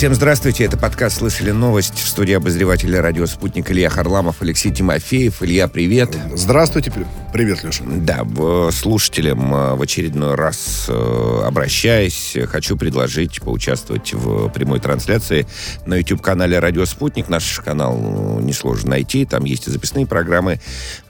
Всем 0.00 0.14
здравствуйте, 0.14 0.64
это 0.64 0.78
подкаст 0.78 1.18
«Слышали 1.18 1.50
новость» 1.50 1.98
в 1.98 2.08
студии 2.08 2.32
обозревателя 2.32 3.02
радио 3.02 3.26
«Спутник» 3.26 3.70
Илья 3.70 3.90
Харламов, 3.90 4.40
Алексей 4.40 4.72
Тимофеев. 4.72 5.42
Илья, 5.42 5.68
привет. 5.68 6.16
Здравствуйте, 6.34 6.90
привет, 7.32 7.62
Леша. 7.62 7.84
Да, 7.86 8.26
слушателям 8.72 9.54
э, 9.54 9.74
в 9.74 9.82
очередной 9.82 10.34
раз 10.34 10.86
э, 10.88 11.42
обращаясь, 11.44 12.36
хочу 12.48 12.76
предложить 12.76 13.40
поучаствовать 13.40 14.12
в 14.12 14.48
прямой 14.48 14.80
трансляции 14.80 15.46
на 15.86 15.94
YouTube-канале 15.94 16.58
«Радио 16.58 16.84
Спутник». 16.84 17.28
Наш 17.28 17.60
канал 17.60 17.98
э, 17.98 18.42
несложно 18.42 18.90
найти, 18.90 19.24
там 19.24 19.44
есть 19.44 19.68
и 19.68 19.70
записные 19.70 20.06
программы, 20.06 20.60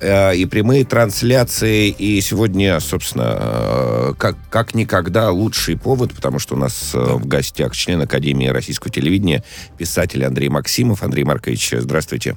и 0.00 0.48
прямые 0.50 0.84
трансляции. 0.84 1.88
И 1.88 2.20
сегодня, 2.20 2.78
собственно, 2.80 4.14
как, 4.18 4.36
как 4.50 4.74
никогда 4.74 5.30
лучший 5.30 5.78
повод, 5.78 6.12
потому 6.14 6.38
что 6.38 6.54
у 6.54 6.58
нас 6.58 6.90
в 6.92 7.26
гостях 7.26 7.74
член 7.74 8.02
Академии 8.02 8.48
российского 8.48 8.92
телевидения, 8.92 9.44
писатель 9.78 10.24
Андрей 10.24 10.48
Максимов. 10.48 11.02
Андрей 11.02 11.24
Маркович, 11.24 11.74
здравствуйте. 11.78 12.36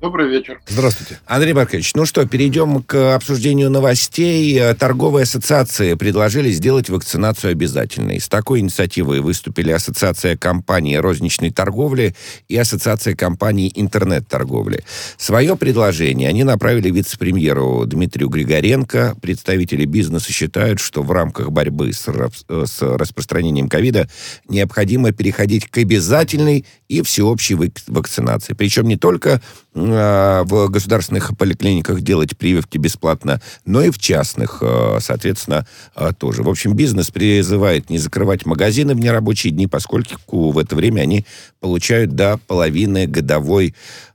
Добрый 0.00 0.30
вечер. 0.30 0.62
Здравствуйте. 0.66 1.20
Андрей 1.26 1.52
Маркович, 1.52 1.92
ну 1.94 2.06
что, 2.06 2.26
перейдем 2.26 2.82
к 2.82 3.14
обсуждению 3.14 3.68
новостей. 3.68 4.58
Торговые 4.78 5.24
ассоциации 5.24 5.92
предложили 5.92 6.50
сделать 6.50 6.88
вакцинацию 6.88 7.50
обязательной. 7.50 8.18
С 8.18 8.26
такой 8.26 8.60
инициативой 8.60 9.20
выступили 9.20 9.70
Ассоциация 9.72 10.38
компаний 10.38 10.98
розничной 10.98 11.50
торговли 11.50 12.16
и 12.48 12.56
Ассоциация 12.56 13.14
компаний 13.14 13.70
интернет-торговли. 13.74 14.84
Свое 15.18 15.54
предложение 15.54 16.30
они 16.30 16.44
направили 16.44 16.90
вице-премьеру 16.90 17.84
Дмитрию 17.84 18.30
Григоренко. 18.30 19.16
Представители 19.20 19.84
бизнеса 19.84 20.32
считают, 20.32 20.80
что 20.80 21.02
в 21.02 21.12
рамках 21.12 21.50
борьбы 21.50 21.92
с, 21.92 22.06
с 22.48 22.80
распространением 22.80 23.68
ковида 23.68 24.08
необходимо 24.48 25.12
переходить 25.12 25.68
к 25.68 25.76
обязательной 25.76 26.64
и 26.88 27.02
всеобщей 27.02 27.56
вакцинации. 27.86 28.54
Причем 28.54 28.88
не 28.88 28.96
только 28.96 29.42
в 29.90 30.68
государственных 30.68 31.36
поликлиниках 31.36 32.00
делать 32.00 32.36
прививки 32.36 32.78
бесплатно, 32.78 33.40
но 33.64 33.82
и 33.82 33.90
в 33.90 33.98
частных, 33.98 34.58
э, 34.62 34.98
соответственно, 35.00 35.66
э, 35.96 36.12
тоже. 36.18 36.42
В 36.42 36.48
общем, 36.48 36.74
бизнес 36.74 37.10
призывает 37.10 37.90
не 37.90 37.98
закрывать 37.98 38.46
магазины 38.46 38.94
в 38.94 39.00
нерабочие 39.00 39.52
дни, 39.52 39.66
поскольку 39.66 40.50
в 40.50 40.58
это 40.58 40.76
время 40.76 41.02
они 41.02 41.26
получают 41.60 42.14
до 42.14 42.38
половины 42.46 43.06
годовой 43.06 43.74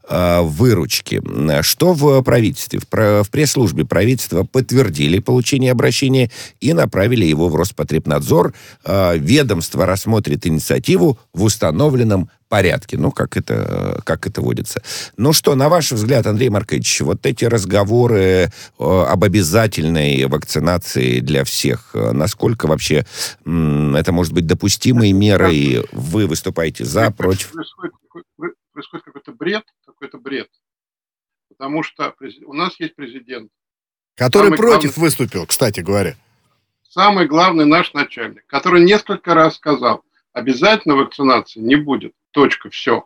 выручки. 0.09 1.21
Что 1.61 1.93
в 1.93 2.21
правительстве? 2.21 2.79
В 2.79 3.29
пресс-службе 3.29 3.85
правительства 3.85 4.43
подтвердили 4.43 5.19
получение 5.19 5.71
обращения 5.71 6.31
и 6.59 6.73
направили 6.73 7.25
его 7.25 7.49
в 7.49 7.55
Роспотребнадзор. 7.55 8.53
Ведомство 8.85 9.85
рассмотрит 9.85 10.45
инициативу 10.47 11.17
в 11.33 11.43
установленном 11.43 12.29
порядке, 12.47 12.97
ну, 12.97 13.11
как 13.11 13.37
это, 13.37 14.01
как 14.05 14.27
это 14.27 14.41
водится. 14.41 14.81
Ну 15.17 15.33
что, 15.33 15.55
на 15.55 15.67
ваш 15.67 15.91
взгляд, 15.91 16.27
Андрей 16.27 16.49
Маркович, 16.49 17.01
вот 17.01 17.25
эти 17.25 17.43
разговоры 17.45 18.19
э, 18.19 18.49
об 18.77 19.23
обязательной 19.23 20.25
вакцинации 20.25 21.21
для 21.21 21.43
всех, 21.43 21.89
э, 21.95 22.11
насколько 22.11 22.67
вообще 22.67 23.05
это 23.45 24.11
может 24.11 24.31
быть 24.31 24.45
допустимой 24.45 25.11
мерой? 25.11 25.85
Вы 25.91 26.27
выступаете 26.27 26.85
за, 26.85 27.09
против? 27.11 27.51
Происходит, 27.51 27.93
происходит 28.71 29.05
какой-то 29.05 29.31
бред, 29.33 29.63
бред. 30.25 30.49
Потому 31.49 31.83
что 31.83 32.13
у 32.45 32.53
нас 32.53 32.77
есть 32.79 32.95
президент. 32.95 33.51
Который 34.15 34.49
против 34.57 34.95
главный, 34.95 35.01
выступил, 35.03 35.45
кстати 35.45 35.79
говоря. 35.79 36.15
Самый 36.89 37.27
главный 37.27 37.65
наш 37.65 37.93
начальник, 37.93 38.45
который 38.47 38.83
несколько 38.83 39.33
раз 39.33 39.55
сказал, 39.55 40.03
обязательно 40.33 40.95
вакцинации 40.95 41.59
не 41.59 41.75
будет. 41.75 42.13
Точка, 42.31 42.69
все. 42.69 43.05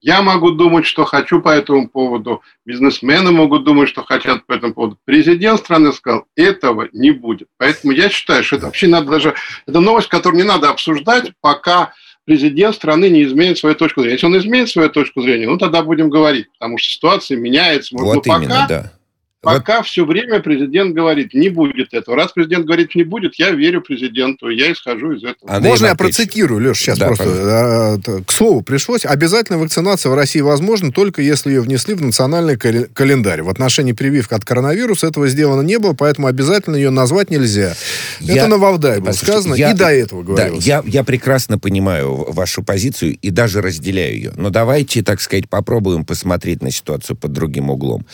Я 0.00 0.20
могу 0.20 0.50
думать, 0.50 0.84
что 0.84 1.06
хочу 1.06 1.40
по 1.40 1.48
этому 1.48 1.88
поводу, 1.88 2.42
бизнесмены 2.66 3.32
могут 3.32 3.64
думать, 3.64 3.88
что 3.88 4.04
хотят 4.04 4.44
по 4.44 4.52
этому 4.52 4.74
поводу. 4.74 4.98
Президент 5.04 5.60
страны 5.60 5.92
сказал, 5.94 6.26
этого 6.36 6.90
не 6.92 7.10
будет. 7.10 7.48
Поэтому 7.56 7.92
я 7.94 8.10
считаю, 8.10 8.44
что 8.44 8.56
это 8.56 8.66
вообще 8.66 8.86
надо 8.86 9.10
даже... 9.10 9.34
Это 9.66 9.80
новость, 9.80 10.08
которую 10.08 10.42
не 10.42 10.46
надо 10.46 10.68
обсуждать, 10.68 11.32
пока 11.40 11.94
президент 12.24 12.74
страны 12.74 13.08
не 13.08 13.24
изменит 13.24 13.58
свою 13.58 13.74
точку 13.74 14.00
зрения. 14.00 14.14
Если 14.14 14.26
он 14.26 14.38
изменит 14.38 14.68
свою 14.68 14.90
точку 14.90 15.22
зрения, 15.22 15.46
ну 15.46 15.58
тогда 15.58 15.82
будем 15.82 16.10
говорить, 16.10 16.50
потому 16.52 16.78
что 16.78 16.90
ситуация 16.90 17.36
меняется. 17.36 17.94
Вот 17.96 18.26
Но 18.26 18.36
именно, 18.36 18.54
пока, 18.54 18.68
да. 18.68 18.92
Пока 19.44 19.76
вот... 19.78 19.86
все 19.86 20.04
время 20.04 20.40
президент 20.40 20.94
говорит, 20.94 21.34
не 21.34 21.50
будет 21.50 21.92
этого. 21.92 22.16
Раз 22.16 22.32
президент 22.32 22.64
говорит, 22.64 22.94
не 22.94 23.04
будет, 23.04 23.34
я 23.36 23.50
верю 23.50 23.82
президенту, 23.82 24.48
я 24.48 24.72
исхожу 24.72 25.12
из 25.12 25.22
этого. 25.22 25.52
Андрей 25.52 25.70
Можно 25.70 25.86
я 25.86 25.94
процитирую, 25.94 26.60
Леш, 26.60 26.78
сейчас 26.78 26.98
да, 26.98 27.06
просто. 27.08 27.24
Пожалуйста. 27.24 28.24
К 28.24 28.32
слову 28.32 28.62
пришлось. 28.62 29.04
Обязательно 29.04 29.58
вакцинация 29.58 30.10
в 30.10 30.14
России 30.14 30.40
возможна 30.40 30.90
только 30.92 31.20
если 31.20 31.50
ее 31.50 31.60
внесли 31.60 31.94
в 31.94 32.02
национальный 32.02 32.56
календарь. 32.56 33.42
В 33.42 33.50
отношении 33.50 33.92
прививки 33.92 34.34
от 34.34 34.44
коронавируса 34.44 35.06
этого 35.06 35.28
сделано 35.28 35.60
не 35.60 35.78
было, 35.78 35.92
поэтому 35.92 36.26
обязательно 36.26 36.76
ее 36.76 36.90
назвать 36.90 37.30
нельзя. 37.30 37.74
Я... 38.20 38.36
Это 38.36 38.48
на 38.48 38.58
Валдай 38.58 39.00
было 39.00 39.12
сказано, 39.12 39.54
я... 39.54 39.70
и 39.70 39.74
до 39.74 39.88
этого 39.88 40.22
говорилось. 40.22 40.64
Да, 40.64 40.82
я, 40.82 40.82
я 40.86 41.04
прекрасно 41.04 41.58
понимаю 41.58 42.32
вашу 42.32 42.62
позицию 42.62 43.16
и 43.20 43.30
даже 43.30 43.60
разделяю 43.60 44.14
ее. 44.14 44.32
Но 44.36 44.50
давайте, 44.50 45.02
так 45.02 45.20
сказать, 45.20 45.48
попробуем 45.48 46.04
посмотреть 46.04 46.62
на 46.62 46.70
ситуацию 46.70 47.16
под 47.16 47.32
другим 47.32 47.70
углом. 47.70 48.06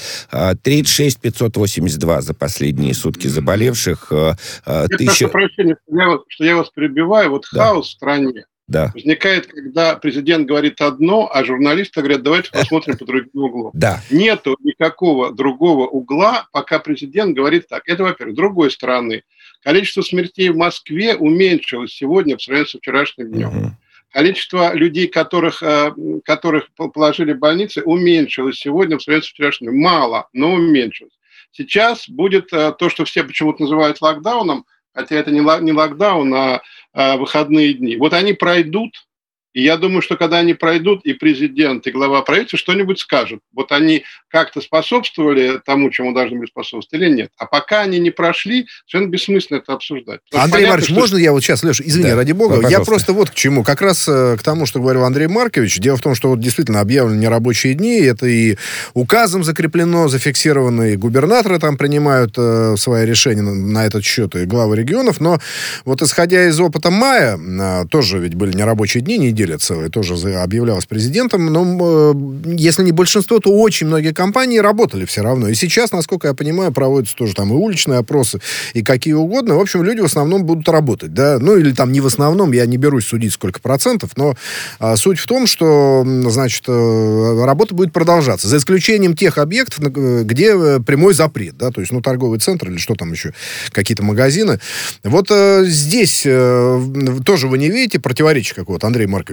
36 0.63 1.19
а, 1.19 1.21
582 1.21 2.21
за 2.23 2.35
последние 2.35 2.95
сутки 2.95 3.27
заболевших. 3.27 4.09
Э, 4.11 4.35
э, 4.67 4.87
Я 4.91 4.97
тысяча... 4.97 5.29
прошу 5.29 5.47
прощения, 5.49 5.77
что 5.87 5.97
я, 5.97 6.09
вас, 6.09 6.21
что 6.29 6.45
я 6.45 6.57
вас 6.57 6.71
перебиваю. 6.71 7.31
Вот 7.31 7.47
да. 7.53 7.65
хаос 7.67 7.89
в 7.89 7.91
стране 7.91 8.45
да. 8.71 8.93
возникает, 8.95 9.49
когда 9.49 9.97
президент 9.97 10.47
говорит 10.47 10.81
одно, 10.81 11.29
а 11.33 11.45
журналисты 11.45 12.01
говорят, 12.01 12.23
давайте 12.23 12.51
посмотрим 12.53 12.97
по 12.97 13.05
другим 13.05 13.31
углам. 13.35 13.73
Да. 13.75 14.01
Нету 14.11 14.57
никакого 14.63 15.33
другого 15.33 15.87
угла, 15.87 16.49
пока 16.53 16.79
президент 16.79 17.37
говорит 17.37 17.69
так. 17.69 17.83
Это, 17.87 18.05
во-первых. 18.05 18.35
С 18.35 18.37
другой 18.37 18.71
стороны, 18.71 19.25
количество 19.63 20.03
смертей 20.03 20.51
в 20.51 20.57
Москве 20.57 21.15
уменьшилось 21.15 21.93
сегодня 21.93 22.37
в 22.37 22.43
сравнении 22.43 22.69
с 22.69 22.75
вчерашним 22.75 23.33
днем. 23.33 23.49
Угу. 23.49 23.77
Количество 24.13 24.75
людей, 24.75 25.07
которых, 25.07 25.63
э, 25.63 25.93
которых 26.25 26.69
положили 26.75 27.33
в 27.33 27.39
больницы, 27.39 27.83
уменьшилось 27.83 28.59
сегодня 28.59 28.99
в 28.99 29.03
сравнении 29.03 29.27
с 29.27 29.31
вчерашним. 29.31 29.79
Мало, 29.79 30.29
но 30.33 30.53
уменьшилось. 30.53 31.13
Сейчас 31.53 32.09
будет 32.09 32.53
э, 32.53 32.73
то, 32.79 32.89
что 32.89 33.05
все 33.05 33.23
почему-то 33.23 33.63
называют 33.63 34.01
локдауном, 34.01 34.67
хотя 34.93 35.17
это 35.17 35.31
не 35.31 35.73
локдаун, 35.73 36.35
а 36.35 36.63
э, 36.93 37.17
выходные 37.17 37.75
дни. 37.75 37.97
Вот 37.97 38.13
они 38.13 38.33
пройдут, 38.33 39.07
и 39.53 39.63
я 39.63 39.77
думаю, 39.77 40.01
что 40.03 40.17
когда 40.17 40.39
они 40.39 40.55
пройдут, 40.55 41.05
и 41.05 41.13
президент, 41.13 41.87
и 41.87 41.91
глава 41.91 42.23
правительства 42.23 42.59
что-нибудь 42.59 43.01
скажут. 43.01 43.41
Вот 43.53 43.73
они 43.73 44.05
как-то 44.29 44.61
способствовали 44.61 45.61
тому, 45.65 45.91
чему 45.91 46.13
должны 46.13 46.39
были 46.39 46.49
способствовать, 46.49 47.03
или 47.03 47.11
нет. 47.11 47.33
А 47.37 47.47
пока 47.47 47.81
они 47.81 47.99
не 47.99 48.11
прошли, 48.11 48.67
совершенно 48.87 49.11
бессмысленно 49.11 49.59
это 49.59 49.73
обсуждать. 49.73 50.21
Потому 50.31 50.45
Андрей 50.45 50.57
понятно, 50.59 50.73
Маркович, 50.73 50.91
что... 50.91 51.01
можно 51.01 51.17
я 51.17 51.33
вот 51.33 51.43
сейчас, 51.43 51.63
Леша, 51.65 51.83
извини, 51.85 52.11
да, 52.11 52.17
ради 52.17 52.33
бога, 52.33 52.57
пожалуйста. 52.57 52.79
я 52.79 52.85
просто 52.85 53.13
вот 53.13 53.31
к 53.31 53.35
чему. 53.35 53.65
Как 53.65 53.83
раз 53.83 54.07
э, 54.09 54.37
к 54.39 54.43
тому, 54.43 54.67
что 54.67 54.81
говорил 54.81 55.05
Андрей 55.05 55.27
Маркович. 55.27 55.79
Дело 55.79 55.97
в 55.97 56.01
том, 56.03 56.15
что 56.15 56.29
вот 56.29 56.41
действительно 56.41 56.81
объявлены 56.81 57.19
нерабочие 57.21 57.75
дни, 57.75 58.01
это 58.01 58.27
и 58.27 58.57
указом 58.95 59.43
закреплено, 59.43 60.09
зафиксировано, 60.09 60.93
и 60.93 60.97
губернаторы 60.97 61.59
там 61.59 61.77
принимают 61.77 62.35
э, 62.37 62.77
свои 62.77 63.05
решения 63.05 63.43
на, 63.43 63.55
на 63.55 63.87
этот 63.87 64.05
счет, 64.05 64.37
и 64.37 64.45
главы 64.45 64.77
регионов. 64.77 65.21
Но 65.21 65.39
вот 65.85 66.03
исходя 66.03 66.47
из 66.47 66.61
опыта 66.61 66.91
мая, 66.91 67.37
э, 67.37 67.87
тоже 67.91 68.19
ведь 68.19 68.35
были 68.35 68.57
нерабочие 68.57 69.03
дни, 69.03 69.19
не 69.19 69.33
неделя 69.41 69.59
целая 69.59 69.89
тоже 69.89 70.15
объявлялась 70.35 70.87
президентом, 70.87 71.47
но 71.47 71.65
э, 71.81 72.15
если 72.57 72.83
не 72.83 72.93
большинство, 72.93 73.39
то 73.39 73.51
очень 73.51 73.87
многие 73.87 74.13
компании 74.13 74.59
работали 74.59 75.05
все 75.05 75.23
равно. 75.23 75.49
И 75.49 75.55
сейчас, 75.55 75.93
насколько 75.93 76.29
я 76.29 76.35
понимаю, 76.35 76.73
проводятся 76.73 77.17
тоже 77.17 77.35
там 77.35 77.51
и 77.53 77.57
уличные 77.57 77.99
опросы, 77.99 78.41
и 78.75 78.83
какие 78.83 79.15
угодно. 79.15 79.57
В 79.57 79.61
общем, 79.61 79.83
люди 79.83 80.01
в 80.01 80.05
основном 80.05 80.45
будут 80.45 80.69
работать, 80.69 81.15
да, 81.15 81.39
ну 81.39 81.57
или 81.57 81.73
там 81.73 81.93
не 81.93 82.01
в 82.01 82.07
основном, 82.07 82.53
я 82.53 82.67
не 82.67 82.77
берусь 82.77 83.07
судить 83.07 83.33
сколько 83.33 83.61
процентов, 83.61 84.11
но 84.17 84.35
а, 84.79 84.97
суть 84.97 85.19
в 85.19 85.27
том, 85.27 85.47
что, 85.47 86.05
значит, 86.29 86.65
э, 86.69 87.45
работа 87.45 87.75
будет 87.75 87.93
продолжаться, 87.93 88.49
за 88.49 88.59
исключением 88.59 89.17
тех 89.17 89.39
объектов, 89.39 89.79
где 89.81 90.53
э, 90.55 90.81
прямой 90.81 91.15
запрет, 91.15 91.57
да, 91.57 91.71
то 91.71 91.81
есть, 91.81 91.93
ну, 91.93 92.03
торговый 92.03 92.39
центр 92.41 92.69
или 92.69 92.79
что 92.79 92.95
там 92.95 93.13
еще, 93.13 93.33
какие-то 93.73 94.03
магазины. 94.03 94.61
Вот 95.03 95.29
э, 95.31 95.65
здесь 95.65 96.23
э, 96.27 96.81
тоже 97.25 97.49
вы 97.49 97.59
не 97.59 97.71
видите 97.71 97.99
противоречия 97.99 98.55
какого-то, 98.55 98.87
Андрей 98.87 99.07
Маркович? 99.07 99.30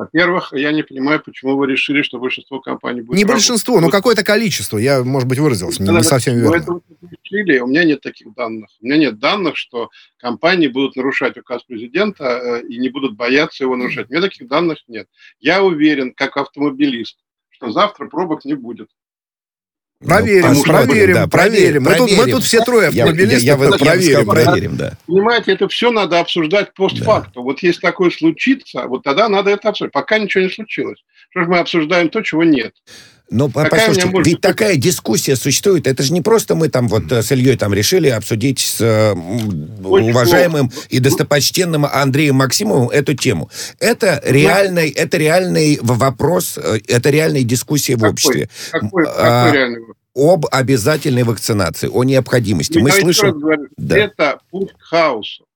Во-первых, 0.00 0.54
я 0.54 0.72
не 0.72 0.82
понимаю, 0.82 1.20
почему 1.22 1.56
вы 1.56 1.66
решили, 1.66 2.00
что 2.00 2.18
большинство 2.18 2.58
компаний 2.58 3.02
будет 3.02 3.18
Не 3.18 3.24
работать. 3.24 3.48
большинство, 3.48 3.80
но 3.80 3.90
какое-то 3.90 4.24
количество. 4.24 4.78
Я, 4.78 5.04
может 5.04 5.28
быть, 5.28 5.38
выразился 5.38 5.82
не, 5.82 5.90
не 5.90 6.02
совсем 6.02 6.38
верно. 6.38 6.56
Это 6.56 6.80
решили, 7.22 7.58
у 7.58 7.66
меня 7.66 7.84
нет 7.84 8.00
таких 8.00 8.32
данных. 8.32 8.70
У 8.80 8.86
меня 8.86 8.96
нет 8.96 9.18
данных, 9.18 9.58
что 9.58 9.90
компании 10.16 10.68
будут 10.68 10.96
нарушать 10.96 11.36
указ 11.36 11.64
президента 11.64 12.24
э, 12.24 12.66
и 12.66 12.78
не 12.78 12.88
будут 12.88 13.14
бояться 13.14 13.64
его 13.64 13.76
нарушать. 13.76 14.08
У 14.08 14.12
меня 14.12 14.22
таких 14.22 14.48
данных 14.48 14.78
нет. 14.88 15.06
Я 15.38 15.62
уверен, 15.62 16.14
как 16.14 16.38
автомобилист, 16.38 17.18
что 17.50 17.70
завтра 17.70 18.06
пробок 18.06 18.46
не 18.46 18.54
будет. 18.54 18.88
Проверим, 20.04 20.54
ну, 20.54 20.62
проверим, 20.62 21.14
да, 21.14 21.26
проверим. 21.26 21.82
Мы, 21.82 21.94
Тут, 21.94 22.10
мы 22.16 22.30
тут 22.30 22.42
все 22.42 22.64
трое 22.64 22.88
автомобилисты 22.88 23.44
я, 23.46 23.54
я, 23.54 23.64
я, 23.64 23.78
проверим. 23.78 24.18
Я 24.18 24.24
проверим, 24.24 24.76
да. 24.76 24.96
Понимаете, 25.06 25.52
это 25.52 25.68
все 25.68 25.90
надо 25.90 26.20
обсуждать 26.20 26.72
постфактум. 26.72 27.32
Да. 27.34 27.40
Вот 27.42 27.62
если 27.62 27.80
такое 27.80 28.10
случится, 28.10 28.86
вот 28.86 29.02
тогда 29.02 29.28
надо 29.28 29.50
это 29.50 29.68
обсуждать. 29.68 29.92
Пока 29.92 30.18
ничего 30.18 30.44
не 30.44 30.50
случилось. 30.50 31.04
Что 31.30 31.44
ж 31.44 31.48
мы 31.48 31.58
обсуждаем 31.58 32.08
то, 32.08 32.22
чего 32.22 32.44
нет. 32.44 32.74
Ну, 33.30 33.48
послушайте, 33.48 34.06
может... 34.06 34.26
ведь 34.26 34.40
такая 34.40 34.76
дискуссия 34.76 35.36
существует. 35.36 35.86
Это 35.86 36.02
же 36.02 36.12
не 36.12 36.20
просто 36.20 36.56
мы 36.56 36.68
там 36.68 36.88
вот 36.88 37.12
э, 37.12 37.22
с 37.22 37.30
Ильей 37.30 37.56
там 37.56 37.72
решили 37.72 38.08
обсудить 38.08 38.58
с 38.58 38.80
э, 38.80 39.12
уважаемым 39.12 40.72
и 40.88 40.98
достопочтенным 40.98 41.86
Андреем 41.86 42.34
Максимовым 42.36 42.88
эту 42.90 43.14
тему. 43.14 43.48
Это 43.78 44.20
реальный, 44.24 44.90
это 44.90 45.16
реальный 45.16 45.78
вопрос, 45.80 46.58
э, 46.58 46.80
это 46.88 47.10
реальная 47.10 47.44
дискуссия 47.44 47.94
какой? 47.94 48.08
в 48.08 48.12
обществе. 48.12 48.48
Какой, 48.72 49.04
какой 49.04 49.24
а, 49.24 49.52
реальный 49.52 49.80
вопрос? 49.80 49.96
Об 50.16 50.46
обязательной 50.50 51.22
вакцинации, 51.22 51.86
о 51.86 52.02
необходимости. 52.02 52.78
Мы 52.78 52.90
слышим... 52.90 53.38
Говорю, 53.38 53.68
да. 53.76 53.96
Это 53.96 54.40
путь 54.50 54.72
к 54.72 54.82
хаосу. 54.82 55.46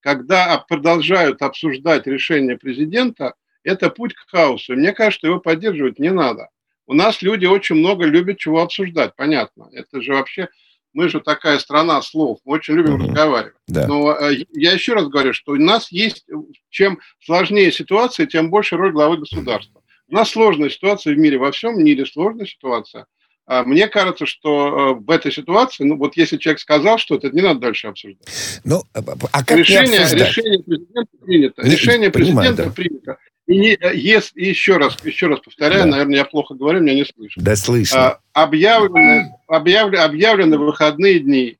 Когда 0.00 0.64
продолжают 0.66 1.42
обсуждать 1.42 2.06
решение 2.06 2.56
президента, 2.56 3.34
это 3.64 3.90
путь 3.90 4.14
к 4.14 4.30
хаосу. 4.30 4.72
И 4.72 4.76
мне 4.76 4.92
кажется, 4.92 5.26
его 5.26 5.40
поддерживать 5.40 5.98
не 5.98 6.10
надо. 6.10 6.48
У 6.88 6.94
нас 6.94 7.20
люди 7.20 7.44
очень 7.44 7.76
много 7.76 8.06
любят 8.06 8.38
чего 8.38 8.62
обсуждать, 8.62 9.14
понятно. 9.14 9.68
Это 9.72 10.00
же 10.00 10.14
вообще, 10.14 10.48
мы 10.94 11.10
же 11.10 11.20
такая 11.20 11.58
страна 11.58 12.00
слов, 12.00 12.38
мы 12.46 12.54
очень 12.54 12.74
любим 12.74 12.94
угу. 12.94 13.04
разговаривать. 13.04 13.54
Да. 13.66 13.86
Но 13.86 14.16
э, 14.16 14.44
я 14.52 14.72
еще 14.72 14.94
раз 14.94 15.06
говорю, 15.06 15.34
что 15.34 15.52
у 15.52 15.56
нас 15.56 15.92
есть, 15.92 16.24
чем 16.70 16.98
сложнее 17.22 17.70
ситуация, 17.72 18.26
тем 18.26 18.48
больше 18.48 18.76
роль 18.76 18.92
главы 18.92 19.18
государства. 19.18 19.82
У 20.08 20.14
нас 20.14 20.30
сложная 20.30 20.70
ситуация 20.70 21.14
в 21.14 21.18
мире, 21.18 21.36
во 21.36 21.52
всем 21.52 21.78
мире 21.78 22.06
сложная 22.06 22.46
ситуация. 22.46 23.04
А 23.44 23.64
мне 23.64 23.86
кажется, 23.88 24.24
что 24.24 24.96
э, 24.98 25.04
в 25.04 25.10
этой 25.10 25.30
ситуации, 25.30 25.84
ну 25.84 25.98
вот 25.98 26.16
если 26.16 26.38
человек 26.38 26.60
сказал 26.60 26.96
что-то, 26.96 27.26
это 27.26 27.36
не 27.36 27.42
надо 27.42 27.60
дальше 27.60 27.88
обсуждать. 27.88 28.26
Ну, 28.64 28.82
а, 28.94 29.00
а 29.32 29.44
как 29.44 29.58
решение, 29.58 30.00
решение 30.00 30.62
президента 30.62 31.16
принято. 31.22 31.62
Решение 31.62 32.10
понимаю, 32.10 32.54
президента 32.54 32.64
да. 32.64 32.70
принято. 32.70 33.18
И 33.48 33.58
не, 33.58 33.78
если, 33.94 34.44
еще 34.44 34.76
раз, 34.76 34.94
еще 35.04 35.26
раз 35.26 35.40
повторяю, 35.40 35.84
да. 35.84 35.90
наверное, 35.92 36.16
я 36.16 36.24
плохо 36.26 36.54
говорю, 36.54 36.80
меня 36.80 36.94
не 36.94 37.06
слышно. 37.06 37.42
Да 37.42 37.56
слышно. 37.56 37.98
А, 37.98 38.20
объявлены, 38.34 39.34
объявлены, 39.46 40.02
объявлены 40.02 40.58
выходные 40.58 41.18
дни. 41.20 41.56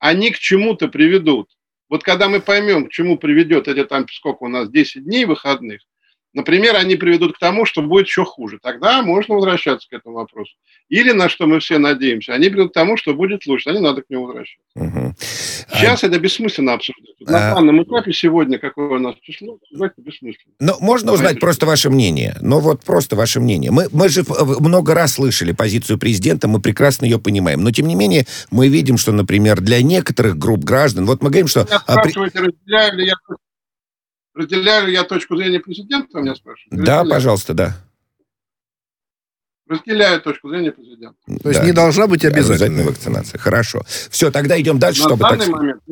Они 0.00 0.32
к 0.32 0.38
чему-то 0.40 0.88
приведут. 0.88 1.48
Вот 1.88 2.02
когда 2.02 2.28
мы 2.28 2.40
поймем, 2.40 2.88
к 2.88 2.90
чему 2.90 3.18
приведет 3.18 3.68
эти 3.68 3.84
там, 3.84 4.08
сколько 4.08 4.42
у 4.42 4.48
нас, 4.48 4.68
10 4.68 5.04
дней 5.04 5.24
выходных, 5.24 5.82
Например, 6.34 6.76
они 6.76 6.96
приведут 6.96 7.36
к 7.36 7.38
тому, 7.38 7.66
что 7.66 7.82
будет 7.82 8.06
еще 8.06 8.24
хуже. 8.24 8.58
Тогда 8.62 9.02
можно 9.02 9.34
возвращаться 9.34 9.88
к 9.88 9.92
этому 9.92 10.16
вопросу. 10.16 10.52
Или, 10.88 11.12
на 11.12 11.28
что 11.28 11.46
мы 11.46 11.60
все 11.60 11.78
надеемся, 11.78 12.32
они 12.32 12.48
приведут 12.48 12.70
к 12.70 12.74
тому, 12.74 12.96
что 12.96 13.14
будет 13.14 13.46
лучше. 13.46 13.70
А 13.70 13.72
не 13.72 13.80
надо 13.80 14.02
к 14.02 14.08
нему 14.08 14.26
возвращаться. 14.26 14.62
Угу. 14.74 15.14
Сейчас 15.70 16.04
а... 16.04 16.06
это 16.06 16.18
бессмысленно 16.18 16.74
обсуждать. 16.74 17.14
На 17.20 17.52
а... 17.52 17.54
данном 17.54 17.82
этапе 17.82 18.12
сегодня, 18.12 18.58
какое 18.58 18.88
у 18.88 18.98
нас 18.98 19.14
число, 19.22 19.58
это 19.72 19.94
бессмысленно. 19.98 20.54
Ну, 20.58 20.74
можно 20.80 21.12
узнать 21.12 21.38
просто 21.38 21.66
ваше 21.66 21.90
мнение. 21.90 22.36
Ну, 22.40 22.60
вот 22.60 22.82
просто 22.82 23.14
ваше 23.14 23.40
мнение. 23.40 23.70
Мы, 23.70 23.88
мы 23.92 24.08
же 24.08 24.24
много 24.60 24.94
раз 24.94 25.14
слышали 25.14 25.52
позицию 25.52 25.98
президента, 25.98 26.48
мы 26.48 26.60
прекрасно 26.60 27.04
ее 27.04 27.18
понимаем. 27.18 27.62
Но, 27.62 27.70
тем 27.70 27.86
не 27.86 27.94
менее, 27.94 28.26
мы 28.50 28.68
видим, 28.68 28.96
что, 28.96 29.12
например, 29.12 29.60
для 29.60 29.82
некоторых 29.82 30.38
групп 30.38 30.64
граждан... 30.64 31.04
Вот 31.04 31.22
мы 31.22 31.28
говорим, 31.28 31.48
что... 31.48 31.64
Меня 31.64 31.80
спрашиваете, 31.80 32.38
разделяю 32.40 32.96
ли 32.96 33.06
я 33.06 33.14
Разделяю 34.42 34.90
я 34.90 35.04
точку 35.04 35.36
зрения 35.36 35.60
президента, 35.60 36.18
меня 36.18 36.34
спрашивают? 36.34 36.84
Да, 36.84 37.04
пожалуйста, 37.04 37.54
да. 37.54 37.76
Разделяю 39.68 40.20
точку 40.20 40.50
зрения 40.50 40.72
президента. 40.72 41.16
То 41.42 41.48
есть 41.48 41.60
да. 41.60 41.66
не 41.66 41.72
должна 41.72 42.06
быть 42.06 42.24
обязательной 42.24 42.84
вакцинация. 42.84 43.38
Хорошо. 43.38 43.82
Все, 44.10 44.30
тогда 44.30 44.60
идем 44.60 44.78
дальше, 44.78 45.02
На 45.02 45.08
чтобы... 45.08 45.22
данный 45.22 45.46
так... 45.46 45.54
момент 45.54 45.82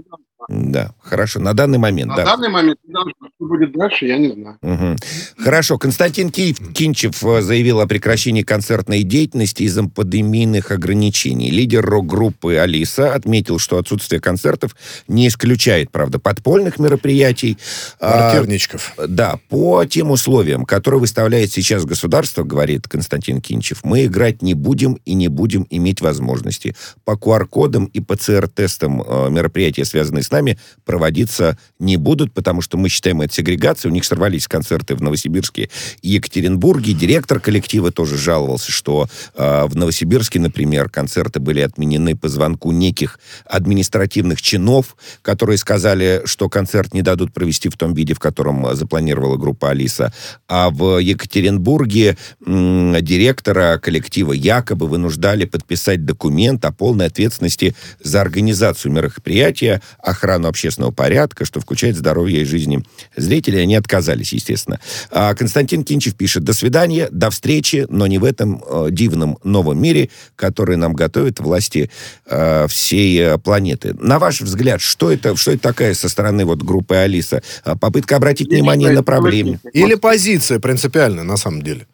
да, 0.49 0.95
хорошо, 1.01 1.41
на 1.41 1.55
данный 1.55 1.79
момент. 1.79 2.11
На 2.11 2.17
да. 2.17 2.25
данный 2.25 2.49
момент, 2.49 2.79
что 2.85 3.47
будет 3.47 3.73
дальше, 3.73 4.07
я 4.07 4.19
не 4.19 4.33
знаю. 4.33 4.59
Угу. 4.63 4.97
Хорошо, 5.45 5.79
Константин 5.79 6.31
Киев, 6.31 6.59
Кинчев 6.73 7.23
э, 7.25 7.43
заявил 7.43 7.81
о 7.81 7.87
прекращении 7.87 8.43
концертной 8.43 9.03
деятельности 9.03 9.65
из-за 9.65 9.85
пандемийных 9.85 10.71
ограничений. 10.71 11.51
Лидер 11.51 11.85
рок-группы 11.85 12.57
«Алиса» 12.57 13.15
отметил, 13.15 13.59
что 13.59 13.79
отсутствие 13.79 14.21
концертов 14.21 14.77
не 15.09 15.29
исключает, 15.29 15.91
правда, 15.91 16.19
подпольных 16.19 16.79
мероприятий. 16.79 17.59
Квартирничков. 17.99 18.93
А, 18.97 19.07
да, 19.07 19.39
по 19.49 19.85
тем 19.85 20.11
условиям, 20.11 20.65
которые 20.65 21.01
выставляет 21.01 21.53
сейчас 21.53 21.85
государство, 21.85 22.45
говорит 22.45 22.89
Константин 22.89 23.41
Кинчев, 23.41 23.85
мы 23.85 24.07
играть 24.07 24.43
не 24.43 24.55
будем 24.55 24.95
и 25.05 25.15
не 25.15 25.29
будем 25.29 25.67
иметь 25.71 26.01
возможности. 26.01 26.75
По 27.05 27.13
QR-кодам 27.13 27.87
и 27.87 28.01
ПЦР-тестам 28.01 29.03
э, 29.03 29.31
мероприятия, 29.31 29.85
связанные 29.85 30.23
с 30.23 30.30
нами, 30.31 30.59
проводиться 30.85 31.59
не 31.79 31.97
будут, 31.97 32.33
потому 32.33 32.63
что 32.63 32.77
мы 32.77 32.89
считаем 32.89 33.21
это 33.21 33.33
сегрегацией. 33.33 33.91
У 33.91 33.95
них 33.95 34.05
сорвались 34.05 34.47
концерты 34.49 34.95
в 34.95 35.03
Новосибирске 35.03 35.71
и 36.03 36.11
Екатеринбурге. 36.11 36.93
Директор 36.93 37.41
коллектива 37.41 37.91
тоже 37.91 38.17
жаловался, 38.17 38.73
что 38.73 39.09
э, 39.35 39.65
в 39.67 39.77
Новосибирске, 39.77 40.41
например, 40.41 40.89
концерты 40.89 41.41
были 41.41 41.61
отменены 41.61 42.17
по 42.17 42.29
звонку 42.29 42.73
неких 42.73 43.19
административных 43.47 44.43
чинов, 44.43 44.97
которые 45.23 45.59
сказали, 45.59 46.23
что 46.25 46.49
концерт 46.49 46.95
не 46.95 47.03
дадут 47.03 47.33
провести 47.33 47.69
в 47.69 47.77
том 47.77 47.95
виде, 47.95 48.15
в 48.15 48.19
котором 48.19 48.75
запланировала 48.75 49.37
группа 49.37 49.71
«Алиса». 49.71 50.13
А 50.49 50.71
в 50.71 50.99
Екатеринбурге 50.99 52.17
м, 52.45 52.97
директора 53.01 53.79
коллектива 53.79 54.33
якобы 54.33 54.87
вынуждали 54.87 55.45
подписать 55.45 56.05
документ 56.05 56.65
о 56.65 56.73
полной 56.73 57.07
ответственности 57.07 57.75
за 58.03 58.21
организацию 58.21 58.93
мероприятия, 58.93 59.81
охрану 60.21 60.49
общественного 60.49 60.93
порядка, 60.93 61.45
что 61.45 61.61
включает 61.61 61.97
здоровье 61.97 62.43
и 62.43 62.45
жизни 62.45 62.85
зрителей. 63.17 63.63
Они 63.63 63.75
отказались, 63.75 64.33
естественно. 64.33 64.79
А 65.11 65.35
Константин 65.35 65.83
Кинчев 65.83 66.15
пишет, 66.15 66.45
до 66.45 66.53
свидания, 66.53 67.09
до 67.11 67.31
встречи, 67.31 67.87
но 67.89 68.07
не 68.07 68.19
в 68.19 68.25
этом 68.25 68.63
э, 68.67 68.89
дивном 68.91 69.39
новом 69.43 69.81
мире, 69.81 70.11
который 70.37 70.77
нам 70.77 70.93
готовят 70.93 71.41
власти 71.41 71.91
э, 72.27 72.67
всей 72.69 73.19
э, 73.21 73.39
планеты. 73.39 73.95
На 73.95 74.19
ваш 74.19 74.43
взгляд, 74.43 74.81
что 74.81 75.11
это, 75.11 75.35
что 75.37 75.53
это 75.53 75.63
такая 75.63 75.95
со 75.95 76.09
стороны 76.09 76.45
вот 76.45 76.63
группы 76.63 76.97
Алиса? 76.97 77.43
А 77.65 77.77
попытка 77.77 78.17
обратить 78.17 78.51
Я 78.51 78.59
внимание 78.59 78.91
на 78.91 79.03
проблему? 79.03 79.59
Или 79.73 79.95
позиция 79.95 80.61
принципиальная, 80.61 81.25
на 81.25 81.37
самом 81.37 81.63
деле? 81.63 81.87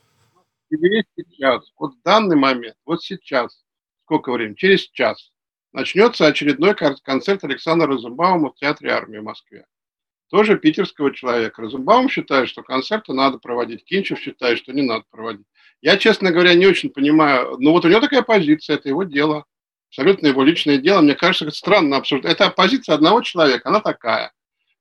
сейчас, 1.16 1.62
вот 1.78 1.92
в 1.92 2.02
данный 2.04 2.36
момент, 2.36 2.74
вот 2.84 3.02
сейчас, 3.02 3.62
сколько 4.04 4.32
времени? 4.32 4.56
Через 4.56 4.80
час 4.90 5.30
начнется 5.72 6.26
очередной 6.26 6.74
концерт 6.74 7.44
Александра 7.44 7.86
Розенбаума 7.86 8.52
в 8.52 8.56
Театре 8.56 8.90
армии 8.90 9.18
в 9.18 9.24
Москве. 9.24 9.66
Тоже 10.28 10.58
питерского 10.58 11.14
человека. 11.14 11.62
Розенбаум 11.62 12.08
считает, 12.08 12.48
что 12.48 12.62
концерты 12.62 13.12
надо 13.12 13.38
проводить. 13.38 13.84
Кинчев 13.84 14.18
считает, 14.18 14.58
что 14.58 14.72
не 14.72 14.82
надо 14.82 15.04
проводить. 15.10 15.46
Я, 15.82 15.96
честно 15.98 16.32
говоря, 16.32 16.54
не 16.54 16.66
очень 16.66 16.90
понимаю. 16.90 17.56
Ну 17.58 17.70
вот 17.70 17.84
у 17.84 17.88
него 17.88 18.00
такая 18.00 18.22
позиция, 18.22 18.76
это 18.76 18.88
его 18.88 19.04
дело. 19.04 19.44
Абсолютно 19.88 20.26
его 20.26 20.42
личное 20.42 20.78
дело. 20.78 21.00
Мне 21.00 21.14
кажется, 21.14 21.44
это 21.44 21.54
странно 21.54 21.96
обсуждать. 21.96 22.32
Это 22.32 22.50
позиция 22.50 22.96
одного 22.96 23.20
человека, 23.22 23.68
она 23.68 23.80
такая. 23.80 24.32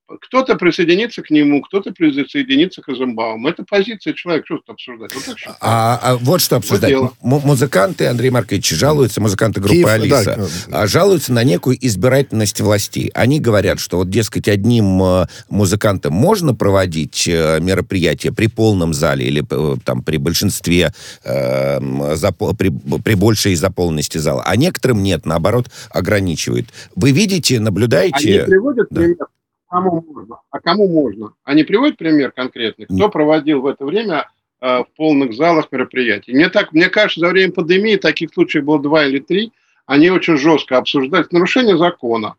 Кто-то 0.07 0.55
присоединится 0.55 1.23
к 1.23 1.31
нему, 1.31 1.63
кто-то 1.63 1.91
присоединится 1.91 2.79
к 2.83 2.87
Розенбауму. 2.87 3.47
Это 3.47 3.63
позиция 3.67 4.13
человека, 4.13 4.45
что 4.45 4.57
тут 4.57 4.69
обсуждать? 4.69 5.15
Вот, 5.15 5.35
а, 5.61 5.99
а 5.99 6.17
вот 6.17 6.41
что 6.41 6.57
обсуждать. 6.57 6.93
Вот 6.93 7.13
музыканты, 7.21 8.05
Андрей 8.05 8.29
Маркович, 8.29 8.69
жалуются, 8.69 9.19
музыканты 9.19 9.61
группы 9.61 9.77
Киев, 9.77 9.87
«Алиса», 9.87 10.47
да. 10.67 10.85
жалуются 10.85 11.33
на 11.33 11.43
некую 11.43 11.83
избирательность 11.83 12.61
властей. 12.61 13.09
Они 13.15 13.39
говорят, 13.39 13.79
что 13.79 13.97
вот, 13.97 14.11
дескать, 14.11 14.47
одним 14.47 15.01
э, 15.01 15.25
музыкантам 15.49 16.13
можно 16.13 16.53
проводить 16.53 17.27
э, 17.27 17.59
мероприятие 17.59 18.31
при 18.31 18.45
полном 18.45 18.93
зале 18.93 19.25
или 19.25 19.43
э, 19.49 19.77
там 19.83 20.03
при 20.03 20.17
большинстве, 20.17 20.93
э, 21.23 21.79
запо- 21.79 22.55
при, 22.55 22.69
при 22.99 23.15
большей 23.15 23.55
заполненности 23.55 24.19
зала, 24.19 24.43
а 24.45 24.55
некоторым 24.55 25.01
нет, 25.01 25.25
наоборот, 25.25 25.71
ограничивают. 25.89 26.67
Вы 26.95 27.11
видите, 27.11 27.59
наблюдаете... 27.59 28.41
Они 28.41 28.51
приводят 28.51 28.87
да. 28.91 29.01
пример 29.01 29.27
кому 29.69 30.01
можно? 30.01 30.39
А 30.49 30.59
кому 30.59 30.87
можно? 30.87 31.33
Они 31.43 31.63
приводят 31.63 31.97
пример 31.97 32.31
конкретный? 32.31 32.85
Кто 32.85 33.09
проводил 33.09 33.61
в 33.61 33.67
это 33.67 33.85
время 33.85 34.29
э, 34.61 34.79
в 34.79 34.87
полных 34.95 35.33
залах 35.33 35.71
мероприятий? 35.71 36.33
Мне, 36.33 36.49
так, 36.49 36.71
мне 36.71 36.89
кажется, 36.89 37.19
за 37.21 37.29
время 37.29 37.53
пандемии 37.53 37.95
таких 37.95 38.33
случаев 38.33 38.65
было 38.65 38.81
два 38.81 39.05
или 39.05 39.19
три. 39.19 39.51
Они 39.85 40.09
очень 40.09 40.37
жестко 40.37 40.77
обсуждали 40.77 41.25
нарушение 41.31 41.77
закона. 41.77 42.35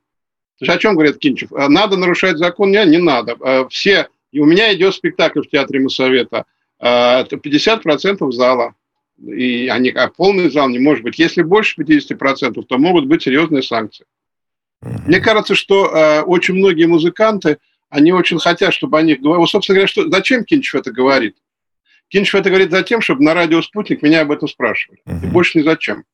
То 0.59 0.65
есть 0.65 0.77
о 0.77 0.79
чем 0.79 0.95
говорит 0.95 1.19
Кинчев? 1.19 1.53
Э, 1.53 1.69
надо 1.69 1.97
нарушать 1.97 2.39
закон? 2.39 2.71
Нет, 2.71 2.89
не 2.89 2.99
надо. 2.99 3.37
Э, 3.41 3.67
все... 3.69 4.09
И 4.33 4.41
у 4.41 4.45
меня 4.45 4.75
идет 4.75 4.95
спектакль 4.95 5.41
в 5.41 5.49
Театре 5.49 5.81
Моссовета. 5.81 6.45
Это 6.79 7.37
50% 7.37 8.31
зала. 8.33 8.75
И 9.25 9.69
они, 9.69 9.91
а 9.91 10.09
полный 10.09 10.51
зал 10.51 10.69
не 10.69 10.79
может 10.79 11.03
быть. 11.05 11.19
Если 11.19 11.43
больше 11.43 11.81
50%, 11.81 12.63
то 12.63 12.79
могут 12.79 13.07
быть 13.07 13.23
серьезные 13.23 13.63
санкции. 13.63 14.05
Мне 14.83 15.21
кажется, 15.21 15.55
что 15.55 15.87
э, 15.87 16.23
очень 16.23 16.55
многие 16.55 16.87
музыканты, 16.87 17.59
они 17.89 18.13
очень 18.13 18.39
хотят, 18.39 18.75
чтобы 18.75 18.99
о 18.99 19.03
них 19.03 19.21
говорили. 19.21 19.41
Вот, 19.41 19.51
собственно 19.51 19.77
говоря, 19.77 19.89
что, 19.89 20.09
зачем 20.09 20.45
Кинчев 20.45 20.75
это 20.75 20.93
говорит? 20.93 21.37
Кинчев 22.09 22.35
это 22.35 22.51
говорит 22.51 22.71
за 22.71 22.83
тем, 22.83 23.01
чтобы 23.01 23.25
на 23.25 23.35
радио 23.35 23.63
«Спутник» 23.63 24.03
меня 24.03 24.21
об 24.21 24.31
этом 24.31 24.49
спрашивали. 24.49 25.01
Uh-huh. 25.07 25.25
И 25.25 25.27
больше 25.27 25.59
ни 25.59 25.63
зачем. 25.63 26.05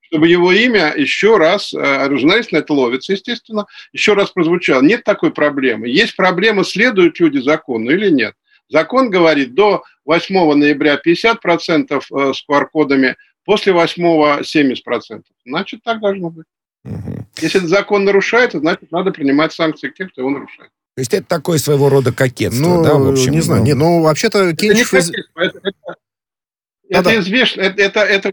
чтобы 0.00 0.28
его 0.28 0.52
имя 0.52 0.94
еще 0.96 1.36
раз, 1.36 1.70
журналист 1.72 2.52
на 2.52 2.58
это 2.58 2.72
ловится, 2.72 3.12
естественно, 3.12 3.66
еще 3.92 4.14
раз 4.14 4.30
прозвучало. 4.30 4.82
Нет 4.82 5.04
такой 5.04 5.32
проблемы. 5.32 5.88
Есть 5.88 6.16
проблема, 6.16 6.64
следуют 6.64 7.18
люди 7.20 7.38
закону 7.38 7.90
или 7.90 8.10
нет. 8.10 8.34
Закон 8.68 9.10
говорит, 9.10 9.54
до 9.54 9.82
8 10.06 10.54
ноября 10.54 10.98
50% 11.04 12.02
с 12.32 12.44
QR-кодами, 12.48 13.16
после 13.44 13.72
8 13.72 14.02
70%. 14.40 15.22
Значит, 15.44 15.82
так 15.82 16.00
должно 16.00 16.30
быть. 16.30 16.46
Угу. 16.84 17.26
Если 17.40 17.58
этот 17.58 17.70
закон 17.70 18.04
нарушается, 18.04 18.58
значит, 18.58 18.90
надо 18.90 19.12
принимать 19.12 19.52
санкции 19.52 19.88
к 19.88 19.94
тем, 19.94 20.08
кто 20.08 20.22
его 20.22 20.30
нарушает. 20.30 20.70
То 20.94 21.00
есть 21.00 21.14
это 21.14 21.26
такое 21.26 21.58
своего 21.58 21.88
рода 21.88 22.12
кокетство, 22.12 22.62
ну, 22.62 22.82
да, 22.82 22.94
в 22.94 23.08
общем? 23.08 23.32
Не 23.32 23.40
знаю, 23.40 23.60
ну, 23.60 23.66
не, 23.66 23.74
ну 23.74 24.02
вообще-то 24.02 24.54
Кинчев... 24.54 24.92
Это, 24.92 25.10
это, 25.36 25.58
это, 25.62 25.96
это 26.90 27.04
да, 27.04 27.18
известно, 27.20 27.62
это, 27.62 27.80
это, 27.80 28.00
это, 28.00 28.32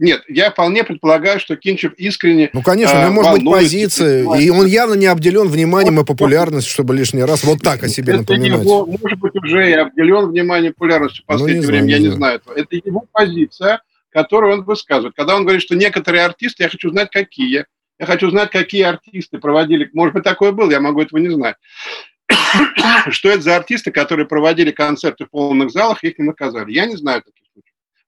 нет, 0.00 0.24
я 0.26 0.50
вполне 0.50 0.82
предполагаю, 0.82 1.38
что 1.38 1.54
Кинчев 1.54 1.92
искренне 1.94 2.50
Ну, 2.52 2.62
конечно, 2.62 2.98
у 2.98 3.02
него 3.02 3.22
может 3.22 3.34
быть 3.34 3.44
позиция, 3.44 4.36
и 4.36 4.50
он 4.50 4.66
явно 4.66 4.94
не 4.94 5.06
обделен 5.06 5.46
вниманием 5.46 6.00
и 6.00 6.04
популярностью, 6.04 6.72
чтобы 6.72 6.96
лишний 6.96 7.22
раз 7.22 7.44
вот 7.44 7.62
так 7.62 7.84
о 7.84 7.88
себе 7.88 8.14
это 8.14 8.22
напоминать. 8.22 8.62
Его, 8.62 8.86
может 8.86 9.18
быть, 9.20 9.36
уже 9.36 9.70
и 9.70 9.74
обделен 9.74 10.30
вниманием 10.30 10.72
и 10.72 10.74
популярностью 10.74 11.22
в 11.22 11.26
последнее 11.26 11.62
ну, 11.62 11.68
время, 11.68 11.84
знаю, 11.84 12.02
я 12.02 12.08
не 12.08 12.16
знаю. 12.16 12.40
знаю. 12.44 12.58
Это 12.58 12.76
его 12.76 13.04
позиция, 13.12 13.82
которую 14.16 14.54
он 14.54 14.64
высказывает. 14.64 15.14
Когда 15.14 15.36
он 15.36 15.42
говорит, 15.42 15.60
что 15.60 15.76
некоторые 15.76 16.24
артисты, 16.24 16.62
я 16.62 16.70
хочу 16.70 16.90
знать, 16.90 17.10
какие, 17.10 17.66
я 17.98 18.06
хочу 18.06 18.30
знать, 18.30 18.50
какие 18.50 18.80
артисты 18.80 19.36
проводили, 19.36 19.90
может 19.92 20.14
быть, 20.14 20.24
такое 20.24 20.52
было, 20.52 20.70
я 20.70 20.80
могу 20.80 21.02
этого 21.02 21.18
не 21.18 21.28
знать. 21.28 21.56
Что 23.10 23.28
это 23.28 23.42
за 23.42 23.56
артисты, 23.56 23.90
которые 23.90 24.26
проводили 24.26 24.70
концерты 24.70 25.26
в 25.26 25.30
полных 25.30 25.70
залах, 25.70 26.02
их 26.02 26.18
не 26.18 26.24
наказали. 26.24 26.72
Я 26.72 26.86
не 26.86 26.96
знаю 26.96 27.24
таких 27.24 27.45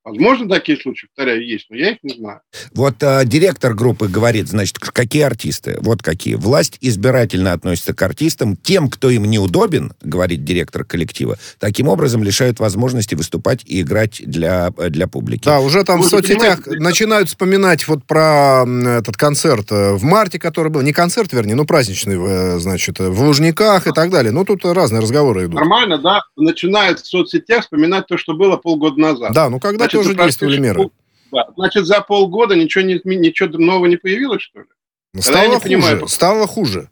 Возможно, 0.09 0.49
такие 0.49 0.79
случаи, 0.79 1.07
повторяю, 1.15 1.47
есть, 1.47 1.67
но 1.71 1.77
я 1.77 1.91
их 1.91 1.99
не 2.03 2.15
знаю. 2.15 2.41
Вот 2.75 3.03
а, 3.03 3.25
директор 3.25 3.75
группы 3.75 4.09
говорит, 4.09 4.49
значит, 4.49 4.79
какие 4.79 5.23
артисты? 5.23 5.77
Вот 5.81 6.03
какие. 6.03 6.35
Власть 6.35 6.79
избирательно 6.81 7.53
относится 7.53 7.95
к 7.95 8.03
артистам. 8.03 8.57
Тем, 8.57 8.89
кто 8.89 9.11
им 9.11 9.25
неудобен, 9.25 9.93
говорит 10.03 10.45
директор 10.45 10.85
коллектива, 10.85 11.39
таким 11.59 11.89
образом 11.89 12.23
лишают 12.23 12.59
возможности 12.61 13.15
выступать 13.15 13.63
и 13.65 13.83
играть 13.83 14.23
для, 14.25 14.71
для 14.71 15.07
публики. 15.07 15.45
Да, 15.45 15.61
уже 15.61 15.85
там 15.85 16.01
Вы 16.01 16.07
в 16.07 16.11
соцсетях 16.11 16.67
начинают 16.67 17.29
вспоминать 17.29 17.87
вот 17.87 18.05
про 18.05 18.65
этот 18.65 19.17
концерт 19.17 19.71
э, 19.71 19.93
в 19.95 20.03
марте, 20.05 20.39
который 20.39 20.71
был. 20.71 20.81
Не 20.83 20.93
концерт, 20.93 21.33
вернее, 21.33 21.55
ну 21.55 21.65
праздничный, 21.65 22.17
э, 22.19 22.59
значит, 22.59 22.99
в 22.99 23.23
Лужниках 23.23 23.87
и 23.87 23.93
так 23.93 24.11
далее. 24.11 24.33
Ну, 24.33 24.45
тут 24.45 24.65
разные 24.65 25.01
разговоры 25.01 25.45
идут. 25.45 25.55
Нормально, 25.55 25.99
да. 25.99 26.23
Начинают 26.37 27.01
в 27.01 27.07
соцсетях 27.07 27.63
вспоминать 27.63 28.07
то, 28.07 28.17
что 28.17 28.35
было 28.35 28.57
полгода 28.57 29.01
назад. 29.01 29.33
Да, 29.33 29.49
ну 29.49 29.61
когда 29.61 29.85
Значит, 29.85 29.98
тоже 30.03 30.15
действовали 30.15 30.59
меры. 30.59 30.91
Да. 31.31 31.49
Значит, 31.57 31.87
за 31.87 32.01
полгода 32.01 32.55
ничего, 32.57 32.85
не, 32.85 33.01
ничего 33.05 33.49
нового 33.59 33.87
не 33.87 33.97
появилось, 33.97 34.43
что 34.43 34.61
ли? 34.61 34.67
Ну, 35.15 35.23
стало 35.23 35.43
я 35.43 35.49
не 35.49 35.55
хуже. 35.55 35.65
Понимаю, 35.65 36.09
стало 36.09 36.47
хуже. 36.47 36.91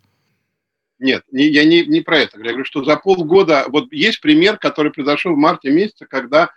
Нет, 0.99 1.25
не, 1.31 1.47
я 1.47 1.65
не, 1.65 1.85
не 1.85 2.01
про 2.01 2.19
это. 2.19 2.39
Я 2.39 2.51
говорю, 2.51 2.65
что 2.65 2.85
за 2.85 2.97
полгода... 2.97 3.67
Вот 3.69 3.93
есть 3.93 4.21
пример, 4.21 4.59
который 4.59 4.93
произошел 4.93 5.35
в 5.35 5.39
марте 5.39 5.71
месяце, 5.71 6.07
когда 6.07 6.51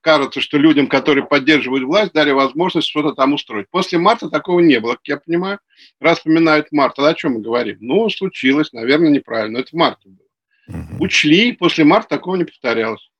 кажется, 0.00 0.40
что 0.40 0.58
людям, 0.58 0.86
которые 0.86 1.26
поддерживают 1.26 1.84
власть, 1.84 2.12
дали 2.12 2.30
возможность 2.30 2.88
что-то 2.88 3.12
там 3.14 3.32
устроить. 3.32 3.68
После 3.70 3.98
марта 3.98 4.28
такого 4.28 4.60
не 4.60 4.78
было, 4.78 4.92
как 4.92 5.06
я 5.06 5.16
понимаю. 5.16 5.58
Раз 6.00 6.18
вспоминают 6.18 6.70
март, 6.70 6.96
тогда 6.96 7.10
о 7.10 7.14
чем 7.14 7.34
мы 7.34 7.40
говорим? 7.40 7.78
Ну, 7.80 8.08
случилось, 8.10 8.72
наверное, 8.72 9.10
неправильно. 9.10 9.58
Это 9.58 9.70
в 9.70 9.74
марте 9.74 10.08
было. 10.08 10.26
Угу. 10.68 11.04
Учли, 11.04 11.52
после 11.52 11.84
марта 11.84 12.08
такого 12.08 12.36
не 12.36 12.44
повторялось. 12.44 13.10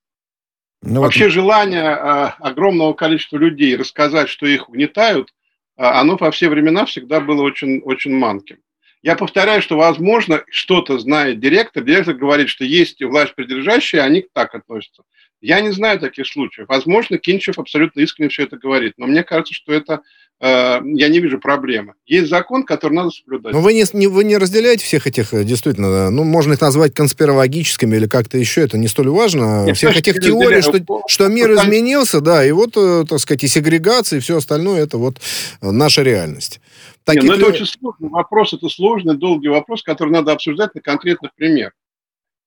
Ну, 0.86 1.00
Вообще 1.00 1.24
вот... 1.24 1.32
желание 1.32 1.82
э, 1.82 2.30
огромного 2.40 2.92
количества 2.92 3.38
людей 3.38 3.74
рассказать, 3.76 4.28
что 4.28 4.46
их 4.46 4.68
угнетают, 4.68 5.30
э, 5.76 5.82
оно 5.82 6.16
во 6.16 6.30
все 6.30 6.48
времена 6.48 6.84
всегда 6.84 7.20
было 7.20 7.42
очень, 7.42 7.80
очень 7.80 8.14
манким. 8.14 8.58
Я 9.02 9.16
повторяю, 9.16 9.60
что, 9.62 9.76
возможно, 9.76 10.44
что-то 10.50 10.98
знает 10.98 11.40
директор. 11.40 11.82
Директор 11.82 12.14
говорит, 12.14 12.48
что 12.48 12.64
есть 12.64 13.02
власть 13.02 13.34
придержащие, 13.34 14.02
они 14.02 14.26
так 14.32 14.54
относятся. 14.54 15.02
Я 15.44 15.60
не 15.60 15.70
знаю 15.72 16.00
таких 16.00 16.26
случаев. 16.26 16.68
Возможно, 16.68 17.18
Кинчев 17.18 17.58
абсолютно 17.58 18.00
искренне 18.00 18.30
все 18.30 18.44
это 18.44 18.56
говорит. 18.56 18.94
Но 18.96 19.06
мне 19.06 19.22
кажется, 19.22 19.54
что 19.54 19.72
это 19.72 20.00
Э, 20.40 20.80
я 20.84 21.08
не 21.08 21.20
вижу 21.20 21.38
проблемы. 21.38 21.94
Есть 22.06 22.28
закон, 22.28 22.64
который 22.64 22.92
надо 22.92 23.10
соблюдать. 23.10 23.52
Но 23.52 23.60
вы 23.60 23.72
не, 23.72 23.84
не, 23.92 24.08
вы 24.08 24.24
не 24.24 24.36
разделяете 24.36 24.84
всех 24.84 25.06
этих, 25.06 25.32
э, 25.32 25.44
действительно, 25.44 26.10
ну, 26.10 26.24
можно 26.24 26.54
их 26.54 26.60
назвать 26.60 26.92
конспирологическими 26.92 27.96
или 27.96 28.06
как-то 28.06 28.36
еще, 28.36 28.62
это 28.62 28.76
не 28.76 28.88
столь 28.88 29.08
важно. 29.08 29.64
Нет, 29.64 29.76
всех 29.76 29.96
этих 29.96 30.20
теорий, 30.20 30.60
что, 30.60 31.02
что 31.06 31.28
мир 31.28 31.54
там... 31.54 31.64
изменился, 31.64 32.20
да, 32.20 32.44
и 32.44 32.50
вот, 32.50 32.76
э, 32.76 33.04
так 33.08 33.20
сказать, 33.20 33.44
и 33.44 33.48
сегрегация, 33.48 34.18
и 34.18 34.20
все 34.20 34.36
остальное, 34.36 34.82
это 34.82 34.98
вот 34.98 35.18
наша 35.62 36.02
реальность. 36.02 36.60
Таких 37.04 37.22
Нет, 37.22 37.30
но 37.30 37.36
это 37.36 37.46
очень 37.46 37.66
сложный 37.66 38.08
вопрос, 38.08 38.52
это 38.52 38.68
сложный, 38.68 39.16
долгий 39.16 39.48
вопрос, 39.48 39.82
который 39.82 40.10
надо 40.10 40.32
обсуждать 40.32 40.74
на 40.74 40.80
конкретных 40.80 41.34
примерах. 41.34 41.72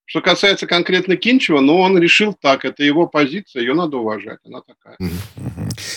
Что 0.09 0.21
касается 0.21 0.67
конкретно 0.67 1.17
Кинчева, 1.17 1.59
ну, 1.59 1.81
он 1.81 1.97
решил 1.99 2.33
так, 2.33 2.63
это 2.63 2.81
его 2.81 3.07
позиция, 3.07 3.61
ее 3.61 3.73
надо 3.73 3.97
уважать, 3.97 4.39
она 4.45 4.61
такая. 4.61 4.97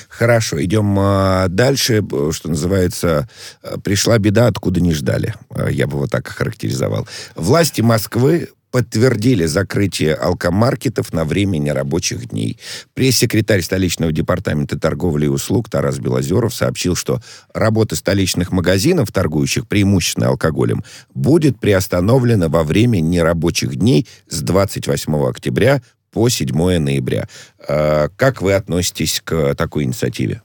Хорошо, 0.08 0.62
идем 0.64 0.98
а, 0.98 1.46
дальше, 1.46 2.02
что 2.32 2.48
называется, 2.48 3.28
а, 3.62 3.78
пришла 3.78 4.18
беда, 4.18 4.48
откуда 4.48 4.80
не 4.80 4.92
ждали, 4.94 5.34
а, 5.50 5.70
я 5.70 5.86
бы 5.86 5.96
вот 5.96 6.10
так 6.10 6.26
охарактеризовал. 6.28 7.06
Власти 7.36 7.82
Москвы 7.82 8.48
подтвердили 8.70 9.46
закрытие 9.46 10.14
алкомаркетов 10.14 11.12
на 11.12 11.24
время 11.24 11.58
нерабочих 11.58 12.28
дней. 12.28 12.58
Пресс-секретарь 12.94 13.62
столичного 13.62 14.12
департамента 14.12 14.78
торговли 14.78 15.26
и 15.26 15.28
услуг 15.28 15.68
Тарас 15.68 15.98
Белозеров 15.98 16.54
сообщил, 16.54 16.94
что 16.94 17.20
работа 17.52 17.96
столичных 17.96 18.52
магазинов, 18.52 19.12
торгующих 19.12 19.66
преимущественно 19.66 20.28
алкоголем, 20.28 20.84
будет 21.14 21.58
приостановлена 21.58 22.48
во 22.48 22.62
время 22.64 23.00
нерабочих 23.00 23.76
дней 23.76 24.06
с 24.28 24.40
28 24.40 25.14
октября 25.28 25.82
по 26.10 26.28
7 26.28 26.78
ноября. 26.78 27.28
А, 27.68 28.08
как 28.16 28.42
вы 28.42 28.54
относитесь 28.54 29.20
к 29.24 29.54
такой 29.54 29.84
инициативе? 29.84 30.42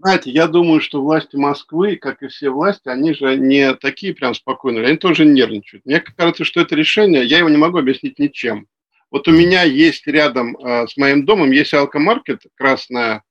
Знаете, 0.00 0.30
я 0.30 0.46
думаю, 0.46 0.82
что 0.82 1.02
власти 1.02 1.36
Москвы, 1.36 1.96
как 1.96 2.22
и 2.22 2.28
все 2.28 2.50
власти, 2.50 2.88
они 2.88 3.14
же 3.14 3.36
не 3.36 3.74
такие 3.74 4.14
прям 4.14 4.34
спокойные, 4.34 4.86
они 4.86 4.98
тоже 4.98 5.24
нервничают. 5.24 5.86
Мне 5.86 6.00
кажется, 6.00 6.44
что 6.44 6.60
это 6.60 6.74
решение, 6.74 7.24
я 7.24 7.38
его 7.38 7.48
не 7.48 7.56
могу 7.56 7.78
объяснить 7.78 8.18
ничем. 8.18 8.66
Вот 9.10 9.26
у 9.28 9.32
меня 9.32 9.62
есть 9.62 10.06
рядом 10.06 10.56
э, 10.58 10.86
с 10.86 10.96
моим 10.98 11.24
домом, 11.24 11.50
есть 11.52 11.72
алкомаркет, 11.72 12.42
красная, 12.54 13.22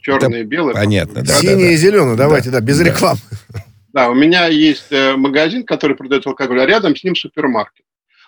черная 0.00 0.42
и 0.42 0.44
белая. 0.44 0.74
Понятно, 0.74 1.22
да. 1.22 1.34
Синяя 1.34 1.56
да, 1.56 1.62
да. 1.62 1.70
и 1.70 1.76
зеленая, 1.76 2.16
давайте, 2.16 2.50
да, 2.50 2.60
да 2.60 2.64
без 2.64 2.78
да. 2.78 2.84
рекламы. 2.84 3.20
Да, 3.92 4.08
у 4.08 4.14
меня 4.14 4.46
есть 4.46 4.92
э, 4.92 5.16
магазин, 5.16 5.64
который 5.64 5.96
продает 5.96 6.24
алкоголь, 6.24 6.60
а 6.60 6.66
рядом 6.66 6.94
с 6.94 7.02
ним 7.02 7.16
супермаркет. 7.16 7.84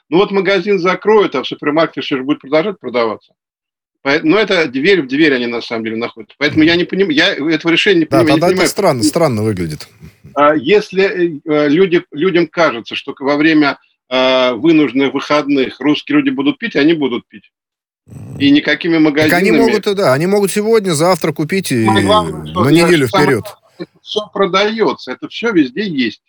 Ну 0.08 0.18
вот 0.18 0.32
магазин 0.32 0.80
закроют, 0.80 1.36
а 1.36 1.44
в 1.44 1.46
супермаркете 1.46 2.00
все 2.00 2.16
же 2.16 2.24
будет 2.24 2.40
продолжать 2.40 2.80
продаваться. 2.80 3.32
Но 4.04 4.38
это 4.38 4.66
дверь 4.66 5.02
в 5.02 5.06
дверь 5.06 5.34
они 5.34 5.46
на 5.46 5.60
самом 5.60 5.84
деле 5.84 5.96
находятся. 5.96 6.34
Поэтому 6.38 6.64
я 6.64 6.74
не 6.74 6.84
понимаю, 6.84 7.14
я 7.14 7.34
этого 7.34 7.70
решения 7.70 8.00
не 8.00 8.04
понимаю. 8.06 8.40
Да, 8.40 8.48
тогда 8.48 8.62
это 8.62 8.70
странно, 8.70 9.02
странно 9.02 9.42
выглядит. 9.42 9.88
А 10.34 10.54
если 10.54 11.40
э, 11.44 11.68
люди, 11.68 12.02
людям 12.10 12.48
кажется, 12.48 12.96
что 12.96 13.14
во 13.18 13.36
время 13.36 13.78
э, 14.08 14.52
вынужденных 14.54 15.14
выходных 15.14 15.78
русские 15.78 16.18
люди 16.18 16.30
будут 16.30 16.58
пить, 16.58 16.74
они 16.74 16.94
будут 16.94 17.28
пить. 17.28 17.52
И 18.38 18.50
никакими 18.50 18.98
магазинами... 18.98 19.30
Так 19.30 19.38
они 19.38 19.50
могут, 19.52 19.94
да, 19.94 20.12
они 20.12 20.26
могут 20.26 20.50
сегодня, 20.50 20.92
завтра 20.92 21.32
купить 21.32 21.70
и 21.70 21.84
главное, 21.84 22.52
на 22.52 22.68
неделю 22.70 23.06
вперед. 23.06 23.44
Это 23.78 23.90
все 24.02 24.20
продается, 24.32 25.12
это 25.12 25.28
все 25.28 25.52
везде 25.52 25.86
есть. 25.86 26.22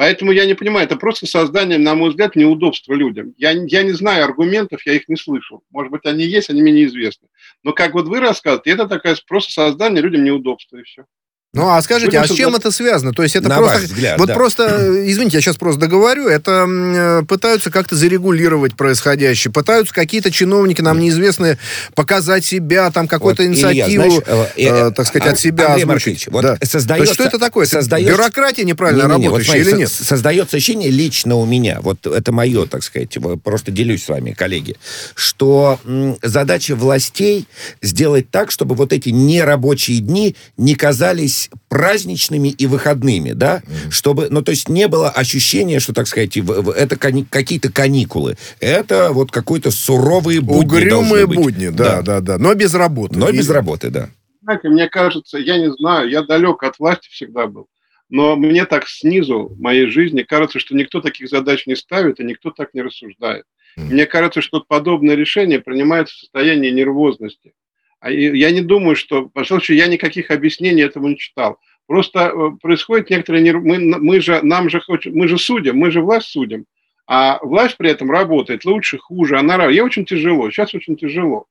Поэтому 0.00 0.32
я 0.32 0.46
не 0.46 0.54
понимаю, 0.54 0.86
это 0.86 0.96
просто 0.96 1.26
создание, 1.26 1.76
на 1.76 1.94
мой 1.94 2.08
взгляд, 2.08 2.34
неудобства 2.34 2.94
людям. 2.94 3.34
Я, 3.36 3.50
я 3.50 3.82
не 3.82 3.92
знаю 3.92 4.24
аргументов, 4.24 4.80
я 4.86 4.94
их 4.94 5.10
не 5.10 5.16
слышал. 5.16 5.62
Может 5.68 5.92
быть, 5.92 6.06
они 6.06 6.24
есть, 6.24 6.48
они 6.48 6.62
мне 6.62 6.72
неизвестны. 6.72 7.28
Но 7.62 7.74
как 7.74 7.92
вот 7.92 8.08
вы 8.08 8.18
рассказываете, 8.18 8.70
это 8.70 8.88
такое 8.88 9.14
просто 9.28 9.52
создание 9.52 10.00
людям 10.00 10.24
неудобства 10.24 10.78
и 10.78 10.84
все. 10.84 11.04
Ну, 11.52 11.68
а 11.68 11.82
скажите, 11.82 12.16
а 12.20 12.28
с 12.28 12.30
чем 12.30 12.54
это 12.54 12.70
связано? 12.70 13.12
То 13.12 13.24
есть 13.24 13.34
это 13.34 13.48
просто... 13.48 13.80
Взгляд, 13.80 14.20
вот 14.20 14.28
да. 14.28 14.34
просто, 14.34 14.62
э, 14.68 15.10
извините, 15.10 15.38
я 15.38 15.40
сейчас 15.40 15.56
просто 15.56 15.80
договорю, 15.80 16.28
это 16.28 16.64
э, 16.68 17.22
пытаются 17.26 17.72
как-то 17.72 17.96
зарегулировать 17.96 18.76
происходящее, 18.76 19.50
пытаются 19.50 19.92
какие-то 19.92 20.30
чиновники, 20.30 20.80
нам 20.80 21.00
неизвестные, 21.00 21.58
показать 21.96 22.44
себя, 22.44 22.92
там, 22.92 23.08
какую-то 23.08 23.42
вот, 23.42 23.48
инициативу, 23.48 24.04
Илья, 24.04 24.22
знаешь, 24.22 24.48
э, 24.56 24.62
э, 24.64 24.90
так 24.92 25.08
сказать, 25.08 25.32
от 25.32 25.40
себя 25.40 25.72
Андрей 25.72 25.86
озвучить. 25.86 26.28
Вот 26.28 26.42
да. 26.42 26.56
создается, 26.62 26.86
То 26.86 27.02
есть 27.02 27.14
что 27.14 27.24
это 27.24 27.38
такое? 27.40 27.66
Создается... 27.66 28.12
Бюрократия 28.12 28.62
неправильно 28.62 29.02
не, 29.02 29.08
не, 29.08 29.18
не, 29.18 29.26
работающая 29.26 29.52
вот, 29.54 29.62
смотри, 29.62 29.72
или 29.72 29.80
нет? 29.80 29.90
Создается 29.90 30.56
ощущение 30.56 30.90
лично 30.90 31.34
у 31.34 31.46
меня, 31.46 31.80
вот 31.82 32.06
это 32.06 32.30
мое, 32.30 32.66
так 32.66 32.84
сказать, 32.84 33.18
просто 33.42 33.72
делюсь 33.72 34.04
с 34.04 34.08
вами, 34.08 34.30
коллеги, 34.38 34.76
что 35.16 35.80
задача 36.22 36.76
властей 36.76 37.48
сделать 37.82 38.30
так, 38.30 38.52
чтобы 38.52 38.76
вот 38.76 38.92
эти 38.92 39.08
нерабочие 39.08 39.98
дни 39.98 40.36
не 40.56 40.76
казались 40.76 41.39
оказались 41.40 41.50
праздничными 41.68 42.48
и 42.48 42.66
выходными, 42.66 43.32
да, 43.32 43.58
mm-hmm. 43.58 43.90
чтобы, 43.90 44.28
ну, 44.30 44.42
то 44.42 44.50
есть 44.50 44.68
не 44.68 44.88
было 44.88 45.10
ощущения, 45.10 45.80
что, 45.80 45.92
так 45.92 46.06
сказать, 46.06 46.36
это 46.36 46.96
кани- 46.96 47.26
какие-то 47.28 47.72
каникулы. 47.72 48.36
Это 48.60 49.10
вот 49.12 49.30
какой-то 49.30 49.70
суровые 49.70 50.40
будни 50.40 50.64
Угрюмые 50.64 51.26
будни, 51.26 51.68
да, 51.68 52.02
да, 52.02 52.02
да, 52.02 52.20
да, 52.20 52.38
но 52.38 52.54
без 52.54 52.74
работы. 52.74 53.18
Но 53.18 53.28
и... 53.28 53.36
без 53.36 53.48
работы, 53.48 53.90
да. 53.90 54.08
знаете, 54.42 54.68
мне 54.68 54.88
кажется, 54.88 55.38
я 55.38 55.58
не 55.58 55.70
знаю, 55.72 56.10
я 56.10 56.22
далек 56.22 56.62
от 56.62 56.78
власти 56.78 57.08
всегда 57.10 57.46
был. 57.46 57.66
Но 58.12 58.34
мне 58.36 58.64
так 58.64 58.88
снизу 58.88 59.56
моей 59.60 59.86
жизни 59.86 60.22
кажется, 60.22 60.58
что 60.58 60.74
никто 60.74 61.00
таких 61.00 61.28
задач 61.28 61.66
не 61.66 61.76
ставит, 61.76 62.18
и 62.18 62.24
никто 62.24 62.50
так 62.50 62.74
не 62.74 62.82
рассуждает. 62.82 63.44
Мне 63.76 64.04
кажется, 64.04 64.40
что 64.40 64.64
подобное 64.66 65.14
решение 65.14 65.60
принимается 65.60 66.14
в 66.14 66.18
состоянии 66.18 66.70
нервозности. 66.70 67.52
А 68.00 68.10
я 68.10 68.50
не 68.50 68.60
думаю, 68.62 68.96
что... 68.96 69.28
Потому 69.28 69.60
что 69.60 69.74
я 69.74 69.86
никаких 69.86 70.30
объяснений 70.30 70.82
этому 70.82 71.08
не 71.08 71.16
читал. 71.16 71.58
Просто 71.86 72.32
э, 72.32 72.50
происходит 72.60 73.10
некоторое... 73.10 73.42
Нерв... 73.42 73.62
Мы, 73.62 73.78
мы, 73.78 74.20
же, 74.20 74.40
нам 74.42 74.68
же, 74.70 74.82
мы 75.06 75.28
же 75.28 75.38
судим, 75.38 75.76
мы 75.76 75.90
же 75.90 76.00
власть 76.00 76.28
судим. 76.28 76.64
А 77.06 77.38
власть 77.42 77.76
при 77.76 77.90
этом 77.90 78.10
работает 78.10 78.64
лучше, 78.64 78.98
хуже. 78.98 79.38
Она... 79.38 79.66
Ей 79.66 79.80
очень 79.80 80.04
тяжело. 80.04 80.50
Сейчас 80.50 80.74
очень 80.74 80.96
тяжело 80.96 81.46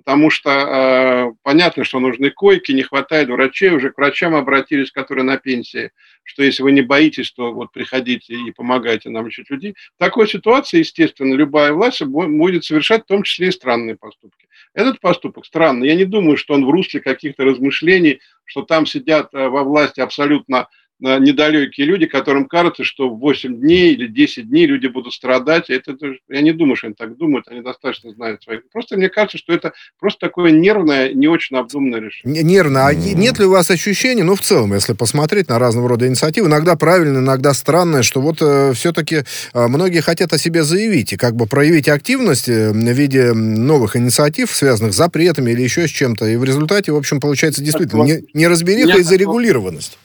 потому 0.00 0.30
что 0.30 0.50
э, 0.50 1.32
понятно, 1.42 1.84
что 1.84 2.00
нужны 2.00 2.30
койки, 2.30 2.72
не 2.72 2.82
хватает 2.82 3.28
врачей, 3.28 3.70
уже 3.70 3.90
к 3.90 3.98
врачам 3.98 4.34
обратились, 4.34 4.90
которые 4.90 5.24
на 5.24 5.36
пенсии, 5.36 5.90
что 6.24 6.42
если 6.42 6.62
вы 6.62 6.72
не 6.72 6.80
боитесь, 6.80 7.30
то 7.32 7.52
вот 7.52 7.70
приходите 7.70 8.34
и 8.34 8.50
помогайте 8.50 9.10
нам 9.10 9.26
лечить 9.26 9.50
людей. 9.50 9.74
В 9.96 9.98
такой 9.98 10.26
ситуации, 10.26 10.78
естественно, 10.78 11.34
любая 11.34 11.72
власть 11.72 12.02
будет 12.02 12.64
совершать 12.64 13.02
в 13.02 13.08
том 13.08 13.22
числе 13.22 13.48
и 13.48 13.52
странные 13.52 13.96
поступки. 13.96 14.48
Этот 14.74 15.00
поступок 15.00 15.44
странный. 15.44 15.88
Я 15.88 15.94
не 15.94 16.06
думаю, 16.06 16.36
что 16.36 16.54
он 16.54 16.64
в 16.64 16.70
русле 16.70 17.00
каких-то 17.00 17.44
размышлений, 17.44 18.20
что 18.44 18.62
там 18.62 18.86
сидят 18.86 19.34
э, 19.34 19.48
во 19.48 19.64
власти 19.64 20.00
абсолютно 20.00 20.68
недалекие 21.00 21.86
люди, 21.86 22.06
которым 22.06 22.46
кажется, 22.46 22.84
что 22.84 23.08
в 23.08 23.18
8 23.18 23.60
дней 23.60 23.92
или 23.94 24.06
10 24.06 24.48
дней 24.48 24.66
люди 24.66 24.86
будут 24.86 25.12
страдать. 25.12 25.70
Это, 25.70 25.96
я 26.28 26.40
не 26.40 26.52
думаю, 26.52 26.76
что 26.76 26.88
они 26.88 26.94
так 26.94 27.16
думают, 27.16 27.48
они 27.48 27.62
достаточно 27.62 28.12
знают 28.12 28.42
своих. 28.42 28.68
Просто 28.70 28.96
мне 28.96 29.08
кажется, 29.08 29.38
что 29.38 29.52
это 29.52 29.72
просто 29.98 30.20
такое 30.20 30.50
нервное, 30.50 31.12
не 31.12 31.28
очень 31.28 31.56
обдуманное 31.56 32.00
решение. 32.00 32.42
Нервно. 32.42 32.86
А 32.86 32.94
нет 32.94 33.38
ли 33.38 33.46
у 33.46 33.50
вас 33.50 33.70
ощущения, 33.70 34.24
ну, 34.24 34.34
в 34.34 34.40
целом, 34.40 34.74
если 34.74 34.92
посмотреть 34.92 35.48
на 35.48 35.58
разного 35.58 35.88
рода 35.88 36.06
инициативы, 36.06 36.48
иногда 36.48 36.76
правильно, 36.76 37.18
иногда 37.18 37.54
странное, 37.54 38.02
что 38.02 38.20
вот 38.20 38.38
э, 38.40 38.72
все-таки 38.74 39.24
э, 39.54 39.66
многие 39.66 40.00
хотят 40.00 40.32
о 40.32 40.38
себе 40.38 40.62
заявить 40.62 41.12
и 41.12 41.16
как 41.16 41.34
бы 41.34 41.46
проявить 41.46 41.88
активность 41.88 42.48
э, 42.48 42.72
в 42.72 42.76
виде 42.76 43.32
новых 43.32 43.96
инициатив, 43.96 44.50
связанных 44.50 44.92
с 44.92 44.96
запретами 44.96 45.50
или 45.52 45.62
еще 45.62 45.88
с 45.88 45.90
чем-то. 45.90 46.26
И 46.26 46.36
в 46.36 46.44
результате, 46.44 46.92
в 46.92 46.96
общем, 46.96 47.20
получается 47.20 47.62
действительно 47.62 48.02
не, 48.02 48.24
неразбериха 48.34 48.98
и 48.98 49.02
зарегулированность. 49.02 49.98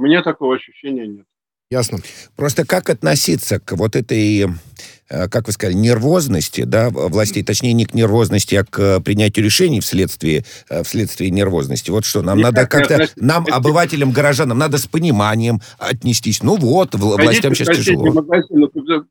Меня 0.00 0.22
такого 0.22 0.56
ощущения 0.56 1.06
нет. 1.06 1.26
Ясно. 1.70 1.98
Просто 2.34 2.66
как 2.66 2.90
относиться 2.90 3.60
к 3.60 3.76
вот 3.76 3.94
этой, 3.94 4.46
э, 5.08 5.28
как 5.28 5.46
вы 5.46 5.52
сказали, 5.52 5.76
нервозности, 5.76 6.64
да, 6.64 6.90
властей, 6.90 7.44
точнее, 7.44 7.74
не 7.74 7.84
к 7.84 7.94
нервозности, 7.94 8.56
а 8.56 8.64
к 8.64 8.98
принятию 9.02 9.44
решений 9.44 9.78
вследствие, 9.78 10.44
э, 10.68 10.82
вследствие 10.82 11.30
нервозности. 11.30 11.92
Вот 11.92 12.04
что, 12.04 12.22
нам 12.22 12.38
Никак 12.38 12.52
надо 12.52 12.66
как-то, 12.66 13.08
нам, 13.14 13.46
обывателям, 13.48 14.10
горожанам, 14.10 14.58
надо 14.58 14.78
с 14.78 14.86
пониманием 14.86 15.60
отнестись. 15.78 16.42
Ну 16.42 16.56
вот, 16.56 16.96
властям 16.96 17.54
сейчас 17.54 17.76
тяжело. 17.76 18.14
Магазин. 18.14 18.68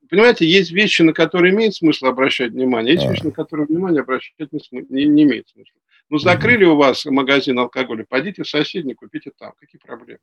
Понимаете, 0.10 0.46
есть 0.46 0.72
вещи, 0.72 1.02
на 1.02 1.14
которые 1.14 1.54
имеет 1.54 1.76
смысл 1.76 2.08
обращать 2.08 2.52
внимание, 2.52 2.96
есть 2.96 3.06
а. 3.06 3.12
вещи, 3.12 3.24
на 3.24 3.32
которые 3.32 3.68
внимание 3.68 4.02
обращать 4.02 4.34
не, 4.52 4.60
не, 4.90 5.06
не 5.06 5.24
имеет 5.24 5.48
смысла. 5.48 5.80
Ну, 6.10 6.18
закрыли 6.18 6.66
у 6.66 6.76
вас 6.76 7.06
магазин 7.06 7.58
алкоголя, 7.58 8.06
пойдите 8.10 8.44
в 8.44 8.50
соседний, 8.50 8.96
купите 8.96 9.32
там. 9.40 9.54
Какие 9.58 9.80
проблемы? 9.80 10.20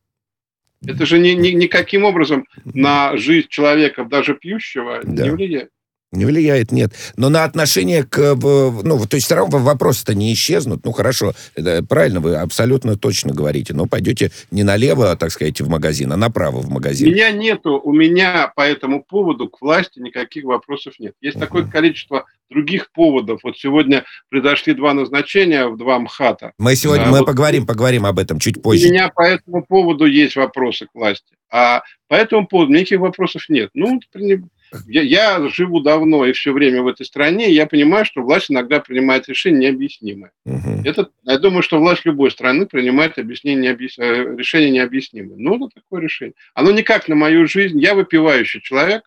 Это 0.84 1.06
же 1.06 1.18
ни, 1.18 1.30
ни, 1.30 1.48
никаким 1.48 2.04
образом 2.04 2.46
на 2.64 3.16
жизнь 3.16 3.48
человека, 3.48 4.04
даже 4.04 4.34
пьющего, 4.34 5.00
да. 5.02 5.24
не 5.24 5.30
влияет. 5.30 5.70
Не 6.12 6.24
влияет, 6.24 6.70
нет. 6.70 6.92
Но 7.16 7.28
на 7.28 7.44
отношение 7.44 8.04
к... 8.04 8.36
Ну, 8.36 9.06
то 9.06 9.16
есть 9.16 9.30
равно 9.30 9.58
вопросы-то 9.58 10.14
не 10.14 10.32
исчезнут. 10.32 10.84
Ну, 10.84 10.92
хорошо, 10.92 11.34
это 11.56 11.84
правильно, 11.84 12.20
вы 12.20 12.36
абсолютно 12.36 12.96
точно 12.96 13.34
говорите. 13.34 13.74
Но 13.74 13.86
пойдете 13.86 14.30
не 14.50 14.62
налево, 14.62 15.16
так 15.16 15.32
сказать, 15.32 15.60
в 15.60 15.68
магазин, 15.68 16.12
а 16.12 16.16
направо 16.16 16.60
в 16.60 16.70
магазин. 16.70 17.08
У 17.08 17.10
меня 17.10 17.32
нету, 17.32 17.80
у 17.82 17.92
меня 17.92 18.52
по 18.54 18.62
этому 18.62 19.02
поводу 19.02 19.48
к 19.48 19.60
власти 19.60 19.98
никаких 19.98 20.44
вопросов 20.44 20.94
нет. 21.00 21.14
Есть 21.20 21.36
uh-huh. 21.36 21.40
такое 21.40 21.64
количество 21.64 22.24
других 22.50 22.90
поводов. 22.92 23.40
Вот 23.42 23.58
сегодня 23.58 24.04
произошли 24.30 24.74
два 24.74 24.94
назначения 24.94 25.66
в 25.66 25.76
два 25.76 25.98
МХАТа. 25.98 26.52
Мы 26.58 26.76
сегодня 26.76 27.04
а, 27.04 27.10
мы 27.10 27.18
вот, 27.18 27.26
поговорим, 27.26 27.66
поговорим 27.66 28.06
об 28.06 28.18
этом 28.18 28.38
чуть 28.38 28.62
позже. 28.62 28.88
У 28.88 28.90
меня 28.90 29.08
по 29.08 29.22
этому 29.22 29.64
поводу 29.64 30.06
есть 30.06 30.36
вопросы 30.36 30.86
к 30.86 30.90
власти. 30.94 31.34
А 31.50 31.82
по 32.08 32.14
этому 32.14 32.46
поводу 32.46 32.72
никаких 32.72 33.00
вопросов 33.00 33.44
нет. 33.48 33.70
Ну, 33.74 34.00
я, 34.86 35.02
я 35.02 35.48
живу 35.48 35.80
давно 35.80 36.26
и 36.26 36.32
все 36.32 36.52
время 36.52 36.82
в 36.82 36.88
этой 36.88 37.06
стране, 37.06 37.50
и 37.50 37.54
я 37.54 37.66
понимаю, 37.66 38.04
что 38.04 38.22
власть 38.22 38.50
иногда 38.50 38.80
принимает 38.80 39.28
решения 39.28 39.70
необъяснимые. 39.70 40.32
Угу. 40.44 40.82
Это, 40.84 41.08
я 41.24 41.38
думаю, 41.38 41.62
что 41.62 41.78
власть 41.78 42.04
любой 42.04 42.30
страны 42.30 42.66
принимает 42.66 43.18
объяснение, 43.18 43.70
необъяс... 43.70 43.98
Э, 43.98 44.36
решение 44.36 44.70
необъяснимое. 44.70 45.36
Ну, 45.36 45.56
это 45.56 45.80
такое 45.80 46.02
решение. 46.02 46.34
Оно 46.54 46.72
никак 46.72 47.08
на 47.08 47.14
мою 47.14 47.46
жизнь. 47.46 47.80
Я 47.80 47.94
выпивающий 47.94 48.60
человек. 48.60 49.02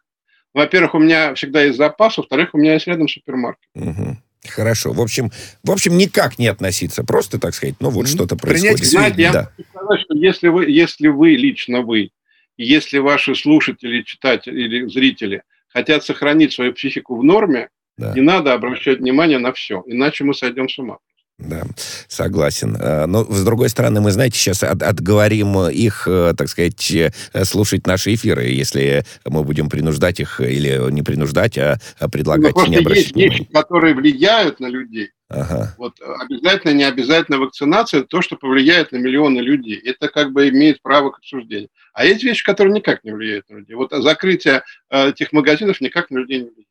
Во-первых, 0.53 0.95
у 0.95 0.99
меня 0.99 1.33
всегда 1.35 1.63
есть 1.63 1.77
запас, 1.77 2.17
во-вторых, 2.17 2.49
у 2.53 2.57
меня 2.57 2.73
есть 2.73 2.87
рядом 2.87 3.07
супермаркет. 3.07 3.69
Угу. 3.75 4.17
Хорошо. 4.47 4.93
В 4.93 5.01
общем, 5.01 5.31
в 5.63 5.71
общем, 5.71 5.97
никак 5.97 6.39
не 6.39 6.47
относиться. 6.47 7.03
Просто, 7.03 7.39
так 7.39 7.53
сказать, 7.53 7.75
ну 7.79 7.89
вот 7.89 8.07
что-то 8.07 8.35
происходит. 8.35 8.85
Знаете, 8.85 9.21
я 9.21 9.33
да. 9.33 9.51
хочу 9.55 9.69
сказать, 9.69 10.01
что 10.01 10.15
если 10.15 10.47
вы, 10.47 10.69
если 10.69 11.07
вы, 11.07 11.31
лично 11.31 11.81
вы, 11.81 12.11
если 12.57 12.97
ваши 12.99 13.35
слушатели, 13.35 14.01
читатели 14.03 14.61
или 14.61 14.87
зрители 14.87 15.43
хотят 15.67 16.03
сохранить 16.03 16.53
свою 16.53 16.73
психику 16.73 17.17
в 17.17 17.23
норме, 17.23 17.69
да. 17.97 18.13
не 18.13 18.21
надо 18.21 18.53
обращать 18.53 18.99
внимание 18.99 19.39
на 19.39 19.53
все, 19.53 19.83
иначе 19.85 20.23
мы 20.23 20.33
сойдем 20.33 20.69
с 20.69 20.77
ума. 20.79 20.97
Да, 21.39 21.63
согласен. 22.09 22.75
А, 22.79 23.07
но, 23.07 23.23
с 23.23 23.45
другой 23.45 23.69
стороны, 23.69 24.01
мы, 24.01 24.11
знаете, 24.11 24.37
сейчас 24.37 24.61
от, 24.61 24.83
отговорим 24.83 25.57
их, 25.69 26.05
э, 26.05 26.33
так 26.37 26.49
сказать, 26.49 26.91
э, 26.91 27.11
слушать 27.45 27.87
наши 27.87 28.13
эфиры, 28.13 28.43
если 28.47 29.05
мы 29.25 29.45
будем 29.45 29.69
принуждать 29.69 30.19
их 30.19 30.41
или 30.41 30.91
не 30.91 31.01
принуждать, 31.01 31.57
а, 31.57 31.79
а 31.97 32.09
предлагать 32.09 32.55
ну, 32.55 32.65
не 32.65 32.77
обращать 32.77 33.05
есть 33.05 33.15
внимания. 33.15 33.37
вещи, 33.39 33.53
которые 33.53 33.95
влияют 33.95 34.59
на 34.59 34.67
людей. 34.67 35.11
Ага. 35.29 35.75
Вот 35.77 35.93
обязательно, 36.01 36.71
не 36.73 36.83
обязательно 36.83 37.37
вакцинация, 37.37 38.03
то, 38.03 38.21
что 38.21 38.35
повлияет 38.35 38.91
на 38.91 38.97
миллионы 38.97 39.39
людей. 39.39 39.77
Это 39.77 40.09
как 40.09 40.33
бы 40.33 40.49
имеет 40.49 40.81
право 40.81 41.11
к 41.11 41.19
обсуждению. 41.19 41.69
А 41.93 42.03
есть 42.03 42.23
вещи, 42.23 42.43
которые 42.43 42.73
никак 42.73 43.03
не 43.05 43.11
влияют 43.11 43.49
на 43.49 43.57
людей. 43.57 43.75
Вот 43.75 43.91
закрытие 43.91 44.63
э, 44.89 45.09
этих 45.09 45.31
магазинов 45.31 45.79
никак 45.79 46.09
на 46.09 46.17
людей 46.17 46.39
не 46.39 46.49
влияет. 46.49 46.67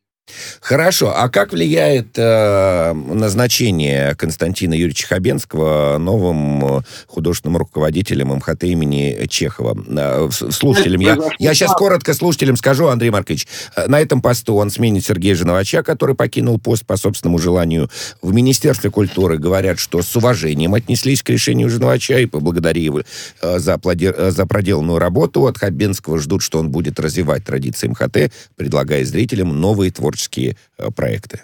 Хорошо. 0.60 1.12
А 1.16 1.28
как 1.28 1.52
влияет 1.52 2.16
э, 2.16 2.92
назначение 2.92 4.14
Константина 4.14 4.74
Юрьевича 4.74 5.06
Хабенского 5.08 5.98
новым 5.98 6.78
э, 6.78 6.80
художественным 7.06 7.56
руководителем 7.56 8.28
МХТ 8.28 8.64
имени 8.64 9.26
Чехова? 9.28 9.76
Э, 9.88 10.28
слушателям, 10.30 11.00
я, 11.00 11.18
я 11.38 11.54
сейчас 11.54 11.72
коротко 11.72 12.14
слушателям 12.14 12.56
скажу, 12.56 12.86
Андрей 12.86 13.10
Маркович. 13.10 13.46
Э, 13.76 13.86
на 13.88 14.00
этом 14.00 14.22
посту 14.22 14.54
он 14.56 14.70
сменит 14.70 15.04
Сергея 15.04 15.34
Женовача, 15.34 15.82
который 15.82 16.14
покинул 16.14 16.58
пост 16.58 16.86
по 16.86 16.96
собственному 16.96 17.38
желанию. 17.38 17.90
В 18.22 18.32
Министерстве 18.32 18.90
культуры 18.90 19.38
говорят, 19.38 19.78
что 19.78 20.02
с 20.02 20.14
уважением 20.16 20.74
отнеслись 20.74 21.22
к 21.22 21.30
решению 21.30 21.70
Женовача 21.70 22.18
и 22.18 22.26
поблагодарили 22.26 23.04
э, 23.42 23.58
за, 23.58 23.80
э, 23.84 24.30
за 24.30 24.46
проделанную 24.46 24.98
работу. 24.98 25.46
От 25.46 25.58
Хабенского 25.58 26.18
ждут, 26.18 26.42
что 26.42 26.58
он 26.58 26.70
будет 26.70 27.00
развивать 27.00 27.44
традиции 27.44 27.88
МХТ, 27.88 28.32
предлагая 28.56 29.04
зрителям 29.04 29.60
новые 29.60 29.90
творческие 29.90 30.17
творческие 30.18 30.56
э, 30.78 30.90
проекты? 30.90 31.42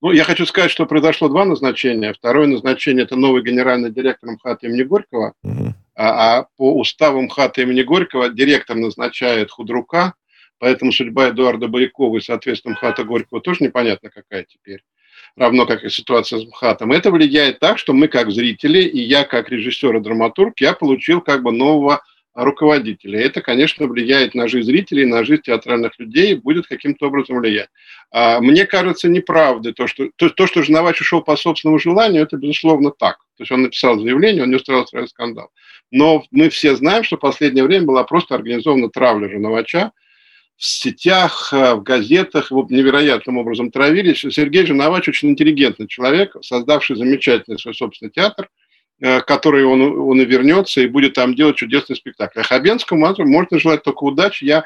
Ну, 0.00 0.12
я 0.12 0.22
хочу 0.24 0.46
сказать, 0.46 0.70
что 0.70 0.86
произошло 0.86 1.28
два 1.28 1.44
назначения. 1.44 2.12
Второе 2.12 2.46
назначение– 2.46 3.04
это 3.04 3.16
новый 3.16 3.42
генеральный 3.42 3.90
директор 3.90 4.30
МХАТ 4.30 4.64
имени 4.64 4.82
Горького. 4.84 5.32
Угу. 5.42 5.74
А, 5.96 6.38
а 6.38 6.46
по 6.56 6.78
уставу 6.78 7.20
МХАТ 7.22 7.58
имени 7.58 7.82
Горького 7.82 8.28
директор 8.28 8.76
назначает 8.76 9.50
худрука, 9.50 10.14
поэтому 10.58 10.92
судьба 10.92 11.30
Эдуарда 11.30 11.66
Барякова 11.66 12.18
и, 12.18 12.20
соответственно, 12.20 12.74
МХАТа 12.74 13.02
Горького 13.02 13.40
тоже 13.40 13.64
непонятно 13.64 14.10
какая 14.10 14.44
теперь. 14.44 14.84
Равно 15.34 15.66
как 15.66 15.82
и 15.82 15.90
ситуация 15.90 16.38
с 16.38 16.46
МХАТом. 16.46 16.92
Это 16.92 17.10
влияет 17.10 17.58
так, 17.58 17.78
что 17.78 17.92
мы 17.92 18.06
как 18.06 18.30
зрители, 18.30 18.82
и 18.82 19.00
я 19.00 19.24
как 19.24 19.50
режиссер 19.50 19.96
и 19.96 20.00
драматург, 20.00 20.60
я 20.60 20.74
получил 20.74 21.20
как 21.20 21.42
бы 21.42 21.50
нового 21.50 22.02
руководителя. 22.44 23.20
Это, 23.20 23.40
конечно, 23.40 23.86
влияет 23.86 24.34
на 24.34 24.46
жизнь 24.46 24.66
зрителей, 24.66 25.04
на 25.04 25.24
жизнь 25.24 25.42
театральных 25.42 25.98
людей, 25.98 26.36
будет 26.36 26.68
каким-то 26.68 27.08
образом 27.08 27.38
влиять. 27.40 27.68
А, 28.12 28.40
мне 28.40 28.64
кажется 28.64 29.08
неправдой 29.08 29.72
то, 29.72 29.88
что, 29.88 30.08
то, 30.16 30.30
то, 30.30 30.46
что 30.46 30.62
Жновач 30.62 31.00
ушел 31.00 31.20
по 31.20 31.36
собственному 31.36 31.80
желанию, 31.80 32.22
это, 32.22 32.36
безусловно, 32.36 32.92
так. 32.96 33.18
То 33.36 33.42
есть 33.42 33.50
он 33.50 33.62
написал 33.62 33.98
заявление, 33.98 34.44
он 34.44 34.50
не 34.50 34.56
устраивал 34.56 34.86
скандал. 35.08 35.50
Но 35.90 36.24
мы 36.30 36.48
все 36.48 36.76
знаем, 36.76 37.02
что 37.02 37.16
в 37.16 37.20
последнее 37.20 37.64
время 37.64 37.86
была 37.86 38.04
просто 38.04 38.36
организована 38.36 38.88
травля 38.88 39.28
Жновача, 39.28 39.90
в 40.56 40.64
сетях, 40.64 41.52
э, 41.52 41.74
в 41.74 41.82
газетах 41.82 42.50
его 42.50 42.66
невероятным 42.68 43.38
образом 43.38 43.70
травились. 43.70 44.20
Сергей 44.20 44.66
Женовач 44.66 45.08
очень 45.08 45.30
интеллигентный 45.30 45.86
человек, 45.86 46.36
создавший 46.42 46.96
замечательный 46.96 47.58
свой 47.58 47.74
собственный 47.74 48.10
театр– 48.10 48.48
Э, 49.00 49.20
который 49.20 49.64
он, 49.64 49.80
он 49.80 50.20
и 50.20 50.24
вернется, 50.24 50.80
и 50.80 50.88
будет 50.88 51.14
там 51.14 51.36
делать 51.36 51.56
чудесный 51.56 51.94
спектакль. 51.94 52.40
А 52.40 52.42
Хабенскому 52.42 53.14
можно 53.18 53.58
желать 53.60 53.84
только 53.84 54.02
удачи. 54.02 54.42
Я 54.42 54.64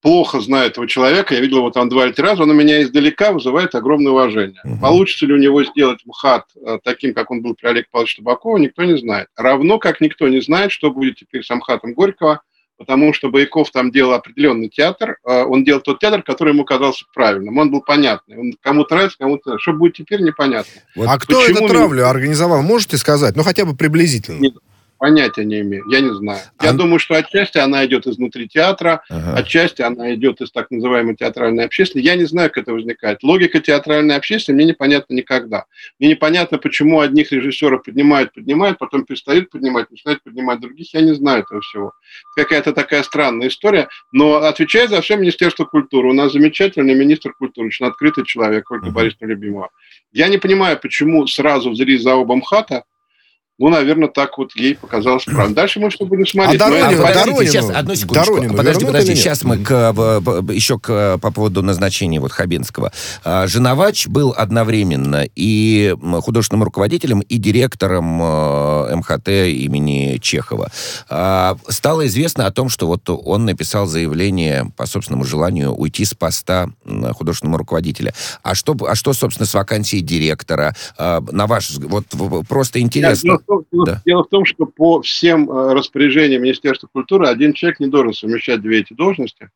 плохо 0.00 0.40
знаю 0.40 0.68
этого 0.68 0.88
человека, 0.88 1.34
я 1.34 1.40
видел 1.40 1.58
его 1.58 1.70
там 1.70 1.90
два 1.90 2.06
или 2.06 2.12
три 2.12 2.24
раза, 2.24 2.44
он 2.44 2.50
у 2.50 2.54
меня 2.54 2.80
издалека 2.80 3.30
вызывает 3.30 3.74
огромное 3.74 4.12
уважение. 4.12 4.60
Угу. 4.64 4.80
Получится 4.80 5.26
ли 5.26 5.34
у 5.34 5.38
него 5.38 5.62
сделать 5.64 6.00
МХАТ 6.06 6.44
э, 6.54 6.78
таким, 6.82 7.12
как 7.12 7.30
он 7.30 7.42
был 7.42 7.54
при 7.56 7.66
Олеге 7.66 7.88
Павловиче 7.90 8.22
Табакове, 8.22 8.62
никто 8.62 8.84
не 8.84 8.96
знает. 8.96 9.28
Равно 9.36 9.78
как 9.78 10.00
никто 10.00 10.28
не 10.28 10.40
знает, 10.40 10.72
что 10.72 10.90
будет 10.90 11.16
теперь 11.16 11.44
с 11.44 11.54
МХАТом 11.54 11.92
Горького, 11.92 12.40
потому 12.78 13.12
что 13.12 13.28
Бояков 13.28 13.70
там 13.70 13.90
делал 13.90 14.14
определенный 14.14 14.68
театр, 14.68 15.18
э, 15.26 15.42
он 15.42 15.64
делал 15.64 15.80
тот 15.80 15.98
театр, 15.98 16.22
который 16.22 16.52
ему 16.54 16.64
казался 16.64 17.04
правильным, 17.12 17.58
он 17.58 17.70
был 17.70 17.82
понятный, 17.82 18.38
он 18.38 18.54
кому-то 18.62 18.94
нравится, 18.94 19.18
кому-то 19.18 19.58
Что 19.58 19.72
будет 19.72 19.94
теперь, 19.94 20.22
непонятно. 20.22 20.80
Вот 20.94 21.08
а 21.08 21.18
кто 21.18 21.44
эту 21.44 21.66
травлю 21.66 22.06
организовал, 22.06 22.62
можете 22.62 22.96
сказать? 22.96 23.36
Ну, 23.36 23.42
хотя 23.42 23.64
бы 23.64 23.76
приблизительно. 23.76 24.38
Нет, 24.38 24.54
Понятия 24.98 25.44
не 25.44 25.60
имею, 25.60 25.84
я 25.88 26.00
не 26.00 26.12
знаю. 26.12 26.40
А... 26.58 26.66
Я 26.66 26.72
думаю, 26.72 26.98
что 26.98 27.14
отчасти 27.14 27.58
она 27.58 27.86
идет 27.86 28.06
изнутри 28.06 28.48
театра, 28.48 29.02
ага. 29.08 29.34
отчасти 29.36 29.80
она 29.82 30.12
идет 30.14 30.40
из 30.40 30.50
так 30.50 30.70
называемой 30.72 31.14
театральной 31.14 31.64
общественности. 31.64 32.08
Я 32.08 32.16
не 32.16 32.24
знаю, 32.24 32.50
как 32.50 32.64
это 32.64 32.72
возникает. 32.72 33.22
Логика 33.22 33.60
театральной 33.60 34.16
общественности 34.16 34.50
мне 34.50 34.72
непонятна 34.72 35.14
никогда. 35.14 35.66
Мне 36.00 36.10
непонятно, 36.10 36.58
почему 36.58 37.00
одних 37.00 37.30
режиссеров 37.30 37.84
поднимают, 37.84 38.32
поднимают, 38.32 38.78
потом 38.78 39.04
перестают 39.04 39.50
поднимать, 39.50 39.88
начинают 39.90 40.22
поднимать 40.24 40.60
других. 40.60 40.92
Я 40.92 41.02
не 41.02 41.14
знаю 41.14 41.44
этого 41.44 41.60
всего. 41.60 41.92
Какая-то 42.34 42.72
такая 42.72 43.04
странная 43.04 43.48
история. 43.48 43.88
Но 44.10 44.36
отвечает 44.36 44.90
за 44.90 45.00
все 45.00 45.16
Министерство 45.16 45.64
культуры. 45.64 46.10
У 46.10 46.12
нас 46.12 46.32
замечательный 46.32 46.94
министр 46.94 47.34
культуры, 47.34 47.68
очень 47.68 47.86
открытый 47.86 48.24
человек, 48.24 48.68
Ольга 48.70 48.86
ага. 48.86 48.94
Борисовна 48.94 49.26
Любимова. 49.26 49.70
Я 50.12 50.28
не 50.28 50.38
понимаю, 50.38 50.78
почему 50.80 51.24
сразу 51.28 51.70
взялись 51.70 52.02
за 52.02 52.14
оба 52.16 52.34
МХАТа, 52.34 52.82
ну, 53.58 53.70
наверное, 53.70 54.08
так 54.08 54.38
вот 54.38 54.54
ей 54.54 54.76
показалось 54.76 55.24
правильно. 55.24 55.54
Дальше 55.54 55.80
мы 55.80 55.90
что 55.90 56.06
будем 56.06 56.24
смотреть. 56.26 56.60
А 56.60 56.64
Доронину, 56.64 57.02
подождите, 57.02 57.24
Доронину, 57.24 57.44
сейчас, 57.44 57.70
одну 57.70 57.94
секундочку. 57.96 58.34
Доронину 58.34 58.56
подожди, 58.56 58.84
подожди, 58.84 59.14
сейчас 59.16 59.42
мы 59.42 59.58
к, 59.58 59.72
еще 60.52 60.78
к, 60.78 61.18
по 61.18 61.32
поводу 61.32 61.62
назначения 61.62 62.20
вот 62.20 62.30
Хабенского. 62.30 62.92
А, 63.24 63.48
Женовач 63.48 64.06
был 64.06 64.32
одновременно 64.36 65.24
и 65.34 65.96
художественным 66.20 66.62
руководителем, 66.62 67.18
и 67.20 67.36
директором 67.36 68.22
э, 68.22 68.94
МХТ 68.94 69.28
имени 69.28 70.18
Чехова. 70.18 70.70
А, 71.08 71.56
стало 71.66 72.06
известно 72.06 72.46
о 72.46 72.52
том, 72.52 72.68
что 72.68 72.86
вот 72.86 73.10
он 73.10 73.44
написал 73.44 73.86
заявление 73.86 74.70
по 74.76 74.86
собственному 74.86 75.24
желанию 75.24 75.72
уйти 75.72 76.04
с 76.04 76.14
поста 76.14 76.70
художественного 77.14 77.58
руководителя. 77.58 78.14
А 78.44 78.54
что, 78.54 78.76
а 78.86 78.94
что 78.94 79.12
собственно, 79.14 79.46
с 79.46 79.54
вакансией 79.54 80.04
директора? 80.04 80.76
А, 80.96 81.20
на 81.32 81.48
ваш 81.48 81.70
вот 81.78 82.06
просто 82.48 82.78
интересно 82.78 83.38
том, 83.48 83.84
да. 83.84 84.02
дело 84.04 84.24
в 84.24 84.28
том, 84.28 84.44
что 84.44 84.66
по 84.66 85.02
всем 85.02 85.50
э, 85.50 85.72
распоряжениям 85.72 86.42
Министерства 86.42 86.88
культуры 86.92 87.26
один 87.26 87.52
человек 87.52 87.80
не 87.80 87.88
должен 87.88 88.12
совмещать 88.12 88.60
две 88.60 88.80
эти 88.80 88.92
должности. 88.92 89.50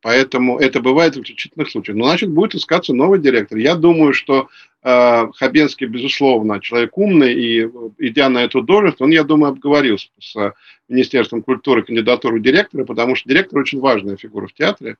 Поэтому 0.00 0.58
это 0.58 0.80
бывает 0.80 1.14
в 1.14 1.20
исключительных 1.22 1.70
случаях. 1.70 1.96
Но, 1.96 2.06
значит, 2.06 2.30
будет 2.30 2.54
искаться 2.56 2.92
новый 2.92 3.20
директор. 3.20 3.56
Я 3.56 3.76
думаю, 3.76 4.12
что 4.12 4.48
э, 4.82 5.26
Хабенский, 5.34 5.86
безусловно, 5.86 6.60
человек 6.60 6.98
умный, 6.98 7.34
и 7.34 7.68
идя 7.98 8.28
на 8.28 8.42
эту 8.42 8.62
должность, 8.62 9.00
он, 9.00 9.10
я 9.10 9.22
думаю, 9.22 9.52
обговорился 9.52 10.08
с 10.18 10.54
Министерством 10.88 11.42
культуры 11.42 11.84
кандидатуру 11.84 12.40
директора, 12.40 12.84
потому 12.84 13.14
что 13.14 13.28
директор 13.28 13.60
очень 13.60 13.80
важная 13.80 14.16
фигура 14.16 14.48
в 14.48 14.54
театре. 14.54 14.96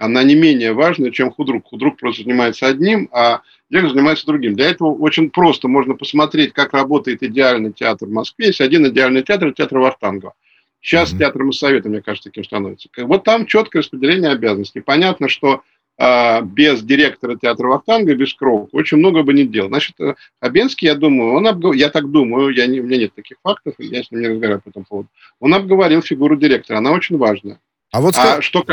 Она 0.00 0.22
не 0.22 0.34
менее 0.34 0.72
важная, 0.72 1.10
чем 1.10 1.30
худрук. 1.30 1.66
Худрук 1.66 1.98
просто 1.98 2.22
занимается 2.22 2.66
одним, 2.66 3.10
а 3.12 3.42
директор 3.68 3.92
занимается 3.92 4.26
другим. 4.26 4.54
Для 4.54 4.70
этого 4.70 4.94
очень 4.94 5.28
просто 5.28 5.68
можно 5.68 5.94
посмотреть, 5.94 6.54
как 6.54 6.72
работает 6.72 7.22
идеальный 7.22 7.70
театр 7.70 8.08
в 8.08 8.12
Москве. 8.12 8.46
Есть 8.46 8.62
один 8.62 8.86
идеальный 8.88 9.22
театр, 9.22 9.52
театр 9.52 9.78
Вахтангова. 9.78 10.32
Сейчас 10.80 11.12
mm-hmm. 11.12 11.18
театр 11.18 11.44
Моссовета, 11.44 11.90
мне 11.90 12.00
кажется, 12.00 12.30
таким 12.30 12.44
становится. 12.44 12.88
Вот 12.96 13.24
там 13.24 13.44
четкое 13.44 13.82
распределение 13.82 14.30
обязанностей. 14.30 14.80
Понятно, 14.80 15.28
что 15.28 15.62
э, 15.98 16.42
без 16.44 16.82
директора 16.82 17.36
театра 17.36 17.68
Вахтанга, 17.68 18.14
без 18.14 18.32
Кроука, 18.32 18.74
очень 18.74 18.96
много 18.96 19.22
бы 19.22 19.34
не 19.34 19.44
делал. 19.44 19.68
Значит, 19.68 20.00
э, 20.00 20.14
Хабенский, 20.40 20.88
я 20.88 20.94
думаю, 20.94 21.34
он 21.34 21.46
обгов... 21.46 21.74
я 21.74 21.90
так 21.90 22.10
думаю, 22.10 22.54
я 22.54 22.66
не... 22.66 22.80
у 22.80 22.84
меня 22.84 22.96
нет 22.96 23.14
таких 23.14 23.36
фактов, 23.42 23.74
я 23.76 24.02
с 24.02 24.10
ним 24.10 24.22
не 24.22 24.28
разговариваю 24.28 24.62
по 24.62 24.70
этому 24.70 24.86
поводу. 24.88 25.08
Он 25.40 25.52
обговорил 25.52 26.00
фигуру 26.00 26.36
директора, 26.36 26.78
она 26.78 26.92
очень 26.92 27.18
важная. 27.18 27.60
А 27.92 28.00
вот 28.00 28.16
а 28.16 28.40
что... 28.40 28.64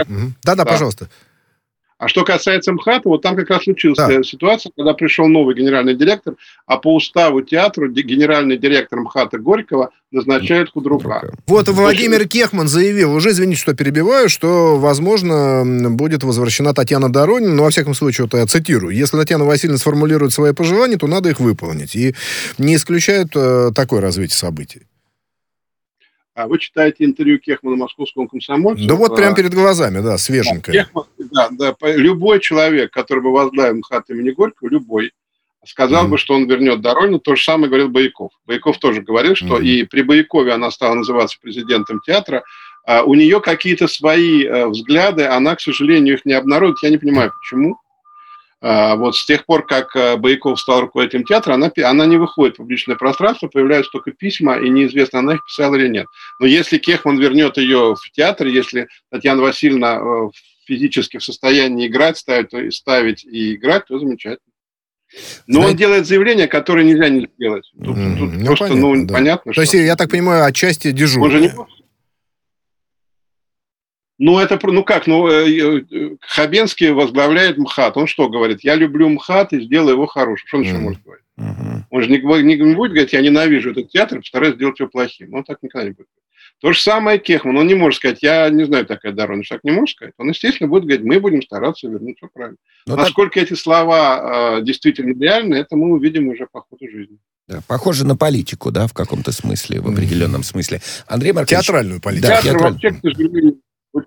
Да, 0.43 0.55
да, 0.55 0.65
пожалуйста. 0.65 1.09
А 1.99 2.07
что 2.07 2.23
касается 2.23 2.71
МХАТа, 2.73 3.09
вот 3.09 3.23
там 3.23 3.35
как 3.35 3.49
раз 3.49 3.63
случилась 3.63 3.97
да. 3.97 4.21
ситуация, 4.21 4.71
когда 4.75 4.93
пришел 4.93 5.27
новый 5.27 5.55
генеральный 5.55 5.95
директор, 5.95 6.35
а 6.67 6.77
по 6.77 6.93
уставу 6.93 7.41
театра 7.41 7.87
генеральный 7.87 8.55
директор 8.55 8.99
МХАТа 8.99 9.39
Горького 9.39 9.89
назначает 10.11 10.69
худрука. 10.69 11.33
Вот 11.47 11.67
Владимир 11.69 12.27
Кехман 12.27 12.67
заявил, 12.67 13.13
уже 13.13 13.31
извините, 13.31 13.59
что 13.59 13.73
перебиваю, 13.73 14.29
что, 14.29 14.77
возможно, 14.77 15.63
будет 15.89 16.23
возвращена 16.23 16.75
Татьяна 16.75 17.11
Доронина, 17.11 17.55
но, 17.55 17.63
во 17.63 17.71
всяком 17.71 17.95
случае, 17.95 18.25
вот 18.25 18.37
я 18.37 18.45
цитирую, 18.45 18.95
если 18.95 19.17
Татьяна 19.17 19.45
Васильевна 19.45 19.79
сформулирует 19.79 20.33
свои 20.33 20.53
пожелания, 20.53 20.97
то 20.97 21.07
надо 21.07 21.29
их 21.29 21.39
выполнить. 21.39 21.95
И 21.95 22.13
не 22.59 22.75
исключают 22.75 23.31
э, 23.35 23.71
такое 23.73 24.01
развитие 24.01 24.37
событий. 24.37 24.83
А 26.37 26.47
вы 26.47 26.59
читаете 26.59 27.03
интервью 27.03 27.39
Кехмана 27.39 27.77
московскому 27.77 28.27
комсомольцу. 28.27 28.87
Да 28.87 28.93
вот 28.93 29.15
прямо 29.15 29.35
перед 29.35 29.55
глазами, 29.55 30.01
да, 30.01 30.19
свеженькое. 30.19 30.87
Да, 31.31 31.49
да, 31.49 31.75
да, 31.81 31.95
любой 31.95 32.39
человек, 32.41 32.91
который 32.91 33.23
бы 33.23 33.33
возглавил 33.33 33.77
МХАТ 33.77 34.11
имени 34.11 34.29
Горького, 34.29 34.69
любой, 34.69 35.13
сказал 35.65 36.05
mm 36.05 36.09
бы, 36.09 36.17
что 36.19 36.35
он 36.35 36.47
вернет 36.47 36.79
Доронину, 36.79 37.17
то 37.17 37.35
же 37.35 37.43
самое 37.43 37.69
говорил 37.69 37.89
Бояков. 37.89 38.33
Бояков 38.45 38.77
тоже 38.77 39.01
говорил, 39.01 39.33
что 39.33 39.57
mm 39.57 39.65
и 39.65 39.83
при 39.85 40.03
Боякове 40.03 40.53
она 40.53 40.69
стала 40.69 40.93
называться 40.93 41.39
президентом 41.41 42.01
театра, 42.05 42.43
а 42.85 43.01
у 43.01 43.15
нее 43.15 43.41
какие-то 43.41 43.87
свои 43.87 44.45
э, 44.45 44.67
взгляды, 44.67 45.25
она, 45.25 45.55
к 45.55 45.61
сожалению, 45.61 46.17
их 46.17 46.25
не 46.25 46.33
обнародует. 46.33 46.77
Я 46.83 46.91
не 46.91 46.99
понимаю, 46.99 47.31
почему. 47.41 47.79
А, 48.59 48.95
вот 48.95 49.15
с 49.15 49.25
тех 49.25 49.45
пор, 49.45 49.67
как 49.67 49.95
э, 49.95 50.17
Бояков 50.17 50.59
стал 50.59 50.81
руководителем 50.81 51.25
театра, 51.25 51.53
она, 51.53 51.71
она 51.83 52.05
не 52.07 52.17
выходит 52.17 52.55
в 52.55 52.57
публичное 52.57 52.95
пространство, 52.95 53.47
появляются 53.47 53.91
только 53.91 54.11
письма, 54.11 54.57
и 54.57 54.69
неизвестно, 54.69 55.19
она 55.19 55.35
их 55.35 55.45
писала 55.45 55.75
или 55.75 55.87
нет. 55.87 56.07
Но 56.39 56.47
если 56.47 56.79
Кехман 56.79 57.19
вернет 57.19 57.57
ее 57.57 57.95
в 57.95 58.11
театр, 58.11 58.47
если 58.47 58.87
Татьяна 59.11 59.43
Васильевна 59.43 59.99
э, 59.99 60.29
физически 60.65 61.17
в 61.17 61.23
состоянии 61.23 61.87
играть, 61.87 62.17
ставить, 62.17 62.73
ставить 62.73 63.23
и 63.25 63.55
играть, 63.55 63.85
то 63.85 63.99
замечательно. 63.99 64.39
Но 65.45 65.59
Знаете... 65.59 65.71
он 65.71 65.77
делает 65.77 66.07
заявление, 66.07 66.47
которое 66.47 66.83
нельзя 66.83 67.09
не 67.09 67.29
сделать. 67.37 67.71
Тут, 67.81 67.95
mm-hmm. 67.95 68.17
тут 68.17 68.33
ну, 68.33 68.45
просто 68.45 68.67
понятно, 68.67 68.95
ну, 68.95 69.05
да. 69.05 69.13
понятно. 69.13 69.49
То 69.51 69.53
что... 69.53 69.61
есть, 69.61 69.73
я 69.73 69.95
так 69.95 70.09
понимаю, 70.09 70.45
отчасти 70.45 70.91
дежурный. 70.91 71.25
Он 71.25 71.31
же 71.31 71.41
не 71.41 71.51
ну, 74.19 74.39
это, 74.39 74.59
ну 74.63 74.83
как, 74.83 75.05
ну, 75.07 75.27
э, 75.27 75.81
э, 75.81 76.15
Хабенский 76.21 76.91
возглавляет 76.91 77.57
МХАТ. 77.57 77.97
Он 77.97 78.07
что 78.07 78.29
говорит? 78.29 78.61
Я 78.63 78.75
люблю 78.75 79.09
МХАТ 79.09 79.53
и 79.53 79.61
сделаю 79.61 79.93
его 79.93 80.07
хорошим. 80.07 80.47
Что 80.47 80.57
он 80.57 80.63
еще 80.63 80.77
может 80.77 81.03
говорить? 81.03 81.23
Mm-hmm. 81.39 81.81
Он 81.91 82.01
же 82.01 82.09
не, 82.09 82.17
не, 82.17 82.55
не 82.55 82.75
будет 82.75 82.91
говорить, 82.91 83.13
я 83.13 83.21
ненавижу 83.21 83.71
этот 83.71 83.89
театр, 83.89 84.19
постараюсь 84.19 84.55
сделать 84.55 84.79
его 84.79 84.89
плохим. 84.89 85.33
Он 85.35 85.43
так 85.43 85.61
никогда 85.61 85.87
не 85.87 85.93
будет. 85.93 86.07
То 86.59 86.73
же 86.73 86.81
самое 86.81 87.19
Кехман. 87.19 87.57
Он 87.57 87.67
не 87.67 87.75
может 87.75 87.97
сказать, 87.97 88.23
я 88.23 88.49
не 88.49 88.65
знаю 88.65 88.87
такая 88.87 89.11
дорога, 89.11 89.43
так 89.47 89.63
не 89.63 89.71
может 89.71 89.95
сказать. 89.95 90.15
Он, 90.17 90.29
естественно, 90.29 90.67
будет 90.67 90.85
говорить, 90.85 91.05
мы 91.05 91.19
будем 91.19 91.43
стараться 91.43 91.87
вернуть 91.87 92.17
все 92.17 92.27
правильно. 92.33 92.57
Но 92.87 92.95
ну, 92.95 93.01
Насколько 93.03 93.35
так... 93.35 93.43
эти 93.43 93.53
слова 93.53 94.57
э, 94.57 94.63
действительно 94.63 95.13
реальны, 95.19 95.53
это 95.53 95.75
мы 95.75 95.91
увидим 95.91 96.29
уже 96.29 96.47
по 96.51 96.61
ходу 96.61 96.89
жизни. 96.89 97.19
Да, 97.47 97.61
похоже 97.67 98.05
на 98.05 98.17
политику, 98.17 98.71
да, 98.71 98.87
в 98.87 98.93
каком-то 98.93 99.31
смысле, 99.31 99.79
в 99.79 99.87
определенном 99.87 100.41
смысле. 100.41 100.81
Андрей 101.05 101.31
Маркович... 101.31 101.63
Театральную 101.63 102.01
политику. 102.01 102.27
Да, 102.27 102.41
Театр 102.41 102.51
театраль... 102.51 102.71
вообще, 102.73 102.89
к 102.91 102.99
сожалению, 103.01 103.61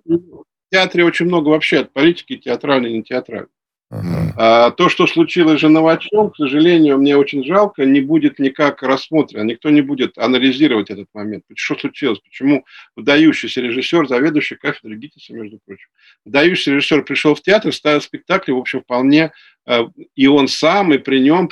в 0.05 0.45
театре 0.71 1.05
очень 1.05 1.27
много 1.27 1.49
вообще 1.49 1.81
от 1.81 1.93
политики, 1.93 2.37
театральной 2.37 2.91
и 2.91 2.97
не 2.99 3.03
театральной. 3.03 3.49
Uh-huh. 3.93 4.33
А, 4.37 4.71
то, 4.71 4.89
что 4.89 5.09
случилось 5.09 5.59
с 5.59 5.63
Женовачем, 5.63 6.31
к 6.31 6.37
сожалению, 6.37 6.99
мне 6.99 7.17
очень 7.17 7.45
жалко, 7.45 7.85
не 7.85 8.01
будет 8.01 8.39
никак 8.39 8.85
рассмотрено, 8.85 9.43
никто 9.43 9.69
не 9.69 9.81
будет 9.81 10.17
анализировать 10.17 10.91
этот 10.91 11.09
момент. 11.13 11.43
Что 11.57 11.77
случилось? 11.77 12.21
Почему 12.21 12.65
выдающийся 12.95 13.61
режиссер, 13.61 14.07
заведующий 14.07 14.55
кафедрой 14.55 14.97
ГИТИСа, 14.97 15.35
между 15.35 15.59
прочим, 15.67 15.89
выдающийся 16.25 16.71
режиссер 16.71 17.03
пришел 17.03 17.35
в 17.35 17.43
театр, 17.43 17.75
ставил 17.75 18.01
спектакль, 18.01 18.53
в 18.53 18.59
общем, 18.59 18.83
вполне, 18.83 19.33
а, 19.67 19.89
и 20.15 20.29
он 20.29 20.47
сам, 20.47 20.95
и 20.95 20.99
при 20.99 21.19
нем, 21.19 21.49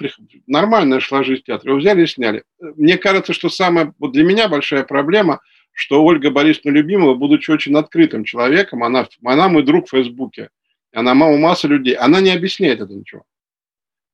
нормальная 0.47 1.01
шла 1.01 1.25
жизнь 1.25 1.43
театра. 1.45 1.71
Его 1.71 1.81
взяли 1.81 2.05
и 2.05 2.07
сняли. 2.07 2.45
Мне 2.61 2.99
кажется, 2.99 3.33
что 3.33 3.49
самая, 3.49 3.95
вот 3.99 4.13
для 4.13 4.23
меня 4.23 4.49
большая 4.49 4.85
проблема– 4.85 5.41
что 5.79 6.03
Ольга 6.05 6.31
Борисовна 6.31 6.71
Любимова, 6.71 7.15
будучи 7.15 7.53
очень 7.53 7.77
открытым 7.77 8.25
человеком, 8.25 8.83
она, 8.83 9.07
она 9.23 9.49
мой 9.49 9.63
друг 9.63 9.87
в 9.87 9.91
Фейсбуке, 9.91 10.51
она 10.93 11.13
у 11.13 11.39
массы 11.39 11.69
людей, 11.69 11.95
она 11.95 12.21
не 12.21 12.31
объясняет 12.31 12.81
это 12.81 12.93
ничего. 12.93 13.23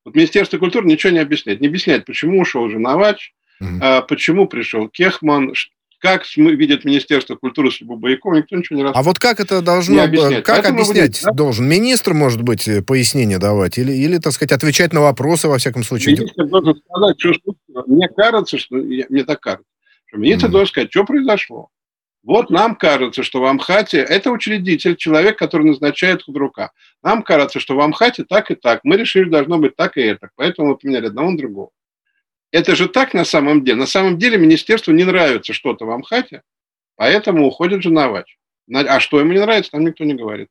Вот 0.05 0.13
Министерство 0.13 0.59
культуры 0.59 0.85
ничего 0.85 1.11
не 1.11 1.17
объясняет. 1.17 1.61
Не 1.61 1.67
объясняет, 1.67 2.05
почему 2.05 2.39
ушел 2.39 2.69
Женовач, 2.69 3.33
mm-hmm. 3.59 3.79
а, 3.81 4.01
почему 4.03 4.47
пришел 4.47 4.87
Кехман, 4.89 5.55
как 5.97 6.23
видит 6.37 6.85
Министерство 6.85 7.33
культуры 7.33 7.71
с 7.71 7.81
Боякова, 7.81 8.35
никто 8.35 8.55
ничего 8.55 8.77
не 8.77 8.83
рассказывает. 8.83 8.95
А 8.95 9.09
вот 9.09 9.17
как 9.17 9.39
это 9.39 9.61
должно, 9.63 9.95
как 10.03 10.45
Поэтому 10.45 10.81
объяснять 10.81 11.19
да? 11.23 11.31
должен? 11.31 11.67
Министр, 11.67 12.13
может 12.13 12.43
быть, 12.43 12.67
э, 12.67 12.83
пояснение 12.83 13.39
давать? 13.39 13.79
Или, 13.79 13.91
или, 13.91 14.19
так 14.19 14.33
сказать, 14.33 14.51
отвечать 14.51 14.93
на 14.93 15.01
вопросы, 15.01 15.47
во 15.47 15.57
всяком 15.57 15.83
случае? 15.83 16.15
Министр 16.15 16.45
должен 16.45 16.75
сказать, 16.75 17.15
что, 17.19 17.55
мне 17.87 18.07
кажется, 18.09 18.59
что, 18.59 18.75
мне 18.75 19.23
так 19.23 19.39
кажется, 19.39 19.65
Министр 20.17 20.47
mm. 20.47 20.51
должен 20.51 20.67
сказать, 20.67 20.91
что 20.91 21.05
произошло. 21.05 21.69
Вот 22.23 22.49
нам 22.49 22.75
кажется, 22.75 23.21
что 23.21 23.39
в 23.39 23.45
Амхате, 23.45 23.99
это 23.99 24.31
учредитель, 24.31 24.95
человек, 24.95 25.37
который 25.37 25.67
назначает 25.67 26.23
худрука. 26.23 26.71
Нам 27.03 27.21
кажется, 27.21 27.59
что 27.59 27.75
в 27.75 27.79
Амхате 27.81 28.23
так 28.23 28.49
и 28.49 28.55
так. 28.55 28.81
Мы 28.83 28.97
решили, 28.97 29.29
должно 29.29 29.59
быть 29.59 29.75
так 29.75 29.95
и 29.97 30.01
это. 30.01 30.29
Поэтому 30.35 30.69
мы 30.69 30.77
поменяли 30.77 31.07
одного 31.07 31.29
на 31.31 31.37
другого. 31.37 31.69
Это 32.51 32.75
же 32.75 32.87
так 32.87 33.13
на 33.13 33.25
самом 33.25 33.63
деле. 33.63 33.77
На 33.77 33.85
самом 33.85 34.17
деле 34.17 34.37
министерству 34.39 34.91
не 34.91 35.03
нравится 35.03 35.53
что-то 35.53 35.85
в 35.85 35.91
Амхате, 35.91 36.41
поэтому 36.95 37.45
уходит 37.45 37.83
Женовач. 37.83 38.37
А 38.73 38.99
что 38.99 39.19
ему 39.19 39.31
не 39.33 39.39
нравится, 39.39 39.71
там 39.71 39.85
никто 39.85 40.03
не 40.03 40.15
говорит. 40.15 40.47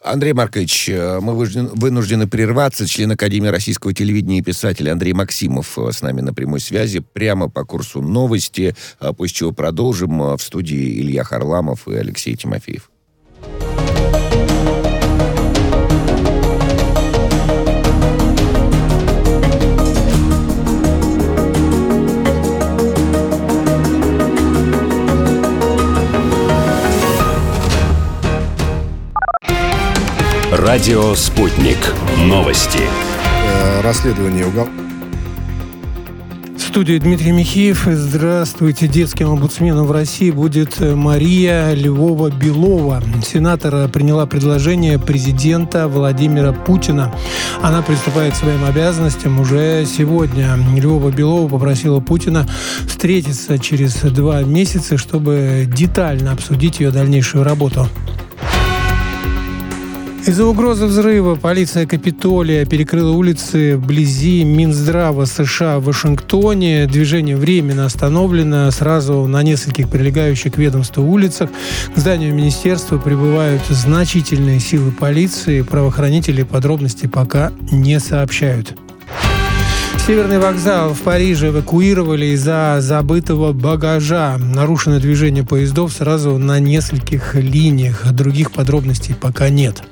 Андрей 0.00 0.32
Маркович, 0.32 0.90
э, 0.90 1.20
мы 1.20 1.34
вынуждены 1.34 2.28
прерваться. 2.28 2.86
Член 2.86 3.12
Академии 3.12 3.48
российского 3.48 3.94
телевидения 3.94 4.38
и 4.38 4.42
писатель 4.42 4.88
Андрей 4.90 5.12
Максимов 5.12 5.78
э, 5.78 5.92
с 5.92 6.02
нами 6.02 6.20
на 6.20 6.34
прямой 6.34 6.60
связи 6.60 7.00
прямо 7.00 7.48
по 7.48 7.64
курсу 7.64 8.02
новости. 8.02 8.74
А 8.98 9.12
после 9.12 9.34
чего 9.34 9.52
продолжим 9.52 10.22
э, 10.22 10.36
в 10.36 10.42
студии 10.42 11.00
Илья 11.00 11.24
Харламов 11.24 11.88
и 11.88 11.94
Алексей 11.94 12.36
Тимофеев. 12.36 12.90
Радио 30.50 31.14
«Спутник». 31.14 31.76
Новости. 32.24 32.80
Э, 33.44 33.82
расследование 33.82 34.46
угол... 34.46 34.66
В 36.56 36.60
студии 36.70 36.98
Дмитрий 36.98 37.32
Михеев. 37.32 37.86
Здравствуйте. 37.86 38.88
Детским 38.88 39.28
омбудсменом 39.28 39.84
в 39.84 39.92
России 39.92 40.30
будет 40.30 40.80
э, 40.80 40.94
Мария 40.94 41.74
Львова-Белова. 41.74 43.02
Сенатор 43.22 43.90
приняла 43.90 44.24
предложение 44.24 44.98
президента 44.98 45.86
Владимира 45.86 46.52
Путина. 46.52 47.14
Она 47.62 47.82
приступает 47.82 48.32
к 48.32 48.36
своим 48.36 48.64
обязанностям 48.64 49.38
уже 49.40 49.84
сегодня. 49.84 50.56
Львова-Белова 50.78 51.48
попросила 51.48 52.00
Путина 52.00 52.46
встретиться 52.86 53.58
через 53.58 53.96
два 53.96 54.40
месяца, 54.44 54.96
чтобы 54.96 55.66
детально 55.66 56.32
обсудить 56.32 56.80
ее 56.80 56.90
дальнейшую 56.90 57.44
работу. 57.44 57.86
Из-за 60.28 60.44
угрозы 60.44 60.84
взрыва 60.84 61.36
полиция 61.36 61.86
Капитолия 61.86 62.66
перекрыла 62.66 63.12
улицы 63.12 63.78
вблизи 63.78 64.44
Минздрава 64.44 65.24
США 65.24 65.78
в 65.78 65.84
Вашингтоне. 65.84 66.86
Движение 66.86 67.34
временно 67.34 67.86
остановлено 67.86 68.70
сразу 68.70 69.26
на 69.26 69.42
нескольких 69.42 69.88
прилегающих 69.88 70.52
к 70.52 70.58
ведомству 70.58 71.02
улицах. 71.02 71.48
К 71.94 71.98
зданию 71.98 72.34
министерства 72.34 72.98
прибывают 72.98 73.62
значительные 73.70 74.60
силы 74.60 74.90
полиции. 74.90 75.62
Правоохранители 75.62 76.42
подробности 76.42 77.06
пока 77.06 77.50
не 77.72 77.98
сообщают. 77.98 78.76
Северный 80.06 80.40
вокзал 80.40 80.92
в 80.92 81.00
Париже 81.00 81.48
эвакуировали 81.48 82.26
из-за 82.26 82.76
забытого 82.80 83.54
багажа. 83.54 84.36
Нарушено 84.36 85.00
движение 85.00 85.42
поездов 85.42 85.90
сразу 85.90 86.36
на 86.36 86.60
нескольких 86.60 87.34
линиях. 87.34 88.12
Других 88.12 88.52
подробностей 88.52 89.14
пока 89.14 89.48
нет. 89.48 89.82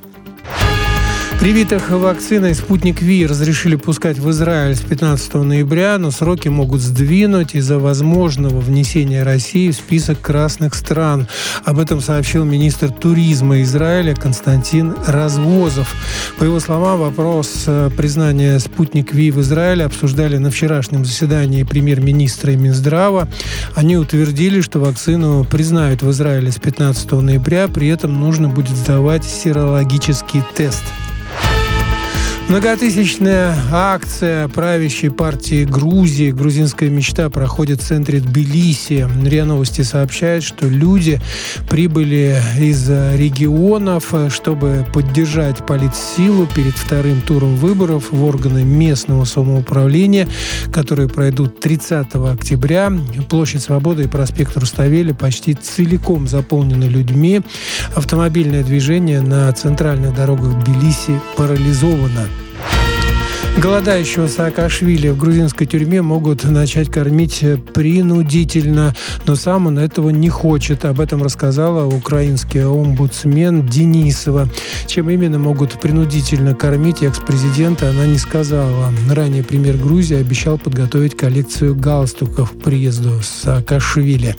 Привитых 1.47 1.91
вакциной 1.91 2.57
«Спутник 2.57 3.01
Ви» 3.01 3.25
разрешили 3.25 3.77
пускать 3.77 4.19
в 4.19 4.29
Израиль 4.31 4.75
с 4.75 4.81
15 4.81 5.35
ноября, 5.35 5.97
но 5.97 6.11
сроки 6.11 6.49
могут 6.49 6.81
сдвинуть 6.81 7.55
из-за 7.55 7.79
возможного 7.79 8.59
внесения 8.59 9.23
России 9.23 9.71
в 9.71 9.77
список 9.77 10.21
красных 10.21 10.75
стран. 10.75 11.29
Об 11.65 11.79
этом 11.79 12.01
сообщил 12.01 12.45
министр 12.45 12.91
туризма 12.91 13.63
Израиля 13.63 14.17
Константин 14.17 14.97
Развозов. 15.07 15.95
По 16.37 16.43
его 16.43 16.59
словам, 16.59 16.99
вопрос 16.99 17.63
э, 17.69 17.91
признания 17.97 18.59
«Спутник 18.59 19.15
Ви» 19.15 19.31
в 19.31 19.41
Израиле 19.41 19.85
обсуждали 19.85 20.39
на 20.39 20.51
вчерашнем 20.51 21.05
заседании 21.05 21.63
премьер-министра 21.63 22.55
и 22.55 22.57
Минздрава. 22.57 23.29
Они 23.77 23.97
утвердили, 23.97 24.61
что 24.63 24.81
вакцину 24.81 25.45
признают 25.45 26.03
в 26.03 26.11
Израиле 26.11 26.51
с 26.51 26.57
15 26.57 27.13
ноября, 27.13 27.69
при 27.69 27.87
этом 27.87 28.19
нужно 28.19 28.49
будет 28.49 28.77
сдавать 28.77 29.25
серологический 29.25 30.43
тест. 30.57 30.83
Многотысячная 32.49 33.57
акция 33.73 34.47
правящей 34.47 35.11
партии 35.11 35.65
Грузии 35.65 36.31
«Грузинская 36.31 36.89
мечта» 36.89 37.29
проходит 37.29 37.83
в 37.83 37.85
центре 37.85 38.21
Тбилиси. 38.21 39.09
РИА 39.25 39.45
Новости 39.45 39.83
сообщает, 39.83 40.45
что 40.45 40.69
люди 40.69 41.21
прибыли 41.69 42.41
из 42.57 42.89
регионов, 42.89 44.15
чтобы 44.29 44.87
поддержать 44.95 45.67
политсилу 45.67 46.47
перед 46.47 46.75
вторым 46.75 47.21
туром 47.21 47.57
выборов 47.57 48.13
в 48.13 48.25
органы 48.25 48.63
местного 48.63 49.25
самоуправления, 49.25 50.29
которые 50.73 51.09
пройдут 51.09 51.59
30 51.59 52.15
октября. 52.15 52.93
Площадь 53.29 53.65
Свободы 53.65 54.05
и 54.05 54.09
проспект 54.09 54.57
Руставели 54.57 55.11
почти 55.11 55.55
целиком 55.55 56.29
заполнены 56.29 56.85
людьми. 56.85 57.41
Автомобильное 57.97 58.63
движение 58.63 59.21
на 59.21 59.53
центральных 59.53 60.15
дорогах 60.15 60.65
Тбилиси 60.65 61.21
парализовано. 61.37 62.29
Голодающего 63.59 64.27
Саакашвили 64.27 65.09
в 65.09 65.17
грузинской 65.17 65.67
тюрьме 65.67 66.03
могут 66.03 66.45
начать 66.45 66.91
кормить 66.91 67.43
принудительно, 67.73 68.95
но 69.27 69.35
сам 69.35 69.67
он 69.67 69.79
этого 69.79 70.11
не 70.11 70.29
хочет. 70.29 70.85
Об 70.85 71.01
этом 71.01 71.23
рассказала 71.23 71.87
украинский 71.87 72.65
омбудсмен 72.65 73.67
Денисова. 73.67 74.49
Чем 74.87 75.09
именно 75.11 75.39
могут 75.39 75.81
принудительно 75.81 76.55
кормить 76.55 77.03
экс-президента, 77.03 77.89
она 77.89 78.07
не 78.07 78.19
сказала. 78.19 78.93
Ранее 79.11 79.43
премьер 79.43 79.77
Грузии 79.79 80.17
обещал 80.17 80.59
подготовить 80.59 81.17
коллекцию 81.17 81.75
галстуков 81.75 82.53
к 82.53 82.63
приезду 82.63 83.21
Саакашвили. 83.23 84.37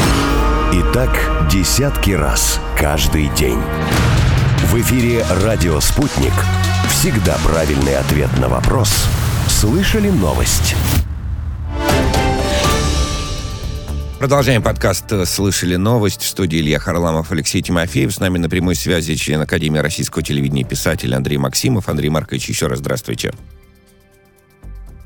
И 0.73 0.81
так 0.93 1.49
десятки 1.51 2.11
раз 2.11 2.61
каждый 2.79 3.27
день. 3.35 3.59
В 4.67 4.79
эфире 4.79 5.25
«Радио 5.43 5.81
Спутник». 5.81 6.31
Всегда 6.89 7.37
правильный 7.43 7.97
ответ 7.97 8.29
на 8.39 8.47
вопрос. 8.47 8.89
Слышали 9.49 10.09
новость? 10.09 10.75
Продолжаем 14.17 14.63
подкаст 14.63 15.27
«Слышали 15.27 15.75
новость» 15.75 16.21
в 16.21 16.27
студии 16.27 16.59
Илья 16.59 16.79
Харламов, 16.79 17.33
Алексей 17.33 17.61
Тимофеев. 17.61 18.13
С 18.13 18.21
нами 18.21 18.37
на 18.37 18.49
прямой 18.49 18.75
связи 18.75 19.15
член 19.15 19.41
Академии 19.41 19.79
российского 19.79 20.23
телевидения 20.23 20.61
и 20.61 20.65
писатель 20.65 21.13
Андрей 21.13 21.37
Максимов. 21.37 21.89
Андрей 21.89 22.09
Маркович, 22.09 22.47
еще 22.47 22.67
раз 22.67 22.79
здравствуйте. 22.79 23.33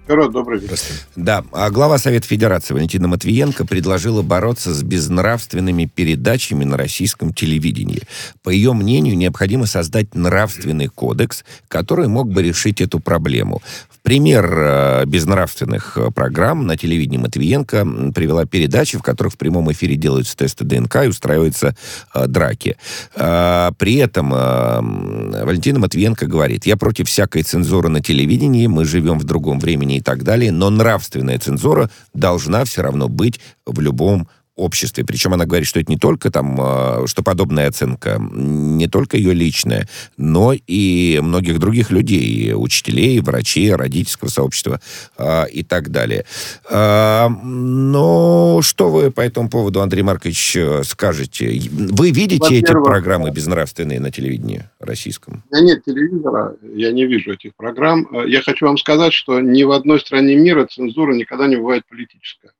Здорово, 0.05 0.31
добрый 0.31 0.59
вечер. 0.59 0.77
Да, 1.15 1.43
а 1.51 1.71
глава 1.71 1.97
Совета 1.97 2.27
Федерации 2.27 2.75
Валентина 2.75 3.07
Матвиенко 3.07 3.65
предложила 3.65 4.21
бороться 4.21 4.71
с 4.71 4.83
безнравственными 4.83 5.85
передачами 5.85 6.63
на 6.63 6.77
российском 6.77 7.33
телевидении. 7.33 8.03
По 8.43 8.51
ее 8.51 8.73
мнению, 8.73 9.17
необходимо 9.17 9.65
создать 9.65 10.13
нравственный 10.13 10.89
кодекс, 10.89 11.43
который 11.67 12.07
мог 12.07 12.31
бы 12.31 12.43
решить 12.43 12.81
эту 12.81 12.99
проблему. 12.99 13.63
В 13.89 13.99
пример 14.05 14.45
э, 14.55 15.05
безнравственных 15.07 15.97
э, 15.97 16.11
программ 16.11 16.67
на 16.67 16.77
телевидении 16.77 17.17
Матвиенко 17.17 18.11
привела 18.13 18.45
передачи, 18.45 18.99
в 18.99 19.01
которых 19.01 19.33
в 19.33 19.37
прямом 19.37 19.71
эфире 19.71 19.95
делаются 19.95 20.37
тесты 20.37 20.65
ДНК 20.65 20.97
и 21.05 21.07
устраиваются 21.07 21.75
э, 22.13 22.27
драки. 22.27 22.77
Э, 23.15 23.71
при 23.79 23.95
этом 23.95 24.29
Валентина 24.29 25.79
Матвиенко 25.79 26.27
говорит, 26.27 26.67
я 26.67 26.77
против 26.77 27.07
всякой 27.07 27.41
цензуры 27.41 27.89
на 27.89 28.01
телевидении, 28.03 28.67
мы 28.67 28.85
живем 28.85 29.17
в 29.17 29.23
другом 29.23 29.59
времени 29.59 29.94
и 29.97 30.01
так 30.01 30.23
далее, 30.23 30.51
но 30.51 30.69
нравственная 30.69 31.39
цензура 31.39 31.89
должна 32.13 32.65
все 32.65 32.81
равно 32.81 33.10
быть 33.10 33.39
в 33.65 33.79
любом 33.79 34.27
обществе. 34.55 35.03
Причем 35.05 35.33
она 35.33 35.45
говорит, 35.45 35.67
что 35.67 35.79
это 35.79 35.91
не 35.91 35.97
только 35.97 36.31
там, 36.31 36.57
а, 36.59 37.03
что 37.07 37.23
подобная 37.23 37.67
оценка, 37.67 38.17
не 38.19 38.87
только 38.87 39.17
ее 39.17 39.33
личная, 39.33 39.87
но 40.17 40.53
и 40.53 41.19
многих 41.21 41.59
других 41.59 41.91
людей, 41.91 42.53
учителей, 42.55 43.19
врачей, 43.19 43.73
родительского 43.73 44.29
сообщества 44.29 44.79
а, 45.17 45.45
и 45.45 45.63
так 45.63 45.89
далее. 45.91 46.25
А, 46.69 47.29
но 47.29 48.61
что 48.61 48.89
вы 48.89 49.11
по 49.11 49.21
этому 49.21 49.49
поводу, 49.49 49.81
Андрей 49.81 50.03
Маркович, 50.03 50.57
скажете? 50.83 51.47
Вы 51.71 52.11
видите 52.11 52.55
эти 52.55 52.71
программы 52.71 53.31
безнравственные 53.31 53.99
на 53.99 54.11
телевидении 54.11 54.63
российском? 54.79 55.43
У 55.51 55.55
меня 55.55 55.65
нет 55.65 55.85
телевизора, 55.85 56.55
я 56.75 56.91
не 56.91 57.05
вижу 57.05 57.33
этих 57.33 57.55
программ. 57.55 58.07
Я 58.25 58.41
хочу 58.41 58.65
вам 58.65 58.77
сказать, 58.77 59.13
что 59.13 59.39
ни 59.39 59.63
в 59.63 59.71
одной 59.71 59.99
стране 59.99 60.35
мира 60.35 60.65
цензура 60.65 61.13
никогда 61.13 61.47
не 61.47 61.57
бывает 61.57 61.83
политическая. 61.89 62.51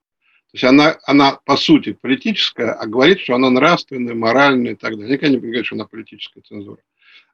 То 0.56 0.58
есть 0.58 0.64
она, 0.64 0.98
она 1.06 1.38
по 1.44 1.58
сути 1.58 1.92
политическая, 1.92 2.72
а 2.72 2.88
говорит, 2.88 3.20
что 3.20 3.36
она 3.36 3.50
нравственная, 3.50 4.16
моральная 4.16 4.72
и 4.72 4.76
так 4.76 4.96
далее. 4.96 5.10
Никогда 5.10 5.28
не 5.28 5.38
говорит, 5.38 5.66
что 5.66 5.76
она 5.76 5.84
политическая 5.84 6.40
цензура. 6.40 6.78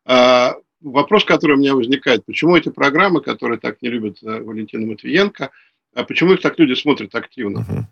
А, 0.06 0.56
вопрос, 0.80 1.24
который 1.24 1.56
у 1.56 1.60
меня 1.60 1.76
возникает, 1.76 2.26
почему 2.26 2.56
эти 2.56 2.70
программы, 2.70 3.22
которые 3.22 3.60
так 3.60 3.80
не 3.84 3.90
любят 3.90 4.18
э, 4.24 4.42
Валентина 4.42 4.88
Матвиенко, 4.88 5.52
а 5.94 6.04
почему 6.04 6.34
их 6.34 6.42
так 6.42 6.58
люди 6.58 6.74
смотрят 6.74 7.14
активно? 7.14 7.60
Uh-huh. 7.60 7.84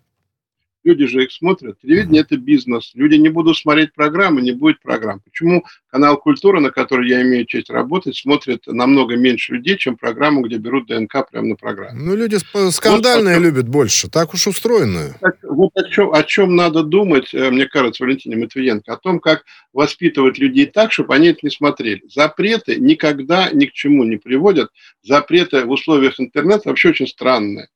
Люди 0.82 1.06
же 1.06 1.24
их 1.24 1.32
смотрят. 1.32 1.78
Телевидение– 1.82 2.22
это 2.22 2.38
бизнес. 2.38 2.92
Люди 2.94 3.16
не 3.16 3.28
будут 3.28 3.58
смотреть 3.58 3.92
программы, 3.92 4.40
не 4.40 4.52
будет 4.52 4.80
программ. 4.80 5.20
Почему 5.20 5.64
канал 5.90 6.16
«Культура», 6.16 6.60
на 6.60 6.70
который 6.70 7.08
я 7.08 7.20
имею 7.20 7.44
честь 7.44 7.68
работать, 7.68 8.16
смотрит 8.16 8.66
намного 8.66 9.16
меньше 9.16 9.54
людей, 9.54 9.76
чем 9.76 9.96
программу, 9.96 10.40
где 10.40 10.56
берут 10.56 10.86
ДНК 10.86 11.28
прямо 11.30 11.48
на 11.48 11.56
программе? 11.56 12.00
Ну, 12.00 12.16
люди 12.16 12.38
скандальные 12.70 13.36
вот, 13.36 13.44
любят 13.44 13.68
больше. 13.68 14.08
Так 14.08 14.32
уж 14.32 14.46
устроены. 14.46 15.14
Вот 15.42 15.70
о 15.74 15.88
чем, 15.88 16.14
о 16.14 16.22
чем 16.22 16.56
надо 16.56 16.82
думать, 16.82 17.34
э, 17.34 17.50
мне 17.50 17.66
кажется, 17.66 18.04
Валентине 18.04 18.36
Матвиенко, 18.36 18.92
о 18.92 18.96
том, 18.96 19.20
как 19.20 19.44
воспитывать 19.74 20.38
людей 20.38 20.64
так, 20.64 20.92
чтобы 20.92 21.14
они 21.14 21.28
это 21.28 21.40
не 21.42 21.50
смотрели. 21.50 22.02
Запреты 22.08 22.76
никогда 22.76 23.50
ни 23.52 23.66
к 23.66 23.72
чему 23.72 24.04
не 24.04 24.16
приводят. 24.16 24.70
Запреты 25.02 25.64
в 25.66 25.70
условиях 25.70 26.18
интернета 26.18 26.70
вообще 26.70 26.90
очень 26.90 27.06
странные. 27.06 27.68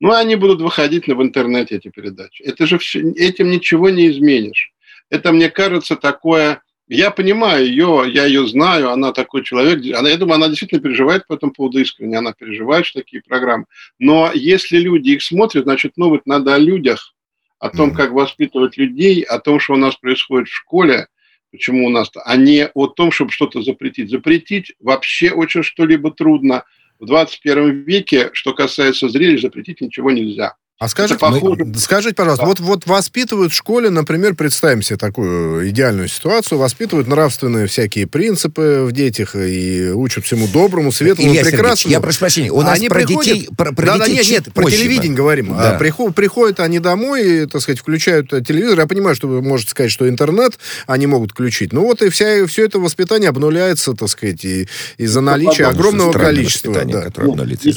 Ну, 0.00 0.12
они 0.12 0.36
будут 0.36 0.60
выходить 0.60 1.08
в 1.08 1.22
интернете, 1.22 1.76
эти 1.76 1.88
передачи. 1.88 2.42
Это 2.42 2.66
же 2.66 2.78
все, 2.78 3.00
этим 3.00 3.50
ничего 3.50 3.90
не 3.90 4.08
изменишь. 4.08 4.72
Это, 5.10 5.32
мне 5.32 5.50
кажется, 5.50 5.96
такое... 5.96 6.62
Я 6.90 7.10
понимаю 7.10 7.66
ее, 7.66 8.04
я 8.06 8.24
ее 8.24 8.46
знаю, 8.46 8.90
она 8.90 9.12
такой 9.12 9.44
человек. 9.44 9.84
Она, 9.94 10.08
я 10.08 10.16
думаю, 10.16 10.36
она 10.36 10.48
действительно 10.48 10.80
переживает 10.80 11.26
по 11.26 11.34
этому 11.34 11.52
поводу 11.52 11.80
искренне. 11.80 12.16
Она 12.16 12.32
переживает, 12.32 12.86
что 12.86 13.00
такие 13.00 13.22
программы. 13.22 13.66
Но 13.98 14.30
если 14.32 14.78
люди 14.78 15.10
их 15.10 15.22
смотрят, 15.22 15.64
значит, 15.64 15.92
ну, 15.96 16.08
вот 16.08 16.24
надо 16.24 16.54
о 16.54 16.58
людях, 16.58 17.14
о 17.58 17.68
том, 17.68 17.92
как 17.92 18.12
воспитывать 18.12 18.78
людей, 18.78 19.20
о 19.22 19.38
том, 19.38 19.60
что 19.60 19.74
у 19.74 19.76
нас 19.76 19.96
происходит 19.96 20.48
в 20.48 20.54
школе, 20.54 21.08
почему 21.50 21.86
у 21.86 21.90
нас, 21.90 22.10
а 22.24 22.36
не 22.36 22.68
о 22.72 22.86
том, 22.86 23.10
чтобы 23.10 23.32
что-то 23.32 23.60
запретить. 23.60 24.08
Запретить 24.08 24.72
вообще 24.80 25.32
очень 25.32 25.62
что-либо 25.64 26.12
трудно– 26.12 26.62
в 26.98 27.06
21 27.06 27.84
веке, 27.84 28.30
что 28.32 28.54
касается 28.54 29.08
зрелищ, 29.08 29.42
запретить 29.42 29.80
ничего 29.80 30.10
нельзя. 30.10 30.56
А 30.78 30.86
скажите, 30.86 31.18
похоже... 31.18 31.66
скажите, 31.76 32.14
пожалуйста, 32.14 32.44
да. 32.44 32.48
вот, 32.48 32.60
вот 32.60 32.86
воспитывают 32.86 33.52
в 33.52 33.56
школе, 33.56 33.90
например, 33.90 34.36
представим 34.36 34.82
себе 34.82 34.96
такую 34.96 35.68
идеальную 35.70 36.06
ситуацию, 36.06 36.58
воспитывают 36.58 37.08
нравственные 37.08 37.66
всякие 37.66 38.06
принципы 38.06 38.84
в 38.86 38.92
детях 38.92 39.34
и 39.34 39.90
учат 39.90 40.24
всему 40.24 40.46
доброму, 40.46 40.92
светлому, 40.92 41.32
Илья 41.32 41.42
прекрасному. 41.42 41.92
я 41.92 42.00
прошу 42.00 42.20
прощения, 42.20 42.52
у 42.52 42.62
нас 42.62 42.78
они 42.78 42.88
про 42.88 43.00
приходят... 43.00 43.34
детей, 43.34 43.48
про, 43.56 43.72
про 43.72 43.86
да, 43.86 43.98
детей 43.98 44.18
да, 44.18 44.22
нет, 44.22 44.46
нет, 44.46 44.54
про 44.54 44.70
телевидение 44.70 45.16
говорим. 45.16 45.48
Да. 45.48 45.72
А 45.72 45.78
приход, 45.78 46.14
приходят 46.14 46.60
они 46.60 46.78
домой, 46.78 47.42
и, 47.42 47.46
так 47.46 47.60
сказать, 47.60 47.80
включают 47.80 48.30
телевизор. 48.30 48.78
Я 48.78 48.86
понимаю, 48.86 49.16
что 49.16 49.26
вы 49.26 49.42
можете 49.42 49.72
сказать, 49.72 49.90
что 49.90 50.08
интернет 50.08 50.60
они 50.86 51.08
могут 51.08 51.32
включить. 51.32 51.72
Ну 51.72 51.82
вот 51.82 52.02
и 52.02 52.08
вся, 52.08 52.46
все 52.46 52.66
это 52.66 52.78
воспитание 52.78 53.30
обнуляется, 53.30 53.94
так 53.94 54.08
сказать, 54.08 54.44
из-за 54.44 55.20
наличия 55.20 55.66
огромного 55.66 56.12
количества. 56.12 56.72
Да. 56.84 57.08
Обнулится 57.16 57.68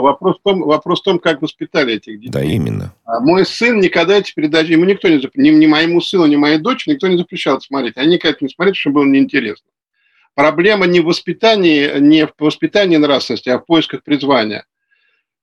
вопрос, 0.00 0.36
в 0.40 0.42
том, 0.42 0.60
вопрос 0.62 1.00
в 1.00 1.04
том, 1.04 1.18
как 1.18 1.42
воспитали 1.42 1.96
этих 1.96 2.18
детей. 2.18 2.30
Да, 2.30 2.45
именно. 2.46 2.94
А 3.04 3.20
мой 3.20 3.44
сын 3.44 3.80
никогда 3.80 4.18
эти 4.18 4.34
передачи, 4.34 4.72
ему 4.72 4.84
никто 4.84 5.08
не 5.08 5.20
запрещал, 5.20 5.42
ни, 5.42 5.50
ни 5.50 5.66
моему 5.66 6.00
сыну, 6.00 6.26
ни 6.26 6.36
моей 6.36 6.58
дочери 6.58 6.94
никто 6.94 7.08
не 7.08 7.18
запрещал 7.18 7.60
смотреть. 7.60 7.96
Они 7.96 8.14
никогда 8.14 8.38
не 8.40 8.48
смотрели, 8.48 8.74
что 8.74 8.90
было 8.90 9.04
неинтересно. 9.04 9.66
Проблема 10.34 10.86
не 10.86 11.00
в 11.00 11.04
воспитании, 11.04 11.98
не 11.98 12.26
в 12.26 12.32
воспитании 12.38 12.96
нравственности, 12.96 13.48
а 13.48 13.58
в 13.58 13.64
поисках 13.66 14.02
призвания 14.02 14.66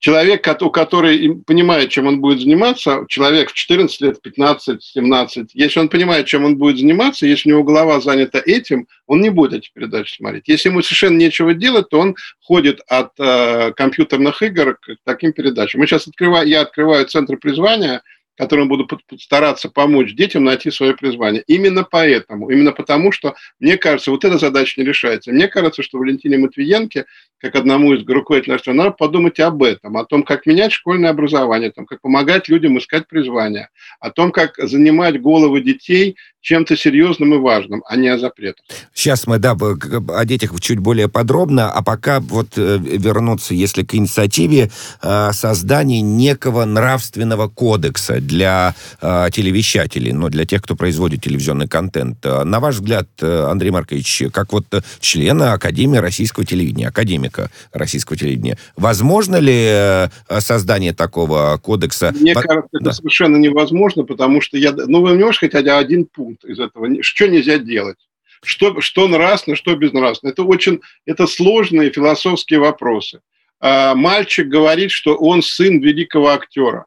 человек, 0.03 0.43
который 0.43 1.33
понимает, 1.47 1.89
чем 1.89 2.07
он 2.07 2.19
будет 2.19 2.41
заниматься, 2.41 3.05
человек 3.07 3.51
в 3.51 3.53
14 3.53 4.01
лет, 4.01 4.21
15, 4.21 4.83
17, 4.83 5.51
если 5.53 5.79
он 5.79 5.87
понимает, 5.87 6.25
чем 6.25 6.43
он 6.43 6.57
будет 6.57 6.77
заниматься, 6.77 7.25
если 7.25 7.49
у 7.49 7.53
него 7.53 7.63
голова 7.63 8.01
занята 8.01 8.41
этим, 8.45 8.85
он 9.07 9.21
не 9.21 9.29
будет 9.29 9.53
эти 9.53 9.71
передачи 9.73 10.17
смотреть. 10.17 10.49
Если 10.49 10.67
ему 10.67 10.81
совершенно 10.81 11.17
нечего 11.17 11.53
делать, 11.53 11.87
то 11.87 11.99
он 11.99 12.17
ходит 12.41 12.81
от 12.87 13.11
э, 13.17 13.71
компьютерных 13.77 14.41
игр 14.41 14.75
к 14.75 14.97
таким 15.05 15.31
передачам. 15.31 15.79
Мы 15.79 15.87
сейчас 15.87 16.05
открываем, 16.05 16.49
я 16.49 16.61
открываю 16.61 17.05
центр 17.05 17.37
призвания– 17.37 18.01
которым 18.35 18.67
буду 18.67 18.87
стараться 19.19 19.69
помочь 19.69 20.13
детям 20.15 20.43
найти 20.43 20.71
свое 20.71 20.95
призвание. 20.95 21.43
Именно 21.47 21.83
поэтому, 21.83 22.49
именно 22.49 22.71
потому, 22.71 23.11
что, 23.11 23.35
мне 23.59 23.77
кажется, 23.77 24.11
вот 24.11 24.25
эта 24.25 24.37
задача 24.37 24.79
не 24.81 24.87
решается. 24.87 25.31
Мне 25.31 25.47
кажется, 25.47 25.83
что 25.83 25.99
Валентине 25.99 26.37
Матвиенке, 26.37 27.05
как 27.39 27.55
одному 27.55 27.93
из 27.93 28.07
руководителей 28.07 28.53
нашего, 28.53 28.73
надо 28.73 28.91
подумать 28.91 29.39
об 29.39 29.61
этом, 29.63 29.97
о 29.97 30.05
том, 30.05 30.23
как 30.23 30.45
менять 30.45 30.71
школьное 30.71 31.11
образование, 31.11 31.69
о 31.69 31.73
том, 31.73 31.85
как 31.85 32.01
помогать 32.01 32.49
людям 32.49 32.77
искать 32.77 33.07
призвание, 33.07 33.69
о 33.99 34.09
том, 34.09 34.31
как 34.31 34.55
занимать 34.57 35.21
головы 35.21 35.61
детей 35.61 36.17
чем-то 36.43 36.75
серьезным 36.75 37.33
и 37.33 37.37
важным, 37.37 37.83
а 37.87 37.95
не 37.95 38.09
о 38.09 38.19
запретах. 38.19 38.65
Сейчас 38.93 39.25
мы, 39.27 39.39
да, 39.39 39.53
о 39.53 40.25
детях 40.25 40.51
чуть 40.59 40.79
более 40.79 41.07
подробно, 41.07 41.71
а 41.71 41.81
пока 41.81 42.19
вот 42.19 42.57
э, 42.57 42.77
вернуться, 42.77 43.53
если 43.53 43.83
к 43.83 43.95
инициативе 43.95 44.69
э, 45.01 45.29
создания 45.31 46.01
некого 46.01 46.65
нравственного 46.65 47.47
кодекса 47.47 48.19
для 48.19 48.75
э, 49.01 49.29
телевещателей, 49.31 50.11
но 50.11 50.27
для 50.27 50.45
тех, 50.45 50.61
кто 50.61 50.75
производит 50.75 51.21
телевизионный 51.21 51.69
контент. 51.69 52.25
На 52.25 52.59
ваш 52.59 52.75
взгляд, 52.75 53.07
Андрей 53.21 53.71
Маркович, 53.71 54.23
как 54.33 54.51
вот 54.51 54.65
члена 54.99 55.53
Академии 55.53 55.97
российского 55.97 56.45
телевидения, 56.45 56.89
академика 56.89 57.49
российского 57.71 58.17
телевидения, 58.17 58.57
возможно 58.75 59.37
ли 59.37 60.09
создание 60.39 60.93
такого 60.93 61.57
кодекса? 61.63 62.13
Мне 62.19 62.33
кажется, 62.33 62.67
да. 62.73 62.79
это 62.81 62.91
совершенно 62.91 63.37
невозможно, 63.37 64.03
потому 64.03 64.41
что 64.41 64.57
я... 64.57 64.73
Ну, 64.73 65.01
вы 65.01 65.15
не 65.15 65.23
можете 65.23 65.49
хотя 65.49 65.77
один 65.77 66.05
пункт 66.05 66.32
пункт 66.32 66.32
из 66.43 66.59
этого. 66.59 66.87
Что 67.01 67.27
нельзя 67.27 67.57
делать? 67.57 67.97
Что, 68.43 68.81
что 68.81 69.07
нравственно, 69.07 69.55
что 69.55 69.75
безнравственно? 69.75 70.31
Это 70.31 70.43
очень 70.43 70.81
это 71.05 71.27
сложные 71.27 71.91
философские 71.91 72.59
вопросы. 72.59 73.21
А, 73.59 73.95
мальчик 73.95 74.47
говорит, 74.47 74.91
что 74.91 75.15
он 75.15 75.41
сын 75.41 75.79
великого 75.79 76.29
актера, 76.29 76.85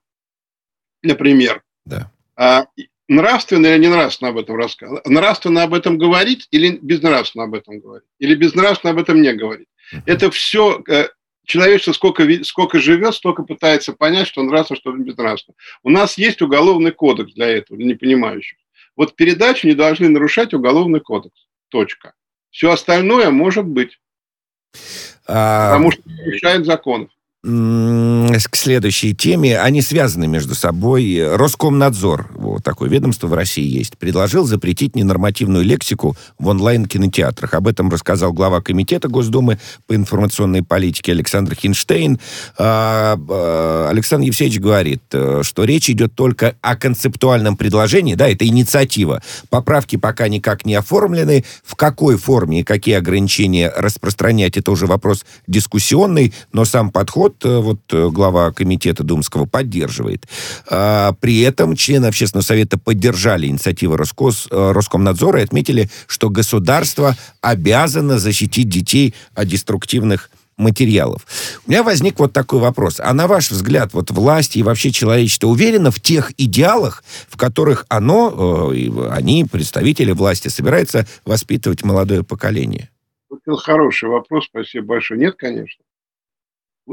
например. 1.02 1.62
Да. 1.86 2.12
А, 2.36 2.66
нравственно 3.08 3.68
или 3.68 3.78
не 3.78 3.88
нравственно 3.88 4.30
об 4.30 4.38
этом 4.38 4.56
рассказывать? 4.56 5.06
Нравственно 5.06 5.62
об 5.62 5.72
этом 5.72 5.96
говорить 5.96 6.46
или 6.50 6.78
безнравственно 6.82 7.44
об 7.44 7.54
этом 7.54 7.80
говорить? 7.80 8.06
Или 8.18 8.34
безнравственно 8.34 8.90
об 8.90 8.98
этом 8.98 9.22
не 9.22 9.32
говорить? 9.32 9.68
Uh-huh. 9.94 10.02
Это 10.04 10.30
все 10.30 10.82
э, 10.88 11.08
человечество 11.46 11.92
сколько, 11.92 12.44
сколько 12.44 12.78
живет, 12.78 13.14
столько 13.14 13.44
пытается 13.44 13.94
понять, 13.94 14.26
что 14.26 14.42
нравственно, 14.42 14.78
что 14.78 14.92
безнравственно. 14.92 15.54
У 15.82 15.90
нас 15.90 16.18
есть 16.18 16.42
уголовный 16.42 16.92
кодекс 16.92 17.32
для 17.32 17.46
этого, 17.46 17.78
для 17.78 17.86
непонимающих. 17.86 18.58
Вот 18.96 19.14
передачи 19.14 19.66
не 19.66 19.74
должны 19.74 20.08
нарушать 20.08 20.54
уголовный 20.54 21.00
кодекс. 21.00 21.46
Точка. 21.68 22.14
Все 22.50 22.70
остальное 22.70 23.30
может 23.30 23.66
быть. 23.66 24.00
А... 25.26 25.70
Потому 25.70 25.90
что 25.92 26.02
нарушает 26.08 26.64
законов 26.64 27.10
к 27.46 28.56
следующей 28.56 29.14
теме. 29.14 29.60
Они 29.60 29.80
связаны 29.80 30.26
между 30.26 30.56
собой. 30.56 31.36
Роскомнадзор 31.36 32.30
вот, 32.34 32.64
такое 32.64 32.88
ведомство 32.88 33.28
в 33.28 33.34
России 33.34 33.64
есть, 33.64 33.96
предложил 33.98 34.46
запретить 34.46 34.96
ненормативную 34.96 35.64
лексику 35.64 36.16
в 36.40 36.48
онлайн-кинотеатрах. 36.48 37.54
Об 37.54 37.68
этом 37.68 37.88
рассказал 37.88 38.32
глава 38.32 38.60
Комитета 38.60 39.08
Госдумы 39.08 39.60
по 39.86 39.94
информационной 39.94 40.64
политике 40.64 41.12
Александр 41.12 41.54
Хинштейн. 41.54 42.18
А, 42.58 43.16
а, 43.16 43.88
Александр 43.90 44.26
Евсеевич 44.26 44.58
говорит, 44.58 45.02
э, 45.12 45.42
что 45.44 45.62
речь 45.62 45.88
идет 45.88 46.16
только 46.16 46.56
о 46.62 46.74
концептуальном 46.74 47.56
предложении, 47.56 48.16
да, 48.16 48.28
это 48.28 48.44
инициатива. 48.44 49.22
Поправки 49.50 49.96
пока 49.96 50.26
никак 50.26 50.64
не 50.64 50.74
оформлены. 50.74 51.44
В 51.62 51.76
какой 51.76 52.16
форме 52.16 52.60
и 52.60 52.64
какие 52.64 52.96
ограничения 52.96 53.72
распространять, 53.76 54.56
это 54.56 54.72
уже 54.72 54.86
вопрос 54.86 55.24
дискуссионный, 55.46 56.34
но 56.52 56.64
сам 56.64 56.90
подход, 56.90 57.35
э, 57.44 57.58
вот 57.58 57.80
э, 57.92 58.08
глава 58.10 58.52
Комитета 58.52 59.04
Думского 59.04 59.46
поддерживает. 59.46 60.26
А, 60.68 61.12
при 61.20 61.40
этом 61.40 61.76
члены 61.76 62.06
Общественного 62.06 62.44
совета 62.44 62.78
поддержали 62.78 63.46
инициативу 63.46 63.96
Роскос, 63.96 64.48
э, 64.50 64.72
Роскомнадзора 64.72 65.40
и 65.40 65.44
отметили, 65.44 65.90
что 66.06 66.30
государство 66.30 67.16
обязано 67.40 68.18
защитить 68.18 68.68
детей 68.68 69.14
от 69.34 69.48
деструктивных 69.48 70.30
материалов. 70.56 71.26
У 71.66 71.70
меня 71.70 71.82
возник 71.82 72.18
вот 72.18 72.32
такой 72.32 72.60
вопрос. 72.60 73.00
А 73.00 73.12
на 73.12 73.26
ваш 73.26 73.50
взгляд, 73.50 73.92
вот 73.92 74.10
власть 74.10 74.56
и 74.56 74.62
вообще 74.62 74.90
человечество 74.90 75.48
уверено 75.48 75.90
в 75.90 76.00
тех 76.00 76.32
идеалах, 76.38 77.04
в 77.28 77.36
которых 77.36 77.84
оно, 77.88 78.72
э, 78.72 79.08
они, 79.10 79.44
представители 79.44 80.12
власти, 80.12 80.48
собираются 80.48 81.06
воспитывать 81.24 81.84
молодое 81.84 82.22
поколение? 82.22 82.90
Хороший 83.46 84.08
вопрос, 84.08 84.46
спасибо 84.46 84.86
большое. 84.86 85.20
Нет, 85.20 85.34
конечно. 85.36 85.84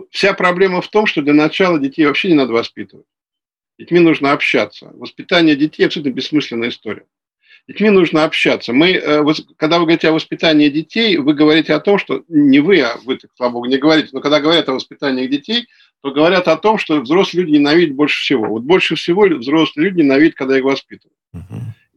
Вся 0.10 0.34
проблема 0.34 0.82
в 0.82 0.88
том, 0.88 1.06
что 1.06 1.22
для 1.22 1.34
начала 1.34 1.80
детей 1.80 2.06
вообще 2.06 2.30
не 2.30 2.36
надо 2.36 2.54
воспитывать. 2.54 3.06
Детьми 3.78 4.00
нужно 4.00 4.32
общаться. 4.32 4.92
Воспитание 4.94 5.56
детей 5.56 5.86
абсолютно 5.86 6.12
бессмысленная 6.12 6.70
история. 6.70 7.06
Детьми 7.68 7.90
нужно 7.90 8.26
общаться. 8.26 8.74
Мы, 8.74 8.92
э, 8.92 9.24
когда 9.56 9.80
вы 9.80 9.86
говорите 9.86 10.10
о 10.10 10.14
воспитании 10.14 10.70
детей, 10.70 11.18
вы 11.18 11.34
говорите 11.34 11.74
о 11.74 11.80
том, 11.80 11.98
что 11.98 12.24
не 12.28 12.60
вы, 12.60 12.82
а 12.82 12.98
вы, 13.06 13.18
слава 13.38 13.54
богу, 13.54 13.66
не 13.66 13.78
говорите, 13.78 14.10
но 14.12 14.20
когда 14.20 14.42
говорят 14.42 14.68
о 14.68 14.74
воспитании 14.74 15.28
детей, 15.28 15.68
то 16.02 16.12
говорят 16.12 16.50
о 16.50 16.58
том, 16.58 16.78
что 16.78 17.00
взрослые 17.00 17.46
люди 17.46 17.56
ненавидят 17.56 17.96
больше 17.96 18.22
всего. 18.22 18.48
Вот 18.48 18.64
больше 18.64 18.96
всего 18.96 19.24
взрослые 19.24 19.90
люди 19.90 20.02
ненавидят, 20.02 20.36
когда 20.36 20.58
их 20.58 20.66
воспитывают. 20.66 21.18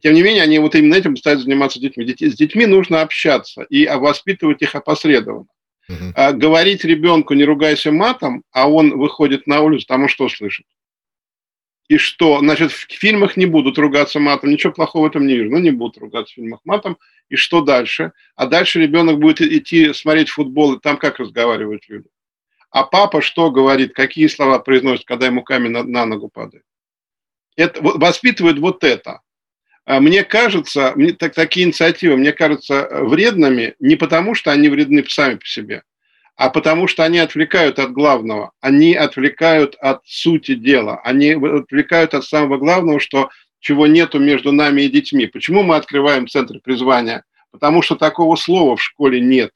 Тем 0.00 0.14
не 0.14 0.22
менее, 0.22 0.44
они 0.44 0.58
вот 0.60 0.76
именно 0.76 0.94
этим 0.94 1.16
пытаются 1.16 1.44
заниматься 1.44 1.80
детьми. 1.80 2.06
С 2.06 2.36
детьми 2.36 2.66
нужно 2.66 3.02
общаться 3.02 3.62
и 3.62 3.86
воспитывать 3.86 4.62
их 4.62 4.76
опосредованно. 4.76 5.46
Uh-huh. 5.88 6.12
А, 6.14 6.32
говорить 6.32 6.84
ребенку 6.84 7.34
не 7.34 7.44
ругайся 7.44 7.92
матом, 7.92 8.42
а 8.50 8.68
он 8.68 8.98
выходит 8.98 9.46
на 9.46 9.60
улицу, 9.60 9.86
там 9.86 10.08
что 10.08 10.28
слышит? 10.28 10.66
И 11.88 11.98
что? 11.98 12.40
Значит, 12.40 12.72
в 12.72 12.86
фильмах 12.90 13.36
не 13.36 13.46
будут 13.46 13.78
ругаться 13.78 14.18
матом, 14.18 14.50
ничего 14.50 14.72
плохого 14.72 15.04
в 15.04 15.10
этом 15.10 15.26
не 15.26 15.36
вижу. 15.36 15.50
Ну, 15.50 15.58
не 15.58 15.70
будут 15.70 15.98
ругаться 15.98 16.32
в 16.32 16.34
фильмах 16.34 16.60
матом. 16.64 16.98
И 17.28 17.36
что 17.36 17.60
дальше? 17.60 18.12
А 18.34 18.46
дальше 18.46 18.80
ребенок 18.80 19.20
будет 19.20 19.40
идти 19.40 19.92
смотреть 19.92 20.30
футбол, 20.30 20.74
и 20.74 20.80
там 20.80 20.96
как 20.96 21.20
разговаривают 21.20 21.88
люди. 21.88 22.08
А 22.70 22.82
папа 22.82 23.22
что 23.22 23.50
говорит, 23.52 23.94
какие 23.94 24.26
слова 24.26 24.58
произносит, 24.58 25.06
когда 25.06 25.26
ему 25.26 25.42
камень 25.42 25.70
на, 25.70 25.84
на 25.84 26.06
ногу 26.06 26.28
падает? 26.28 26.64
Это, 27.56 27.80
воспитывает 27.80 28.58
вот 28.58 28.82
это. 28.82 29.20
А 29.86 30.00
мне 30.00 30.24
кажется, 30.24 30.92
мне, 30.96 31.12
так, 31.12 31.32
такие 31.32 31.64
инициативы, 31.64 32.16
мне 32.16 32.32
кажутся 32.32 32.88
вредными 32.90 33.76
не 33.78 33.94
потому, 33.94 34.34
что 34.34 34.50
они 34.50 34.68
вредны 34.68 35.04
сами 35.08 35.36
по 35.36 35.46
себе, 35.46 35.84
а 36.34 36.50
потому 36.50 36.88
что 36.88 37.04
они 37.04 37.20
отвлекают 37.20 37.78
от 37.78 37.92
главного, 37.92 38.50
они 38.60 38.96
отвлекают 38.96 39.76
от 39.76 40.00
сути 40.04 40.56
дела, 40.56 41.00
они 41.04 41.34
отвлекают 41.34 42.14
от 42.14 42.24
самого 42.24 42.58
главного, 42.58 42.98
что 42.98 43.30
чего 43.60 43.86
нету 43.86 44.18
между 44.18 44.50
нами 44.50 44.82
и 44.82 44.88
детьми. 44.88 45.26
Почему 45.26 45.62
мы 45.62 45.76
открываем 45.76 46.26
центр 46.26 46.58
призвания? 46.58 47.22
Потому 47.52 47.80
что 47.80 47.94
такого 47.94 48.34
слова 48.34 48.76
в 48.76 48.82
школе 48.82 49.20
нет. 49.20 49.52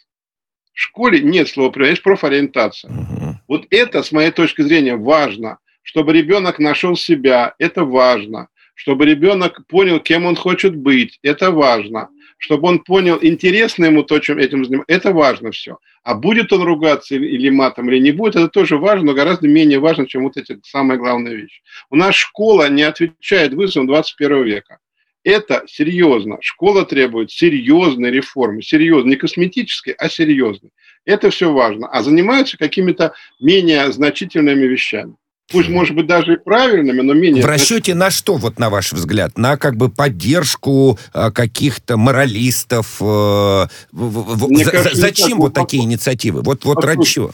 В 0.73 0.81
школе 0.81 1.21
нет 1.21 1.49
слова 1.49 1.71
призвания, 1.71 1.91
есть 1.91 2.03
профориентация. 2.05 2.91
Угу. 2.93 3.39
Вот 3.49 3.67
это, 3.71 4.05
с 4.05 4.13
моей 4.13 4.31
точки 4.31 4.63
зрения, 4.63 4.95
важно, 4.95 5.59
чтобы 5.83 6.13
ребенок 6.13 6.61
нашел 6.61 6.95
себя, 6.95 7.55
это 7.59 7.85
важно, 7.85 8.49
чтобы 8.81 9.05
ребенок 9.05 9.67
понял, 9.67 10.01
кем 10.01 10.25
он 10.25 10.37
хочет 10.37 10.75
быть, 10.75 11.19
это 11.23 11.51
важно– 11.51 12.09
чтобы 12.41 12.69
он 12.69 12.79
понял, 12.79 13.19
интересно 13.21 13.85
ему 13.85 14.03
то, 14.03 14.19
чем 14.19 14.39
этим 14.39 14.65
занимается. 14.65 14.93
Это 14.93 15.13
важно 15.13 15.51
все. 15.51 15.79
А 16.03 16.15
будет 16.15 16.53
он 16.55 16.63
ругаться 16.63 17.15
или 17.15 17.51
матом, 17.51 17.91
или 17.91 17.99
не 17.99 18.13
будет, 18.13 18.35
это 18.35 18.49
тоже 18.49 18.79
важно, 18.79 19.09
но 19.09 19.15
гораздо 19.15 19.47
менее 19.47 19.79
важно, 19.79 20.07
чем 20.07 20.25
вот 20.25 20.39
эти 20.39 20.59
самые 20.65 20.99
главные 20.99 21.37
вещи. 21.37 21.61
У 21.91 21.97
нас 21.97 22.15
школа 22.15 22.71
не 22.71 22.83
отвечает 22.83 23.53
вызовам 23.53 23.89
21 23.89 24.45
века. 24.45 24.79
Это 25.23 25.65
серьезно. 25.67 26.39
Школа 26.41 26.87
требует 26.87 27.31
серьезной 27.31 28.11
реформы. 28.11 28.63
Серьезной, 28.63 29.11
не 29.11 29.17
косметической, 29.17 29.93
а 29.93 30.09
серьезной. 30.09 30.71
Это 31.05 31.29
все 31.29 31.53
важно. 31.53 31.89
А 31.89 32.03
занимаются 32.03 32.57
какими-то 32.57 33.13
менее 33.39 33.93
значительными 33.93 34.65
вещами 34.65 35.17
пусть, 35.51 35.69
может 35.69 35.95
быть, 35.95 36.07
даже 36.07 36.35
и 36.35 36.37
правильными, 36.37 37.01
но 37.01 37.13
менее... 37.13 37.43
В 37.43 37.47
расчете 37.47 37.95
на 37.95 38.11
что, 38.11 38.37
вот 38.37 38.59
на 38.59 38.71
ваш 38.71 38.93
взгляд? 38.93 39.37
На 39.37 39.57
как 39.57 39.77
бы 39.77 39.91
поддержку 39.91 40.99
э, 41.13 41.31
каких-то 41.31 41.97
моралистов? 41.97 42.97
Э, 43.01 43.67
за, 43.93 44.71
кажется, 44.71 44.97
зачем 44.97 45.39
вот 45.39 45.55
так, 45.55 45.65
такие 45.65 45.85
инициативы? 45.85 46.43
Вот, 46.43 46.65
вот 46.65 46.85
ради 46.85 47.05
чего? 47.05 47.33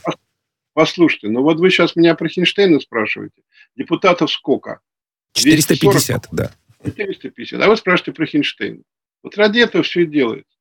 Послушайте, 0.72 1.28
ну 1.28 1.42
вот 1.42 1.58
вы 1.58 1.70
сейчас 1.70 1.96
меня 1.96 2.14
про 2.14 2.28
Хинштейна 2.28 2.80
спрашиваете. 2.80 3.42
Депутатов 3.76 4.30
сколько? 4.30 4.80
450, 5.32 6.28
240? 6.28 6.28
да. 6.32 6.50
450. 6.84 7.62
А 7.62 7.68
вы 7.68 7.76
спрашиваете 7.76 8.12
про 8.12 8.26
Хинштейна. 8.26 8.82
Вот 9.22 9.36
ради 9.36 9.60
этого 9.60 9.82
все 9.84 10.02
и 10.02 10.06
делается. 10.06 10.55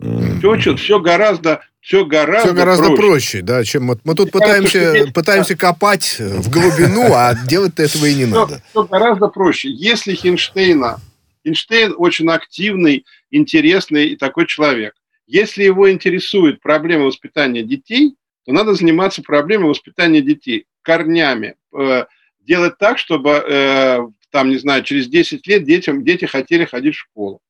Mm-hmm. 0.00 0.58
Все, 0.58 0.76
все 0.76 1.00
гораздо 1.00 1.62
все 1.84 2.06
гораздо, 2.06 2.48
все 2.48 2.56
гораздо 2.56 2.86
проще. 2.86 2.96
проще, 2.96 3.42
да, 3.42 3.62
чем 3.62 3.84
мы, 3.84 3.98
мы 4.04 4.14
тут 4.14 4.32
Мне 4.32 4.40
пытаемся, 4.40 4.80
кажется, 4.80 5.12
пытаемся 5.12 5.56
копать 5.56 6.16
в 6.18 6.50
глубину, 6.50 7.12
а 7.12 7.34
делать-то 7.34 7.82
этого 7.82 8.06
и 8.06 8.14
не 8.14 8.24
надо. 8.24 8.62
Все 8.70 8.84
гораздо 8.84 9.28
проще. 9.28 9.70
Если 9.70 10.14
Хинштейна, 10.14 10.98
Хинштейн 11.46 11.94
очень 11.98 12.30
активный, 12.30 13.04
интересный 13.30 14.08
и 14.08 14.16
такой 14.16 14.46
человек. 14.46 14.94
Если 15.26 15.62
его 15.62 15.90
интересует 15.90 16.62
проблема 16.62 17.04
воспитания 17.04 17.62
детей, 17.62 18.16
то 18.46 18.52
надо 18.52 18.72
заниматься 18.72 19.22
проблемой 19.22 19.68
воспитания 19.68 20.22
детей 20.22 20.66
корнями. 20.80 21.54
Э, 21.78 22.04
делать 22.40 22.78
так, 22.78 22.98
чтобы, 22.98 23.30
э, 23.30 23.98
там, 24.30 24.48
не 24.48 24.56
знаю, 24.56 24.84
через 24.84 25.06
10 25.08 25.46
лет 25.46 25.64
детям, 25.64 26.02
дети 26.02 26.24
хотели 26.24 26.64
ходить 26.64 26.94
в 26.94 27.00
школу. 27.00 27.40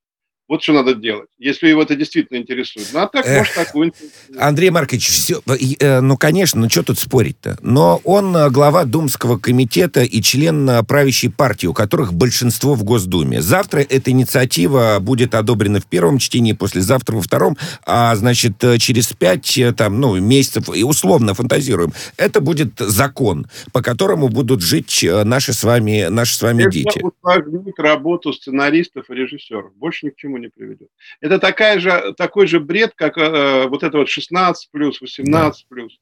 Вот 0.47 0.62
что 0.62 0.74
надо 0.74 0.95
делать, 0.95 1.28
если 1.38 1.68
его 1.68 1.82
это 1.82 1.97
действительно 1.97 2.36
интересует. 2.36 2.90
Ну, 2.92 3.01
а 3.01 3.07
так, 3.07 3.24
Эх, 3.24 3.38
может, 3.38 3.55
так 3.55 3.74
вы... 3.74 3.92
Андрей 4.38 4.68
Маркович, 4.68 5.09
все, 5.09 5.40
э, 5.47 6.01
ну, 6.01 6.18
конечно, 6.18 6.61
ну, 6.61 6.68
что 6.68 6.82
тут 6.82 6.99
спорить-то? 6.99 7.57
Но 7.62 8.03
он 8.05 8.36
э, 8.36 8.51
глава 8.51 8.84
Думского 8.84 9.38
комитета 9.38 10.03
и 10.03 10.20
член 10.20 10.68
э, 10.68 10.82
правящей 10.82 11.30
партии, 11.30 11.66
у 11.66 11.72
которых 11.72 12.12
большинство 12.12 12.74
в 12.74 12.84
Госдуме. 12.84 13.40
Завтра 13.40 13.80
эта 13.80 14.11
инициатива 14.11 14.99
будет 15.01 15.34
одобрена 15.34 15.80
в 15.80 15.86
первом 15.86 16.18
чтении, 16.18 16.53
послезавтра 16.53 17.16
во 17.16 17.22
втором, 17.22 17.57
а, 17.86 18.14
значит, 18.14 18.62
через 18.80 19.14
пять, 19.14 19.59
там, 19.78 19.99
ну, 19.99 20.20
месяцев, 20.20 20.68
и 20.76 20.84
условно 20.84 21.32
фантазируем, 21.32 21.95
это 22.18 22.42
будет 22.42 22.78
закон, 22.78 23.47
по 23.72 23.80
которому 23.80 24.28
будут 24.28 24.61
жить 24.61 25.07
наши 25.24 25.55
с 25.55 25.64
вами, 25.64 26.09
наши 26.11 26.34
с 26.34 26.42
вами 26.42 26.64
это 26.64 26.70
дети. 26.70 26.99
Это 26.99 27.82
работу 27.82 28.34
сценаристов 28.34 29.09
и 29.09 29.14
режиссеров. 29.14 29.74
Больше 29.76 30.07
ни 30.07 30.11
к 30.11 30.16
чему 30.16 30.34
чему 30.35 30.39
не 30.39 30.49
приведет. 30.49 30.89
Это 31.20 31.39
такая 31.39 31.78
же, 31.78 32.14
такой 32.16 32.47
же 32.47 32.61
бред, 32.61 32.93
как 32.95 33.16
э, 33.18 33.66
вот 33.68 33.82
это 33.82 33.99
вот 33.99 34.09
16 34.09 34.70
плюс, 34.70 35.01
18 35.01 35.66
плюс. 35.68 35.99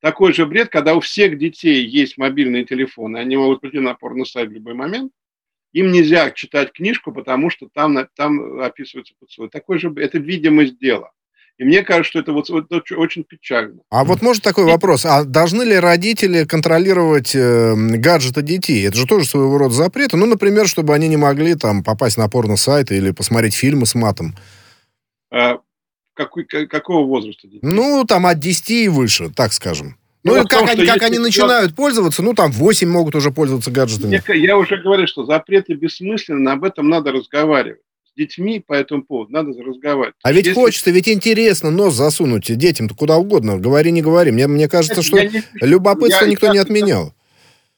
Такой 0.00 0.32
же 0.32 0.46
бред, 0.46 0.68
когда 0.68 0.94
у 0.94 1.00
всех 1.00 1.38
детей 1.38 1.84
есть 1.86 2.18
мобильные 2.18 2.64
телефоны, 2.64 3.18
они 3.18 3.36
могут 3.36 3.60
прийти 3.60 3.78
на 3.78 3.94
порно-сайт 3.94 4.48
в 4.48 4.52
любой 4.52 4.74
момент, 4.74 5.12
им 5.72 5.92
нельзя 5.92 6.30
читать 6.32 6.72
книжку, 6.72 7.12
потому 7.12 7.50
что 7.50 7.68
там, 7.72 7.96
там 8.14 8.60
описывается 8.60 9.14
поцелуй. 9.18 9.48
Такой 9.48 9.78
же, 9.78 9.92
это 9.96 10.18
видимость 10.18 10.78
дела. 10.78 11.12
И 11.62 11.64
мне 11.64 11.84
кажется, 11.84 12.10
что 12.10 12.18
это 12.18 12.32
вот, 12.32 12.48
вот 12.48 12.66
очень 12.72 13.22
печально. 13.22 13.82
А 13.88 14.02
вот 14.02 14.20
может 14.20 14.42
такой 14.42 14.64
вопрос. 14.64 15.06
А 15.06 15.22
должны 15.22 15.62
ли 15.62 15.76
родители 15.76 16.42
контролировать 16.42 17.36
э, 17.36 17.74
гаджеты 17.76 18.42
детей? 18.42 18.84
Это 18.88 18.96
же 18.96 19.06
тоже 19.06 19.26
своего 19.26 19.56
рода 19.58 19.72
запрет. 19.72 20.12
Ну, 20.12 20.26
например, 20.26 20.66
чтобы 20.66 20.92
они 20.92 21.06
не 21.06 21.16
могли 21.16 21.54
там 21.54 21.84
попасть 21.84 22.18
на 22.18 22.28
порно-сайты 22.28 22.96
или 22.96 23.12
посмотреть 23.12 23.54
фильмы 23.54 23.86
с 23.86 23.94
матом. 23.94 24.34
А, 25.30 25.60
какой, 26.14 26.46
какого 26.46 27.06
возраста 27.06 27.46
детей? 27.46 27.60
Ну, 27.62 28.04
там 28.08 28.26
от 28.26 28.40
10 28.40 28.70
и 28.70 28.88
выше, 28.88 29.30
так 29.30 29.52
скажем. 29.52 29.96
Ну, 30.24 30.34
ну 30.34 30.42
как, 30.42 30.58
том, 30.58 30.68
они, 30.68 30.84
как 30.84 31.00
они 31.02 31.18
начинают 31.18 31.76
пользоваться, 31.76 32.24
ну, 32.24 32.34
там 32.34 32.50
8 32.50 32.88
могут 32.88 33.14
уже 33.14 33.30
пользоваться 33.30 33.70
гаджетами. 33.70 34.20
Я, 34.26 34.34
я 34.34 34.58
уже 34.58 34.78
говорю, 34.78 35.06
что 35.06 35.24
запреты 35.26 35.74
бессмысленны, 35.74 36.48
об 36.48 36.64
этом 36.64 36.88
надо 36.88 37.12
разговаривать 37.12 37.78
детьми 38.16 38.60
по 38.60 38.72
этому 38.72 39.02
поводу, 39.02 39.32
надо 39.32 39.52
разговаривать. 39.62 40.16
А 40.22 40.32
ведь 40.32 40.46
Если... 40.46 40.60
хочется, 40.60 40.90
ведь 40.90 41.08
интересно 41.08 41.70
нос 41.70 41.94
засунуть 41.94 42.56
детям-то 42.56 42.94
куда 42.94 43.16
угодно, 43.16 43.58
говори, 43.58 43.90
не 43.90 44.02
говори. 44.02 44.30
Мне, 44.30 44.46
мне 44.46 44.68
кажется, 44.68 45.02
что 45.02 45.22
не... 45.22 45.42
любопытство 45.60 46.24
я, 46.24 46.30
никто 46.30 46.46
я, 46.46 46.52
не 46.52 46.58
отменял. 46.58 47.14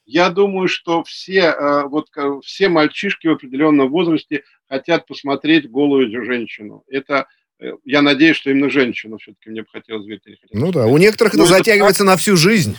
Я 0.05 0.29
думаю, 0.29 0.67
что 0.67 1.03
все, 1.03 1.55
э, 1.57 1.83
вот, 1.87 2.09
все 2.43 2.69
мальчишки 2.69 3.27
в 3.27 3.31
определенном 3.31 3.89
возрасте 3.89 4.43
хотят 4.67 5.07
посмотреть 5.07 5.69
голую 5.69 6.09
женщину. 6.25 6.83
Это 6.89 7.13
Э, 7.21 7.44
я 7.85 8.01
надеюсь, 8.01 8.35
что 8.35 8.51
именно 8.51 8.69
женщину 8.69 9.17
все-таки 9.17 9.49
мне 9.49 9.61
бы 9.61 9.67
хотелось 9.71 10.05
видеть. 10.05 10.39
Ну 10.51 10.71
да, 10.71 10.85
у 10.87 10.97
некоторых 10.97 11.35
это 11.35 11.45
затягивается 11.45 12.03
на 12.03 12.17
всю 12.17 12.35
жизнь. 12.35 12.77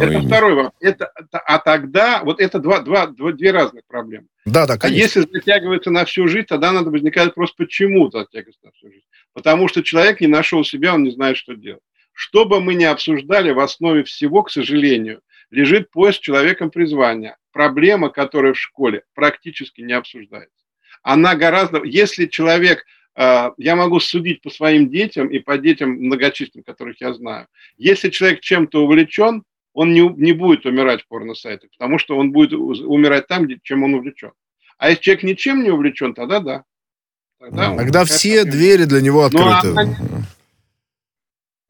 Это 0.00 0.20
второй 0.20 0.54
вопрос. 0.54 0.72
Это, 0.80 1.12
а 1.30 1.58
тогда, 1.58 2.22
вот 2.24 2.40
это 2.40 2.58
два, 2.58 2.80
два, 2.80 3.06
два, 3.06 3.32
две 3.32 3.50
разных 3.50 3.84
проблемы. 3.86 4.26
Да, 4.46 4.66
да, 4.66 4.78
конечно. 4.78 4.98
А 4.98 5.04
если 5.04 5.20
затягивается 5.30 5.90
на 5.90 6.04
всю 6.04 6.26
жизнь, 6.26 6.46
тогда 6.46 6.72
надо 6.72 6.90
возникает 6.90 7.28
вопрос, 7.28 7.52
почему 7.52 8.10
затягивается 8.10 8.64
на 8.64 8.72
всю 8.72 8.90
жизнь. 8.90 9.04
Потому 9.34 9.68
что 9.68 9.82
человек 9.82 10.20
не 10.20 10.26
нашел 10.26 10.64
себя, 10.64 10.94
он 10.94 11.02
не 11.02 11.10
знает, 11.10 11.36
что 11.36 11.54
делать. 11.54 11.82
Что 12.14 12.44
бы 12.44 12.60
мы 12.60 12.74
ни 12.74 12.84
обсуждали, 12.84 13.50
в 13.52 13.60
основе 13.60 14.04
всего, 14.04 14.42
к 14.42 14.50
сожалению, 14.50 15.20
лежит 15.50 15.90
поиск 15.90 16.20
человеком 16.20 16.70
призвания. 16.70 17.36
Проблема, 17.52 18.08
которая 18.08 18.54
в 18.54 18.58
школе 18.58 19.02
практически 19.14 19.82
не 19.82 19.92
обсуждается. 19.92 20.64
Она 21.02 21.34
гораздо... 21.34 21.82
Если 21.84 22.26
человек 22.26 22.80
а, 22.80 22.84
я 23.16 23.76
могу 23.76 24.00
судить 24.00 24.40
по 24.42 24.50
своим 24.50 24.88
детям 24.88 25.28
и 25.28 25.38
по 25.38 25.58
детям 25.58 25.90
многочисленным, 25.90 26.64
которых 26.64 27.00
я 27.00 27.12
знаю. 27.12 27.46
Если 27.76 28.08
человек 28.08 28.40
чем-то 28.40 28.84
увлечен, 28.84 29.42
он 29.74 29.92
не, 29.92 30.00
не 30.00 30.32
будет 30.32 30.66
умирать 30.66 31.02
в 31.02 31.08
порно-сайтах, 31.08 31.70
потому 31.70 31.98
что 31.98 32.16
он 32.16 32.32
будет 32.32 32.52
умирать 32.52 33.26
там, 33.26 33.44
где, 33.44 33.58
чем 33.62 33.84
он 33.84 33.94
увлечен. 33.94 34.32
А 34.78 34.90
если 34.90 35.02
человек 35.02 35.22
ничем 35.24 35.62
не 35.62 35.70
увлечен, 35.70 36.14
тогда 36.14 36.40
да. 36.40 36.64
Тогда, 37.38 37.76
тогда 37.76 38.04
все 38.04 38.44
двери 38.44 38.84
для 38.84 39.00
него 39.00 39.28
ну, 39.32 39.48
открыты. 39.48 39.96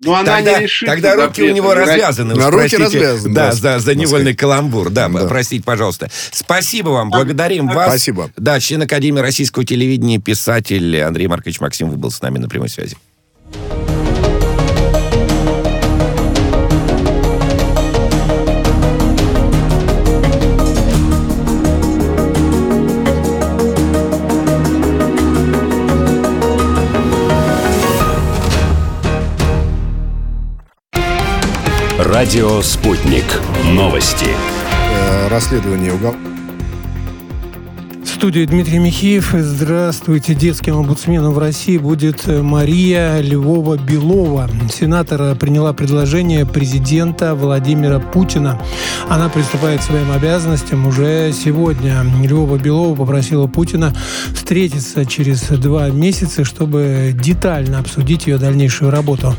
Но 0.05 0.15
она 0.15 0.37
тогда, 0.37 0.59
не 0.59 0.65
решит. 0.65 0.89
Тогда 0.89 1.15
руки 1.15 1.43
у 1.43 1.55
него 1.55 1.75
развязаны. 1.75 2.35
На 2.35 2.51
руки 2.51 2.77
развязаны. 2.77 3.35
Да, 3.35 3.53
да, 3.61 3.79
за 3.79 3.95
невольный 3.95 4.35
каламбур. 4.35 4.91
Да, 4.91 5.09
да, 5.09 5.27
простите, 5.27 5.63
пожалуйста. 5.63 6.11
Спасибо 6.31 6.91
вам, 6.91 7.11
благодарим 7.11 7.69
вас. 7.69 7.89
Спасибо. 7.89 8.31
Да, 8.37 8.59
член 8.61 8.83
Академии 8.83 9.21
российского 9.21 9.65
телевидения, 9.65 10.19
писатель 10.19 11.01
Андрей 11.01 11.29
Маркович 11.29 11.61
Максимов 11.61 11.97
был 11.99 12.11
с 12.11 12.21
нами 12.21 12.39
на 12.39 12.49
прямой 12.49 12.69
связи. 12.69 12.97
Радио 32.13 32.61
«Спутник». 32.61 33.25
Новости. 33.73 34.27
Э, 34.27 35.29
расследование 35.29 35.95
угол... 35.95 36.15
В 38.05 38.07
студии 38.07 38.45
Дмитрий 38.45 38.79
Михеев. 38.79 39.33
Здравствуйте. 39.33 40.35
Детским 40.35 40.77
омбудсменом 40.77 41.33
в 41.33 41.39
России 41.39 41.79
будет 41.79 42.27
Мария 42.27 43.19
Львова-Белова. 43.23 44.51
Сенатор 44.71 45.35
приняла 45.37 45.73
предложение 45.73 46.45
президента 46.45 47.35
Владимира 47.35 47.99
Путина. 47.99 48.61
Она 49.09 49.31
приступает 49.31 49.81
к 49.81 49.85
своим 49.85 50.13
обязанностям 50.13 50.87
уже 50.87 51.33
сегодня. 51.33 52.05
Львова-Белова 52.23 52.95
попросила 52.95 53.47
Путина 53.47 53.95
встретиться 54.35 55.07
через 55.07 55.45
два 55.49 55.89
месяца, 55.89 56.45
чтобы 56.45 57.13
детально 57.15 57.79
обсудить 57.79 58.27
ее 58.27 58.37
дальнейшую 58.37 58.91
работу. 58.91 59.35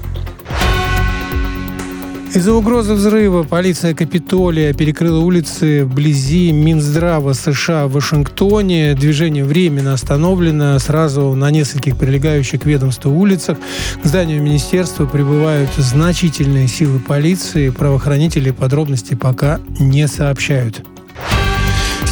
Из-за 2.34 2.51
угрозы 2.51 2.95
взрыва 2.95 3.43
полиция 3.43 3.93
Капитолия 3.93 4.73
перекрыла 4.73 5.19
улицы 5.19 5.86
вблизи 5.86 6.51
Минздрава 6.51 7.34
США 7.34 7.86
в 7.86 7.91
Вашингтоне. 7.91 8.95
Движение 8.95 9.45
временно 9.45 9.93
остановлено 9.93 10.79
сразу 10.79 11.36
на 11.36 11.51
нескольких 11.51 11.95
прилегающих 11.95 12.61
к 12.61 12.65
ведомству 12.65 13.11
улицах. 13.11 13.59
К 14.01 14.07
зданию 14.07 14.41
министерства 14.41 15.05
прибывают 15.05 15.69
значительные 15.77 16.67
силы 16.67 16.97
полиции. 16.97 17.69
Правоохранители 17.69 18.49
подробности 18.49 19.13
пока 19.13 19.59
не 19.79 20.07
сообщают. 20.07 20.81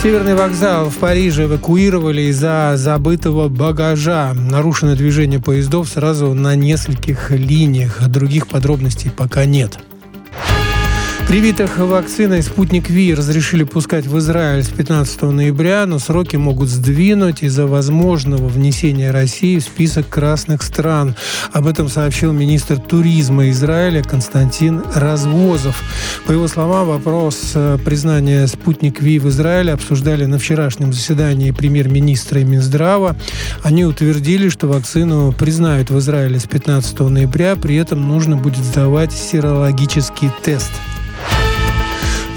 Северный 0.03 0.35
вокзал 0.35 0.91
в 0.91 0.97
Париже 0.97 1.45
эвакуировали 1.45 2.21
из-за 2.29 2.73
забытого 2.75 3.49
багажа. 3.49 4.33
Нарушено 4.35 4.95
движение 4.95 5.39
поездов 5.39 5.89
сразу 5.89 6.35
на 6.35 6.55
нескольких 6.55 7.31
линиях. 7.31 8.07
Других 8.07 8.47
подробностей 8.47 9.09
пока 9.09 9.45
нет. 9.45 9.79
Привитых 11.27 11.77
вакциной 11.77 12.43
«Спутник 12.43 12.89
Ви» 12.89 13.13
разрешили 13.13 13.63
пускать 13.63 14.05
в 14.05 14.17
Израиль 14.17 14.63
с 14.63 14.67
15 14.67 15.21
ноября, 15.21 15.85
но 15.85 15.97
сроки 15.97 16.35
могут 16.35 16.67
сдвинуть 16.67 17.41
из-за 17.41 17.67
возможного 17.67 18.47
внесения 18.47 19.11
России 19.11 19.59
в 19.59 19.63
список 19.63 20.09
красных 20.09 20.61
стран. 20.61 21.15
Об 21.53 21.67
этом 21.67 21.87
сообщил 21.87 22.33
министр 22.33 22.79
туризма 22.79 23.49
Израиля 23.49 24.03
Константин 24.03 24.83
Развозов. 24.93 25.81
По 26.27 26.33
его 26.33 26.47
словам, 26.49 26.87
вопрос 26.87 27.51
э, 27.55 27.77
признания 27.83 28.45
«Спутник 28.47 29.01
Ви» 29.01 29.17
в 29.19 29.29
Израиле 29.29 29.73
обсуждали 29.73 30.25
на 30.25 30.37
вчерашнем 30.37 30.91
заседании 30.91 31.51
премьер-министра 31.51 32.41
и 32.41 32.43
Минздрава. 32.43 33.15
Они 33.63 33.85
утвердили, 33.85 34.49
что 34.49 34.67
вакцину 34.67 35.31
признают 35.31 35.91
в 35.91 35.97
Израиле 35.99 36.39
с 36.39 36.45
15 36.45 36.99
ноября, 36.99 37.55
при 37.55 37.75
этом 37.75 38.05
нужно 38.05 38.35
будет 38.35 38.63
сдавать 38.65 39.13
серологический 39.13 40.29
тест. 40.43 40.71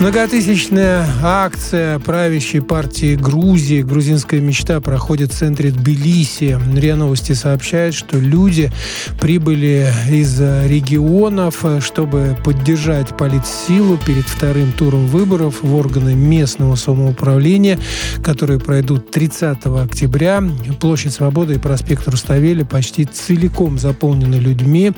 Многотысячная 0.05 1.09
акция 1.23 1.99
правящей 1.99 2.61
партии 2.61 3.17
Грузии 3.17 3.81
«Грузинская 3.81 4.39
мечта» 4.39 4.83
проходит 4.83 5.33
в 5.33 5.35
центре 5.39 5.71
Тбилиси. 5.71 6.61
РИА 6.77 6.97
Новости 6.97 7.33
сообщает, 7.33 7.95
что 7.95 8.19
люди 8.19 8.71
прибыли 9.19 9.91
из 10.11 10.39
регионов, 10.39 11.65
чтобы 11.81 12.37
поддержать 12.45 13.17
политсилу 13.17 13.97
перед 13.97 14.27
вторым 14.27 14.73
туром 14.73 15.07
выборов 15.07 15.63
в 15.63 15.75
органы 15.75 16.15
местного 16.15 16.75
самоуправления, 16.75 17.79
которые 18.23 18.61
пройдут 18.61 19.11
30 19.11 19.65
октября. 19.65 20.45
Площадь 20.81 21.15
Свободы 21.15 21.55
и 21.55 21.59
проспект 21.59 22.07
Руставели 22.09 22.63
почти 22.63 23.07
целиком 23.07 23.79
заполнены 23.79 24.35
людьми. 24.35 24.93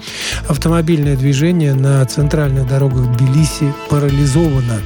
Автомобильное 0.48 1.16
движение 1.16 1.74
на 1.74 2.04
центральных 2.06 2.66
дорогах 2.66 3.16
Тбилиси 3.16 3.72
парализовано. 3.88 4.80